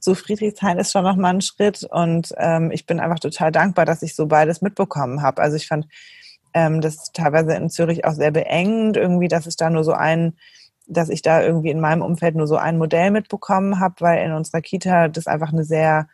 zu 0.00 0.14
Friedrichshain 0.14 0.78
ist 0.78 0.92
schon 0.92 1.04
nochmal 1.04 1.34
ein 1.34 1.40
Schritt. 1.40 1.84
Und 1.84 2.34
ähm, 2.38 2.70
ich 2.70 2.86
bin 2.86 2.98
einfach 2.98 3.20
total 3.20 3.52
dankbar, 3.52 3.84
dass 3.84 4.02
ich 4.02 4.14
so 4.14 4.26
beides 4.26 4.62
mitbekommen 4.62 5.22
habe. 5.22 5.42
Also 5.42 5.56
ich 5.56 5.68
fand 5.68 5.86
ähm, 6.54 6.80
das 6.80 6.96
ist 6.96 7.14
teilweise 7.14 7.54
in 7.54 7.70
Zürich 7.70 8.04
auch 8.04 8.12
sehr 8.12 8.30
beengend, 8.30 8.96
irgendwie, 8.96 9.28
dass 9.28 9.46
es 9.46 9.56
da 9.56 9.70
nur 9.70 9.84
so 9.84 9.92
ein, 9.92 10.34
dass 10.86 11.08
ich 11.08 11.22
da 11.22 11.42
irgendwie 11.42 11.70
in 11.70 11.80
meinem 11.80 12.02
Umfeld 12.02 12.34
nur 12.34 12.46
so 12.46 12.56
ein 12.56 12.78
Modell 12.78 13.10
mitbekommen 13.10 13.80
habe, 13.80 13.94
weil 14.00 14.24
in 14.24 14.32
unserer 14.32 14.60
Kita 14.60 15.08
das 15.08 15.26
einfach 15.26 15.52
eine 15.52 15.64
sehr, 15.64 16.08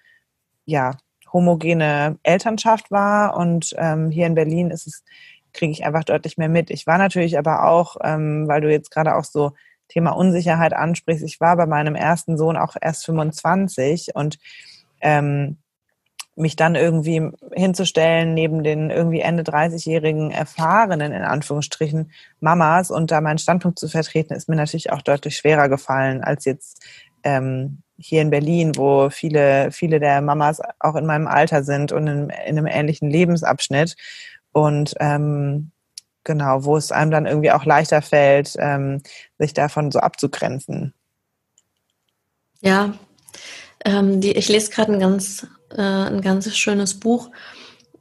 ja, 0.64 0.96
homogene 1.32 2.18
Elternschaft 2.22 2.90
war 2.90 3.36
und 3.36 3.74
ähm, 3.76 4.10
hier 4.10 4.26
in 4.26 4.34
Berlin 4.34 4.70
ist 4.70 4.86
es, 4.86 5.04
kriege 5.52 5.72
ich 5.72 5.84
einfach 5.84 6.04
deutlich 6.04 6.38
mehr 6.38 6.48
mit. 6.48 6.70
Ich 6.70 6.86
war 6.86 6.98
natürlich 6.98 7.38
aber 7.38 7.68
auch, 7.68 7.96
ähm, 8.02 8.48
weil 8.48 8.60
du 8.62 8.70
jetzt 8.70 8.90
gerade 8.90 9.14
auch 9.14 9.24
so 9.24 9.52
Thema 9.88 10.10
Unsicherheit 10.12 10.72
ansprichst, 10.74 11.24
ich 11.24 11.40
war 11.40 11.56
bei 11.56 11.66
meinem 11.66 11.94
ersten 11.94 12.36
Sohn 12.36 12.56
auch 12.56 12.76
erst 12.80 13.06
25 13.06 14.14
und 14.14 14.38
ähm, 15.00 15.58
mich 16.38 16.56
dann 16.56 16.74
irgendwie 16.74 17.30
hinzustellen 17.52 18.34
neben 18.34 18.62
den 18.62 18.90
irgendwie 18.90 19.20
Ende 19.20 19.42
30-jährigen 19.42 20.30
erfahrenen, 20.30 21.12
in 21.12 21.22
Anführungsstrichen, 21.22 22.12
Mamas 22.40 22.90
und 22.90 23.10
da 23.10 23.20
meinen 23.20 23.38
Standpunkt 23.38 23.78
zu 23.78 23.88
vertreten, 23.88 24.34
ist 24.34 24.48
mir 24.48 24.56
natürlich 24.56 24.92
auch 24.92 25.02
deutlich 25.02 25.36
schwerer 25.36 25.68
gefallen 25.68 26.22
als 26.22 26.44
jetzt 26.44 26.84
ähm, 27.24 27.82
hier 27.98 28.22
in 28.22 28.30
Berlin, 28.30 28.72
wo 28.76 29.10
viele, 29.10 29.72
viele 29.72 29.98
der 29.98 30.20
Mamas 30.20 30.60
auch 30.78 30.94
in 30.94 31.06
meinem 31.06 31.26
Alter 31.26 31.64
sind 31.64 31.90
und 31.92 32.06
in, 32.06 32.30
in 32.46 32.58
einem 32.58 32.66
ähnlichen 32.66 33.10
Lebensabschnitt. 33.10 33.96
Und 34.52 34.94
ähm, 35.00 35.72
genau, 36.24 36.64
wo 36.64 36.76
es 36.76 36.92
einem 36.92 37.10
dann 37.10 37.26
irgendwie 37.26 37.50
auch 37.50 37.64
leichter 37.64 38.00
fällt, 38.02 38.54
ähm, 38.58 39.02
sich 39.38 39.52
davon 39.52 39.90
so 39.90 39.98
abzugrenzen. 39.98 40.94
Ja, 42.60 42.94
ähm, 43.84 44.20
die, 44.20 44.32
ich 44.32 44.48
lese 44.48 44.70
gerade 44.70 44.92
ein 44.92 45.00
ganz, 45.00 45.46
äh, 45.70 45.82
ein 45.82 46.20
ganz 46.20 46.54
schönes 46.56 46.98
Buch. 46.98 47.30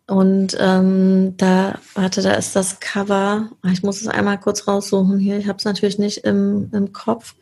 Und 0.08 0.56
ähm, 0.60 1.36
da, 1.36 1.80
warte, 1.94 2.22
da 2.22 2.34
ist 2.34 2.56
das 2.56 2.80
Cover. 2.80 3.50
Ah, 3.62 3.72
ich 3.72 3.84
muss 3.84 4.00
es 4.00 4.08
einmal 4.08 4.40
kurz 4.40 4.68
raussuchen 4.68 5.20
hier. 5.20 5.38
Ich 5.38 5.48
habe 5.48 5.58
es 5.58 5.66
natürlich 5.66 6.00
nicht 6.00 6.20
im, 6.20 6.70
im 6.74 6.94
Kopf. 6.94 7.36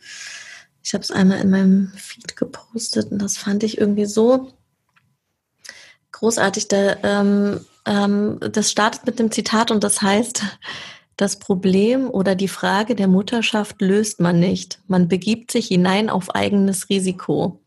Ich 0.82 0.92
habe 0.92 1.02
es 1.02 1.12
einmal 1.12 1.40
in 1.40 1.50
meinem 1.50 1.92
Feed 1.96 2.36
gepostet 2.36 3.12
und 3.12 3.22
das 3.22 3.36
fand 3.36 3.62
ich 3.62 3.78
irgendwie 3.78 4.06
so 4.06 4.52
großartig. 6.12 6.68
Da, 6.68 6.96
ähm, 7.02 7.60
ähm, 7.86 8.38
das 8.40 8.70
startet 8.70 9.06
mit 9.06 9.18
dem 9.18 9.30
Zitat 9.30 9.70
und 9.70 9.84
das 9.84 10.02
heißt, 10.02 10.42
das 11.16 11.38
Problem 11.38 12.10
oder 12.10 12.34
die 12.34 12.48
Frage 12.48 12.94
der 12.94 13.08
Mutterschaft 13.08 13.80
löst 13.80 14.20
man 14.20 14.38
nicht. 14.38 14.80
Man 14.86 15.08
begibt 15.08 15.50
sich 15.50 15.68
hinein 15.68 16.10
auf 16.10 16.34
eigenes 16.34 16.88
Risiko. 16.90 17.60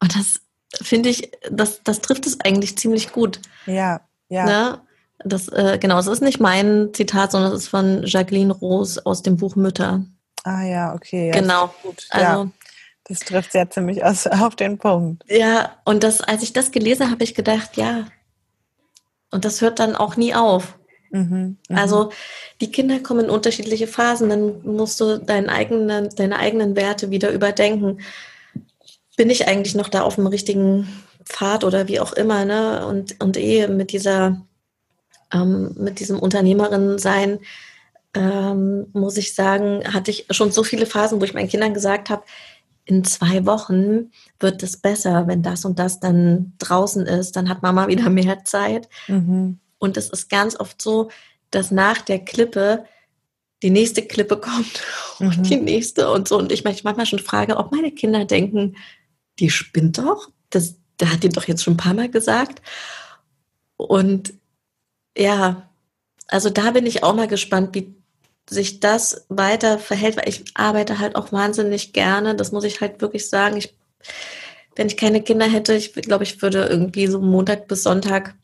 Und 0.00 0.16
das 0.16 0.40
finde 0.82 1.08
ich, 1.08 1.30
das, 1.50 1.82
das 1.82 2.00
trifft 2.00 2.26
es 2.26 2.40
eigentlich 2.40 2.78
ziemlich 2.78 3.12
gut. 3.12 3.40
Ja, 3.66 4.00
ja. 4.28 4.44
Ne? 4.44 4.80
Das, 5.24 5.48
äh, 5.48 5.78
genau, 5.80 5.98
es 5.98 6.06
ist 6.06 6.22
nicht 6.22 6.40
mein 6.40 6.90
Zitat, 6.92 7.32
sondern 7.32 7.52
es 7.52 7.64
ist 7.64 7.68
von 7.68 8.04
Jacqueline 8.04 8.52
Rose 8.52 9.04
aus 9.04 9.22
dem 9.22 9.36
Buch 9.36 9.56
Mütter. 9.56 10.04
Ah 10.44 10.64
ja, 10.64 10.94
okay. 10.94 11.28
Ja, 11.28 11.40
genau. 11.40 11.74
Gut. 11.82 12.06
Also, 12.10 12.24
ja, 12.24 12.50
das 13.04 13.20
trifft 13.20 13.52
sehr 13.52 13.68
ziemlich 13.68 14.04
aus, 14.04 14.26
auf 14.26 14.54
den 14.54 14.78
Punkt. 14.78 15.24
Ja, 15.28 15.76
und 15.84 16.04
das, 16.04 16.20
als 16.20 16.42
ich 16.42 16.52
das 16.52 16.70
gelesen 16.70 17.02
habe, 17.02 17.12
habe 17.12 17.24
ich 17.24 17.34
gedacht, 17.34 17.76
ja. 17.76 18.06
Und 19.30 19.44
das 19.44 19.60
hört 19.60 19.80
dann 19.80 19.96
auch 19.96 20.16
nie 20.16 20.34
auf. 20.34 20.78
Mhm, 21.10 21.56
mh. 21.68 21.80
Also 21.80 22.10
die 22.60 22.70
Kinder 22.70 23.00
kommen 23.00 23.24
in 23.24 23.30
unterschiedliche 23.30 23.86
Phasen, 23.86 24.28
dann 24.28 24.62
musst 24.62 25.00
du 25.00 25.18
deinen 25.18 25.48
eigenen, 25.48 26.10
deine 26.14 26.38
eigenen 26.38 26.76
Werte 26.76 27.10
wieder 27.10 27.30
überdenken 27.30 28.00
bin 29.18 29.30
ich 29.30 29.48
eigentlich 29.48 29.74
noch 29.74 29.88
da 29.88 30.02
auf 30.02 30.14
dem 30.14 30.28
richtigen 30.28 30.88
Pfad 31.24 31.64
oder 31.64 31.88
wie 31.88 31.98
auch 31.98 32.12
immer, 32.12 32.44
ne? 32.44 32.86
Und, 32.86 33.20
und 33.20 33.36
eh 33.36 33.66
mit 33.66 33.92
dieser, 33.92 34.40
ähm, 35.32 35.74
mit 35.76 35.98
diesem 35.98 36.20
Unternehmerin 36.20 36.98
sein, 36.98 37.40
ähm, 38.14 38.86
muss 38.92 39.16
ich 39.16 39.34
sagen, 39.34 39.82
hatte 39.92 40.12
ich 40.12 40.26
schon 40.30 40.52
so 40.52 40.62
viele 40.62 40.86
Phasen, 40.86 41.20
wo 41.20 41.24
ich 41.24 41.34
meinen 41.34 41.48
Kindern 41.48 41.74
gesagt 41.74 42.10
habe, 42.10 42.22
in 42.84 43.04
zwei 43.04 43.44
Wochen 43.44 44.12
wird 44.38 44.62
es 44.62 44.76
besser, 44.76 45.26
wenn 45.26 45.42
das 45.42 45.64
und 45.64 45.80
das 45.80 45.98
dann 45.98 46.52
draußen 46.58 47.04
ist, 47.04 47.34
dann 47.34 47.48
hat 47.48 47.60
Mama 47.60 47.88
wieder 47.88 48.08
mehr 48.08 48.44
Zeit. 48.44 48.88
Mhm. 49.08 49.58
Und 49.78 49.96
es 49.96 50.10
ist 50.10 50.30
ganz 50.30 50.58
oft 50.58 50.80
so, 50.80 51.10
dass 51.50 51.72
nach 51.72 52.00
der 52.02 52.20
Klippe 52.20 52.84
die 53.64 53.70
nächste 53.70 54.02
Klippe 54.02 54.36
kommt 54.36 54.82
und 55.18 55.38
mhm. 55.38 55.42
die 55.42 55.56
nächste 55.56 56.12
und 56.12 56.28
so. 56.28 56.38
Und 56.38 56.52
ich 56.52 56.62
manchmal 56.62 57.04
schon 57.04 57.18
frage, 57.18 57.56
ob 57.56 57.72
meine 57.72 57.90
Kinder 57.90 58.24
denken, 58.24 58.76
die 59.40 59.50
spinnt 59.50 59.98
doch. 59.98 60.30
Das, 60.50 60.76
der 61.00 61.12
hat 61.12 61.22
die 61.22 61.28
doch 61.28 61.44
jetzt 61.44 61.62
schon 61.62 61.74
ein 61.74 61.78
paar 61.78 61.94
Mal 61.94 62.10
gesagt. 62.10 62.62
Und 63.76 64.34
ja, 65.16 65.68
also 66.26 66.50
da 66.50 66.72
bin 66.72 66.86
ich 66.86 67.02
auch 67.02 67.14
mal 67.14 67.28
gespannt, 67.28 67.74
wie 67.74 67.94
sich 68.50 68.80
das 68.80 69.26
weiter 69.28 69.78
verhält, 69.78 70.16
weil 70.16 70.28
ich 70.28 70.44
arbeite 70.54 70.98
halt 70.98 71.16
auch 71.16 71.32
wahnsinnig 71.32 71.92
gerne. 71.92 72.34
Das 72.34 72.52
muss 72.52 72.64
ich 72.64 72.80
halt 72.80 73.00
wirklich 73.00 73.28
sagen. 73.28 73.56
Ich, 73.56 73.74
wenn 74.76 74.86
ich 74.86 74.96
keine 74.96 75.22
Kinder 75.22 75.46
hätte, 75.46 75.74
ich 75.74 75.92
glaube, 75.92 76.24
ich 76.24 76.40
würde 76.40 76.66
irgendwie 76.66 77.06
so 77.06 77.20
Montag 77.20 77.68
bis 77.68 77.82
Sonntag, 77.82 78.34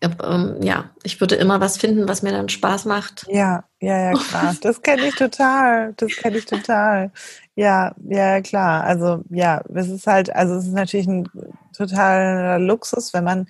ähm, 0.00 0.56
ja, 0.62 0.90
ich 1.02 1.20
würde 1.20 1.34
immer 1.34 1.60
was 1.60 1.76
finden, 1.76 2.08
was 2.08 2.22
mir 2.22 2.30
dann 2.30 2.48
Spaß 2.48 2.84
macht. 2.84 3.26
Ja, 3.28 3.64
ja, 3.80 4.10
ja, 4.10 4.12
klar. 4.12 4.54
Das 4.60 4.80
kenne 4.80 5.08
ich 5.08 5.14
total. 5.16 5.92
Das 5.96 6.12
kenne 6.16 6.38
ich 6.38 6.44
total. 6.44 7.10
Ja, 7.58 7.92
ja, 8.08 8.40
klar. 8.40 8.84
Also 8.84 9.24
ja, 9.30 9.60
es 9.74 9.88
ist 9.88 10.06
halt, 10.06 10.32
also 10.32 10.54
es 10.54 10.66
ist 10.66 10.74
natürlich 10.74 11.08
ein 11.08 11.28
totaler 11.76 12.60
Luxus, 12.60 13.12
wenn 13.12 13.24
man 13.24 13.48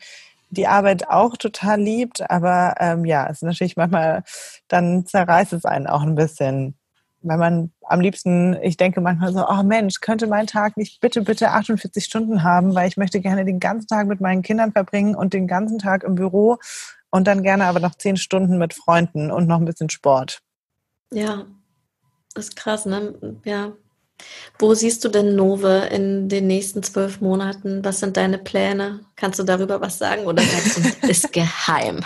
die 0.48 0.66
Arbeit 0.66 1.10
auch 1.10 1.36
total 1.36 1.78
liebt, 1.78 2.30
aber 2.30 2.74
ähm, 2.80 3.04
ja, 3.04 3.26
es 3.26 3.38
ist 3.38 3.42
natürlich 3.42 3.76
manchmal, 3.76 4.24
dann 4.68 5.04
zerreißt 5.04 5.52
es 5.52 5.66
einen 5.66 5.86
auch 5.86 6.00
ein 6.00 6.14
bisschen. 6.14 6.74
Weil 7.20 7.36
man 7.36 7.72
am 7.82 8.00
liebsten, 8.00 8.56
ich 8.62 8.78
denke 8.78 9.02
manchmal 9.02 9.30
so, 9.34 9.46
oh 9.46 9.62
Mensch, 9.62 10.00
könnte 10.00 10.26
mein 10.26 10.46
Tag 10.46 10.78
nicht 10.78 11.02
bitte, 11.02 11.20
bitte 11.20 11.50
48 11.50 12.02
Stunden 12.02 12.42
haben, 12.42 12.74
weil 12.74 12.88
ich 12.88 12.96
möchte 12.96 13.20
gerne 13.20 13.44
den 13.44 13.60
ganzen 13.60 13.88
Tag 13.88 14.06
mit 14.06 14.22
meinen 14.22 14.40
Kindern 14.40 14.72
verbringen 14.72 15.16
und 15.16 15.34
den 15.34 15.46
ganzen 15.46 15.78
Tag 15.78 16.02
im 16.02 16.14
Büro 16.14 16.56
und 17.10 17.26
dann 17.26 17.42
gerne 17.42 17.66
aber 17.66 17.80
noch 17.80 17.94
zehn 17.94 18.16
Stunden 18.16 18.56
mit 18.56 18.72
Freunden 18.72 19.30
und 19.30 19.46
noch 19.46 19.58
ein 19.58 19.66
bisschen 19.66 19.90
Sport. 19.90 20.40
Ja, 21.12 21.44
das 22.32 22.46
ist 22.46 22.56
krass, 22.56 22.86
ne? 22.86 23.14
Ja, 23.44 23.72
wo 24.58 24.74
siehst 24.74 25.04
du 25.04 25.08
denn 25.08 25.36
Nove 25.36 25.88
in 25.92 26.28
den 26.28 26.46
nächsten 26.46 26.82
zwölf 26.82 27.20
Monaten? 27.20 27.84
Was 27.84 28.00
sind 28.00 28.16
deine 28.16 28.38
Pläne? 28.38 29.00
Kannst 29.14 29.38
du 29.38 29.44
darüber 29.44 29.80
was 29.80 29.98
sagen 29.98 30.26
oder 30.26 30.42
sagst 30.42 30.78
du, 30.78 31.08
ist 31.08 31.32
geheim? 31.32 32.00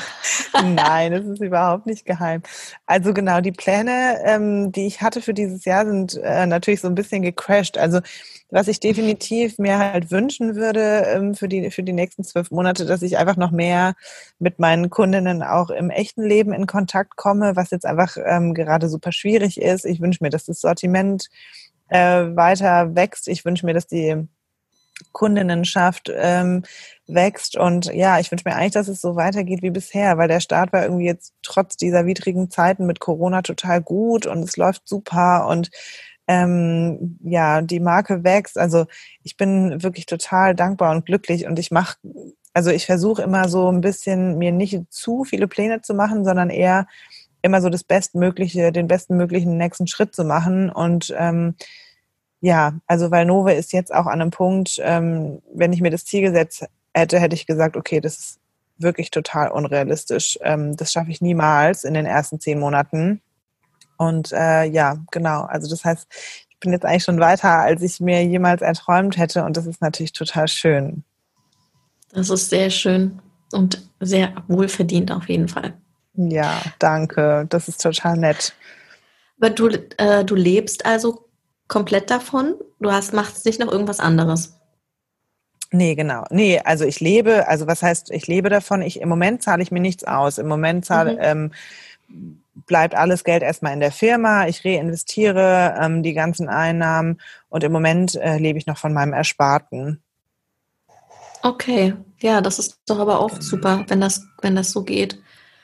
Nein, 0.62 1.12
es 1.12 1.26
ist 1.26 1.40
überhaupt 1.40 1.86
nicht 1.86 2.04
geheim. 2.04 2.42
Also 2.86 3.14
genau, 3.14 3.40
die 3.40 3.52
Pläne, 3.52 4.18
ähm, 4.24 4.72
die 4.72 4.86
ich 4.86 5.00
hatte 5.00 5.22
für 5.22 5.34
dieses 5.34 5.64
Jahr, 5.64 5.86
sind 5.86 6.14
äh, 6.22 6.46
natürlich 6.46 6.80
so 6.80 6.88
ein 6.88 6.94
bisschen 6.94 7.22
gecrashed. 7.22 7.78
Also 7.78 8.00
was 8.52 8.68
ich 8.68 8.80
definitiv 8.80 9.58
mir 9.58 9.78
halt 9.78 10.10
wünschen 10.10 10.56
würde 10.56 11.06
ähm, 11.06 11.34
für, 11.34 11.48
die, 11.48 11.70
für 11.70 11.82
die 11.82 11.94
nächsten 11.94 12.22
zwölf 12.22 12.50
Monate, 12.50 12.84
dass 12.84 13.00
ich 13.00 13.16
einfach 13.16 13.36
noch 13.36 13.50
mehr 13.50 13.94
mit 14.38 14.58
meinen 14.58 14.90
Kundinnen 14.90 15.42
auch 15.42 15.70
im 15.70 15.88
echten 15.88 16.22
Leben 16.22 16.52
in 16.52 16.66
Kontakt 16.66 17.16
komme, 17.16 17.56
was 17.56 17.70
jetzt 17.70 17.86
einfach 17.86 18.18
ähm, 18.22 18.52
gerade 18.52 18.90
super 18.90 19.10
schwierig 19.10 19.58
ist. 19.58 19.86
Ich 19.86 20.02
wünsche 20.02 20.22
mir, 20.22 20.28
dass 20.28 20.44
das 20.44 20.60
Sortiment 20.60 21.30
äh, 21.92 22.34
weiter 22.36 22.94
wächst. 22.94 23.28
Ich 23.28 23.44
wünsche 23.44 23.66
mir, 23.66 23.74
dass 23.74 23.86
die 23.86 24.26
Kundinnenschaft 25.12 26.10
ähm, 26.14 26.62
wächst. 27.06 27.56
Und 27.56 27.86
ja, 27.86 28.18
ich 28.18 28.30
wünsche 28.30 28.44
mir 28.48 28.56
eigentlich, 28.56 28.72
dass 28.72 28.88
es 28.88 29.00
so 29.00 29.16
weitergeht 29.16 29.62
wie 29.62 29.70
bisher, 29.70 30.16
weil 30.18 30.28
der 30.28 30.40
Start 30.40 30.72
war 30.72 30.84
irgendwie 30.84 31.06
jetzt 31.06 31.34
trotz 31.42 31.76
dieser 31.76 32.06
widrigen 32.06 32.50
Zeiten 32.50 32.86
mit 32.86 33.00
Corona 33.00 33.42
total 33.42 33.82
gut 33.82 34.26
und 34.26 34.42
es 34.42 34.56
läuft 34.56 34.88
super 34.88 35.46
und 35.48 35.70
ähm, 36.28 37.18
ja, 37.22 37.62
die 37.62 37.80
Marke 37.80 38.24
wächst. 38.24 38.56
Also 38.56 38.86
ich 39.22 39.36
bin 39.36 39.82
wirklich 39.82 40.06
total 40.06 40.54
dankbar 40.54 40.92
und 40.92 41.04
glücklich 41.04 41.46
und 41.46 41.58
ich 41.58 41.70
mache, 41.70 41.96
also 42.54 42.70
ich 42.70 42.86
versuche 42.86 43.22
immer 43.22 43.48
so 43.48 43.70
ein 43.70 43.80
bisschen 43.80 44.38
mir 44.38 44.52
nicht 44.52 44.80
zu 44.90 45.24
viele 45.24 45.48
Pläne 45.48 45.82
zu 45.82 45.94
machen, 45.94 46.24
sondern 46.24 46.48
eher 46.48 46.86
immer 47.42 47.60
so 47.60 47.68
das 47.68 47.84
Bestmögliche, 47.84 48.72
den 48.72 48.88
besten 48.88 49.16
möglichen 49.16 49.56
nächsten 49.56 49.86
Schritt 49.86 50.14
zu 50.14 50.24
machen. 50.24 50.70
Und 50.70 51.12
ähm, 51.16 51.54
ja, 52.40 52.74
also 52.86 53.10
weil 53.10 53.26
Nove 53.26 53.52
ist 53.52 53.72
jetzt 53.72 53.92
auch 53.92 54.06
an 54.06 54.20
einem 54.20 54.30
Punkt, 54.30 54.80
ähm, 54.80 55.42
wenn 55.52 55.72
ich 55.72 55.80
mir 55.80 55.90
das 55.90 56.04
Ziel 56.04 56.22
gesetzt 56.22 56.64
hätte, 56.94 57.18
hätte 57.18 57.34
ich 57.34 57.46
gesagt, 57.46 57.76
okay, 57.76 58.00
das 58.00 58.18
ist 58.18 58.40
wirklich 58.78 59.10
total 59.10 59.50
unrealistisch. 59.50 60.38
Ähm, 60.42 60.76
das 60.76 60.92
schaffe 60.92 61.10
ich 61.10 61.20
niemals 61.20 61.84
in 61.84 61.94
den 61.94 62.06
ersten 62.06 62.40
zehn 62.40 62.58
Monaten. 62.58 63.20
Und 63.96 64.32
äh, 64.32 64.64
ja, 64.64 64.98
genau. 65.10 65.42
Also 65.42 65.70
das 65.70 65.84
heißt, 65.84 66.06
ich 66.50 66.58
bin 66.58 66.72
jetzt 66.72 66.84
eigentlich 66.84 67.04
schon 67.04 67.20
weiter, 67.20 67.50
als 67.50 67.82
ich 67.82 68.00
mir 68.00 68.24
jemals 68.24 68.62
erträumt 68.62 69.16
hätte. 69.16 69.44
Und 69.44 69.56
das 69.56 69.66
ist 69.66 69.80
natürlich 69.80 70.12
total 70.12 70.48
schön. 70.48 71.04
Das 72.12 72.30
ist 72.30 72.50
sehr 72.50 72.70
schön 72.70 73.20
und 73.52 73.82
sehr 74.00 74.34
wohlverdient 74.48 75.12
auf 75.12 75.28
jeden 75.28 75.48
Fall. 75.48 75.74
Ja, 76.14 76.60
danke. 76.78 77.46
Das 77.48 77.68
ist 77.68 77.82
total 77.82 78.16
nett. 78.16 78.54
Aber 79.40 79.50
du, 79.50 79.68
äh, 79.96 80.24
du 80.24 80.34
lebst 80.34 80.86
also 80.86 81.28
komplett 81.68 82.10
davon? 82.10 82.54
Du 82.80 82.92
hast, 82.92 83.12
machst 83.12 83.44
nicht 83.46 83.60
noch 83.60 83.72
irgendwas 83.72 83.98
anderes? 83.98 84.58
Nee, 85.70 85.94
genau. 85.94 86.24
Nee, 86.30 86.60
also 86.62 86.84
ich 86.84 87.00
lebe, 87.00 87.48
also 87.48 87.66
was 87.66 87.82
heißt, 87.82 88.10
ich 88.10 88.26
lebe 88.26 88.50
davon? 88.50 88.82
Ich, 88.82 89.00
Im 89.00 89.08
Moment 89.08 89.42
zahle 89.42 89.62
ich 89.62 89.70
mir 89.70 89.80
nichts 89.80 90.04
aus. 90.04 90.36
Im 90.36 90.46
Moment 90.46 90.84
zahle, 90.84 91.14
mhm. 91.14 91.18
ähm, 91.22 91.52
bleibt 92.66 92.94
alles 92.94 93.24
Geld 93.24 93.42
erstmal 93.42 93.72
in 93.72 93.80
der 93.80 93.90
Firma. 93.90 94.46
Ich 94.46 94.64
reinvestiere 94.64 95.74
ähm, 95.80 96.02
die 96.02 96.12
ganzen 96.12 96.50
Einnahmen 96.50 97.20
und 97.48 97.64
im 97.64 97.72
Moment 97.72 98.14
äh, 98.16 98.36
lebe 98.36 98.58
ich 98.58 98.66
noch 98.66 98.76
von 98.76 98.92
meinem 98.92 99.14
Ersparten. 99.14 100.02
Okay, 101.42 101.94
ja, 102.18 102.40
das 102.42 102.58
ist 102.58 102.78
doch 102.86 102.98
aber 102.98 103.18
auch 103.18 103.40
super, 103.40 103.84
wenn 103.88 104.00
das, 104.00 104.22
wenn 104.42 104.54
das 104.54 104.70
so 104.70 104.84
geht. 104.84 105.20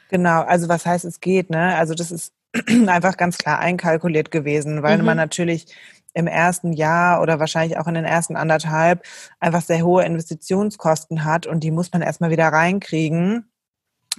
Genau, 0.09 0.42
also 0.42 0.68
was 0.68 0.86
heißt 0.86 1.04
es 1.04 1.20
geht, 1.20 1.50
ne? 1.50 1.76
Also 1.76 1.94
das 1.94 2.11
ist 2.11 2.32
einfach 2.86 3.16
ganz 3.16 3.38
klar 3.38 3.59
einkalkuliert 3.59 4.30
gewesen, 4.30 4.82
weil 4.82 4.98
mhm. 4.98 5.04
man 5.04 5.16
natürlich 5.16 5.74
im 6.14 6.26
ersten 6.26 6.72
Jahr 6.72 7.20
oder 7.20 7.38
wahrscheinlich 7.38 7.78
auch 7.78 7.86
in 7.86 7.94
den 7.94 8.04
ersten 8.04 8.36
anderthalb 8.36 9.04
einfach 9.40 9.62
sehr 9.62 9.82
hohe 9.82 10.04
Investitionskosten 10.04 11.24
hat 11.24 11.46
und 11.46 11.61
die 11.61 11.70
muss 11.70 11.92
man 11.92 12.02
erstmal 12.02 12.30
wieder 12.30 12.48
reinkriegen. 12.48 13.50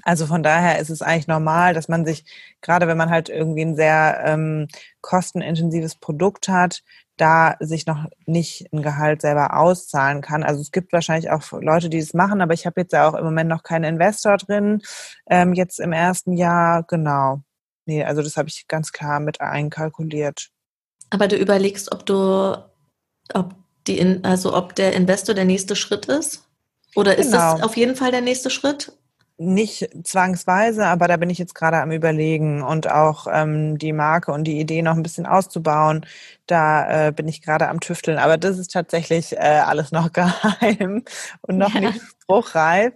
Also 0.04 0.28
von 0.28 0.44
daher 0.44 0.80
ist 0.80 0.90
es 0.90 1.02
eigentlich 1.02 1.28
normal, 1.28 1.74
dass 1.74 1.90
man 1.90 2.06
sich, 2.06 2.24
gerade 2.62 2.88
wenn 2.88 2.98
man 2.98 3.10
halt 3.10 3.28
irgendwie 3.30 3.64
ein 3.64 3.76
sehr 3.76 4.22
ähm, 4.26 4.68
kostenintensives 5.02 5.96
Produkt 5.96 6.48
hat, 6.48 6.84
da 7.20 7.56
sich 7.60 7.86
noch 7.86 8.06
nicht 8.26 8.72
ein 8.72 8.82
Gehalt 8.82 9.22
selber 9.22 9.58
auszahlen 9.58 10.22
kann. 10.22 10.44
Also 10.44 10.62
es 10.62 10.72
gibt 10.72 10.94
wahrscheinlich 10.94 11.32
auch 11.32 11.42
Leute, 11.52 11.90
die 11.90 11.98
es 11.98 12.14
machen, 12.14 12.42
aber 12.42 12.54
ich 12.54 12.66
habe 12.66 12.82
jetzt 12.82 12.94
ja 12.94 13.08
auch 13.10 13.14
im 13.14 13.26
Moment 13.26 13.50
noch 13.50 13.64
keinen 13.64 13.96
Investor 13.96 14.38
drin, 14.38 14.82
ähm, 15.30 15.54
jetzt 15.54 15.80
im 15.80 15.92
ersten 15.92 16.34
Jahr, 16.34 16.84
genau. 16.84 17.42
Nee, 17.86 18.04
also 18.04 18.22
das 18.22 18.38
habe 18.38 18.50
ich 18.50 18.68
ganz 18.68 18.92
klar 18.92 19.20
mit 19.20 19.42
einkalkuliert. 19.42 20.50
Aber 21.10 21.28
du 21.28 21.36
überlegst, 21.36 21.92
ob 21.92 22.06
du, 22.06 22.56
ob 23.34 23.56
die, 23.88 24.20
also 24.24 24.56
ob 24.56 24.76
der 24.76 24.94
Investor 24.94 25.36
der 25.36 25.46
nächste 25.46 25.76
Schritt 25.76 26.06
ist? 26.06 26.46
Oder 26.96 27.16
genau. 27.16 27.26
ist 27.26 27.34
das 27.34 27.56
genau. 27.56 27.66
auf 27.66 27.78
jeden 27.78 27.96
Fall 27.96 28.12
der 28.12 28.22
nächste 28.22 28.50
Schritt? 28.50 28.94
Nicht 29.42 29.90
zwangsweise, 30.04 30.86
aber 30.88 31.08
da 31.08 31.16
bin 31.16 31.30
ich 31.30 31.38
jetzt 31.38 31.56
gerade 31.56 31.78
am 31.78 31.94
Überlegen 31.94 32.62
und 32.62 32.92
auch 32.92 33.26
ähm, 33.32 33.78
die 33.78 33.94
Marke 33.94 34.34
und 34.34 34.44
die 34.44 34.60
Idee 34.60 34.82
noch 34.82 34.98
ein 34.98 35.02
bisschen 35.02 35.26
auszubauen. 35.26 36.06
Da 36.46 37.08
äh, 37.08 37.12
bin 37.14 37.26
ich 37.30 37.42
gerade 37.42 37.70
am 37.70 37.80
Tüfteln. 37.80 38.18
Aber 38.18 38.38
das 38.38 38.58
ist 38.58 38.74
tatsächlich 38.74 39.38
äh, 39.38 39.62
alles 39.66 39.94
noch 39.94 40.12
geheim 40.14 41.06
und 41.40 41.58
noch 41.58 41.74
ja. 41.74 41.80
nicht 41.80 42.02
spruchreif. 42.22 42.94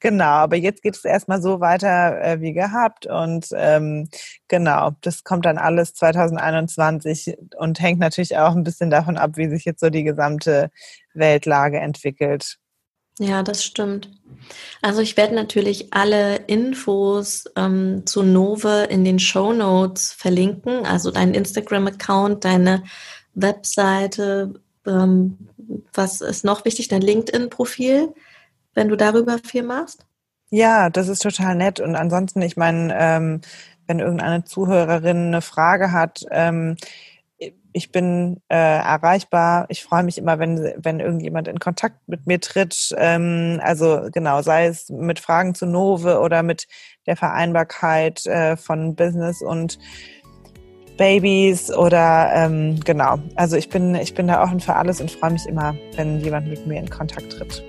Genau, 0.00 0.24
aber 0.24 0.56
jetzt 0.56 0.82
geht 0.82 0.96
es 0.96 1.04
erstmal 1.04 1.40
so 1.40 1.60
weiter 1.60 2.20
äh, 2.20 2.40
wie 2.40 2.52
gehabt 2.52 3.06
und 3.06 3.46
ähm, 3.54 4.08
genau, 4.48 4.90
das 5.00 5.22
kommt 5.22 5.46
dann 5.46 5.58
alles 5.58 5.94
2021 5.94 7.36
und 7.56 7.80
hängt 7.80 8.00
natürlich 8.00 8.36
auch 8.36 8.56
ein 8.56 8.64
bisschen 8.64 8.90
davon 8.90 9.16
ab, 9.16 9.36
wie 9.36 9.48
sich 9.48 9.64
jetzt 9.64 9.78
so 9.80 9.90
die 9.90 10.02
gesamte 10.02 10.72
Weltlage 11.14 11.78
entwickelt. 11.78 12.58
Ja, 13.18 13.42
das 13.42 13.64
stimmt. 13.64 14.10
Also 14.82 15.00
ich 15.00 15.16
werde 15.16 15.34
natürlich 15.34 15.92
alle 15.92 16.36
Infos 16.36 17.44
ähm, 17.56 18.04
zu 18.06 18.22
Nove 18.22 18.86
in 18.90 19.04
den 19.04 19.18
Show 19.18 19.52
Notes 19.52 20.12
verlinken, 20.12 20.84
also 20.84 21.10
deinen 21.10 21.34
Instagram-Account, 21.34 22.44
deine 22.44 22.82
Webseite, 23.34 24.54
ähm, 24.86 25.38
was 25.92 26.20
ist 26.20 26.44
noch 26.44 26.64
wichtig, 26.64 26.88
dein 26.88 27.02
LinkedIn-Profil, 27.02 28.14
wenn 28.74 28.88
du 28.88 28.96
darüber 28.96 29.38
viel 29.38 29.62
machst? 29.62 30.04
Ja, 30.50 30.90
das 30.90 31.08
ist 31.08 31.22
total 31.22 31.54
nett. 31.54 31.80
Und 31.80 31.96
ansonsten, 31.96 32.42
ich 32.42 32.56
meine, 32.56 32.94
ähm, 32.98 33.40
wenn 33.86 34.00
irgendeine 34.00 34.44
Zuhörerin 34.44 35.28
eine 35.28 35.40
Frage 35.40 35.92
hat, 35.92 36.24
ähm, 36.30 36.76
ich 37.74 37.90
bin 37.90 38.40
äh, 38.48 38.54
erreichbar. 38.56 39.66
Ich 39.68 39.82
freue 39.82 40.04
mich 40.04 40.16
immer, 40.16 40.38
wenn, 40.38 40.72
wenn 40.76 41.00
irgendjemand 41.00 41.48
in 41.48 41.58
Kontakt 41.58 41.96
mit 42.06 42.24
mir 42.24 42.40
tritt. 42.40 42.94
Ähm, 42.96 43.60
also 43.62 44.08
genau, 44.12 44.42
sei 44.42 44.66
es 44.66 44.88
mit 44.90 45.18
Fragen 45.18 45.56
zu 45.56 45.66
Nove 45.66 46.20
oder 46.20 46.44
mit 46.44 46.68
der 47.06 47.16
Vereinbarkeit 47.16 48.24
äh, 48.26 48.56
von 48.56 48.94
Business 48.94 49.42
und 49.42 49.80
Babys 50.96 51.72
oder 51.72 52.30
ähm, 52.34 52.78
genau. 52.84 53.18
Also 53.34 53.56
ich 53.56 53.68
bin, 53.68 53.96
ich 53.96 54.14
bin 54.14 54.28
da 54.28 54.44
offen 54.44 54.60
für 54.60 54.76
alles 54.76 55.00
und 55.00 55.10
freue 55.10 55.32
mich 55.32 55.46
immer, 55.46 55.74
wenn 55.96 56.20
jemand 56.20 56.46
mit 56.46 56.64
mir 56.68 56.78
in 56.78 56.88
Kontakt 56.88 57.32
tritt. 57.32 57.64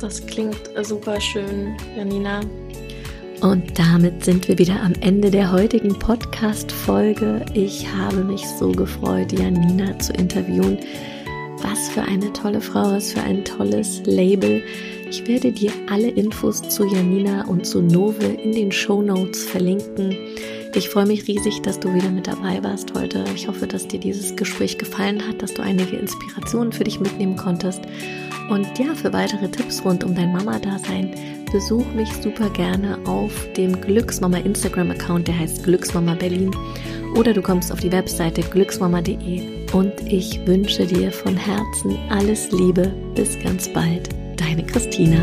Das 0.00 0.24
klingt 0.24 0.70
super 0.82 1.20
schön, 1.20 1.76
Janina. 1.96 2.40
Und 3.40 3.78
damit 3.78 4.22
sind 4.22 4.48
wir 4.48 4.58
wieder 4.58 4.82
am 4.82 4.92
Ende 5.00 5.30
der 5.30 5.50
heutigen 5.50 5.98
Podcast-Folge. 5.98 7.46
Ich 7.54 7.86
habe 7.90 8.22
mich 8.22 8.46
so 8.58 8.70
gefreut, 8.70 9.32
Janina 9.32 9.98
zu 9.98 10.12
interviewen. 10.12 10.78
Was 11.62 11.88
für 11.88 12.02
eine 12.02 12.30
tolle 12.34 12.60
Frau, 12.60 12.92
was 12.92 13.14
für 13.14 13.22
ein 13.22 13.42
tolles 13.46 14.02
Label. 14.04 14.62
Ich 15.08 15.26
werde 15.26 15.52
dir 15.52 15.72
alle 15.90 16.08
Infos 16.08 16.60
zu 16.60 16.84
Janina 16.84 17.46
und 17.46 17.64
zu 17.64 17.80
Nove 17.80 18.26
in 18.26 18.52
den 18.52 18.70
Show 18.70 19.00
Notes 19.00 19.44
verlinken. 19.44 20.14
Ich 20.74 20.90
freue 20.90 21.06
mich 21.06 21.26
riesig, 21.26 21.62
dass 21.62 21.80
du 21.80 21.94
wieder 21.94 22.10
mit 22.10 22.26
dabei 22.26 22.62
warst 22.62 22.92
heute. 22.94 23.24
Ich 23.34 23.48
hoffe, 23.48 23.66
dass 23.66 23.88
dir 23.88 24.00
dieses 24.00 24.36
Gespräch 24.36 24.76
gefallen 24.76 25.26
hat, 25.26 25.40
dass 25.40 25.54
du 25.54 25.62
einige 25.62 25.96
Inspirationen 25.96 26.72
für 26.72 26.84
dich 26.84 27.00
mitnehmen 27.00 27.36
konntest. 27.36 27.80
Und 28.50 28.66
ja, 28.78 28.94
für 28.94 29.14
weitere 29.14 29.48
Tipps 29.48 29.82
rund 29.82 30.04
um 30.04 30.14
dein 30.14 30.32
Mama-Dasein 30.32 31.39
besuch 31.52 31.86
mich 31.94 32.12
super 32.22 32.50
gerne 32.50 32.98
auf 33.06 33.32
dem 33.56 33.80
Glücksmama 33.80 34.38
Instagram-Account, 34.38 35.28
der 35.28 35.38
heißt 35.38 35.64
Glücksmama 35.64 36.14
Berlin. 36.14 36.50
Oder 37.16 37.32
du 37.32 37.42
kommst 37.42 37.72
auf 37.72 37.80
die 37.80 37.92
Webseite 37.92 38.42
glücksmama.de. 38.42 39.42
Und 39.72 39.92
ich 40.06 40.46
wünsche 40.46 40.86
dir 40.86 41.10
von 41.12 41.36
Herzen 41.36 41.98
alles 42.08 42.50
Liebe. 42.52 42.92
Bis 43.14 43.38
ganz 43.42 43.72
bald. 43.72 44.08
Deine 44.36 44.64
Christina. 44.64 45.18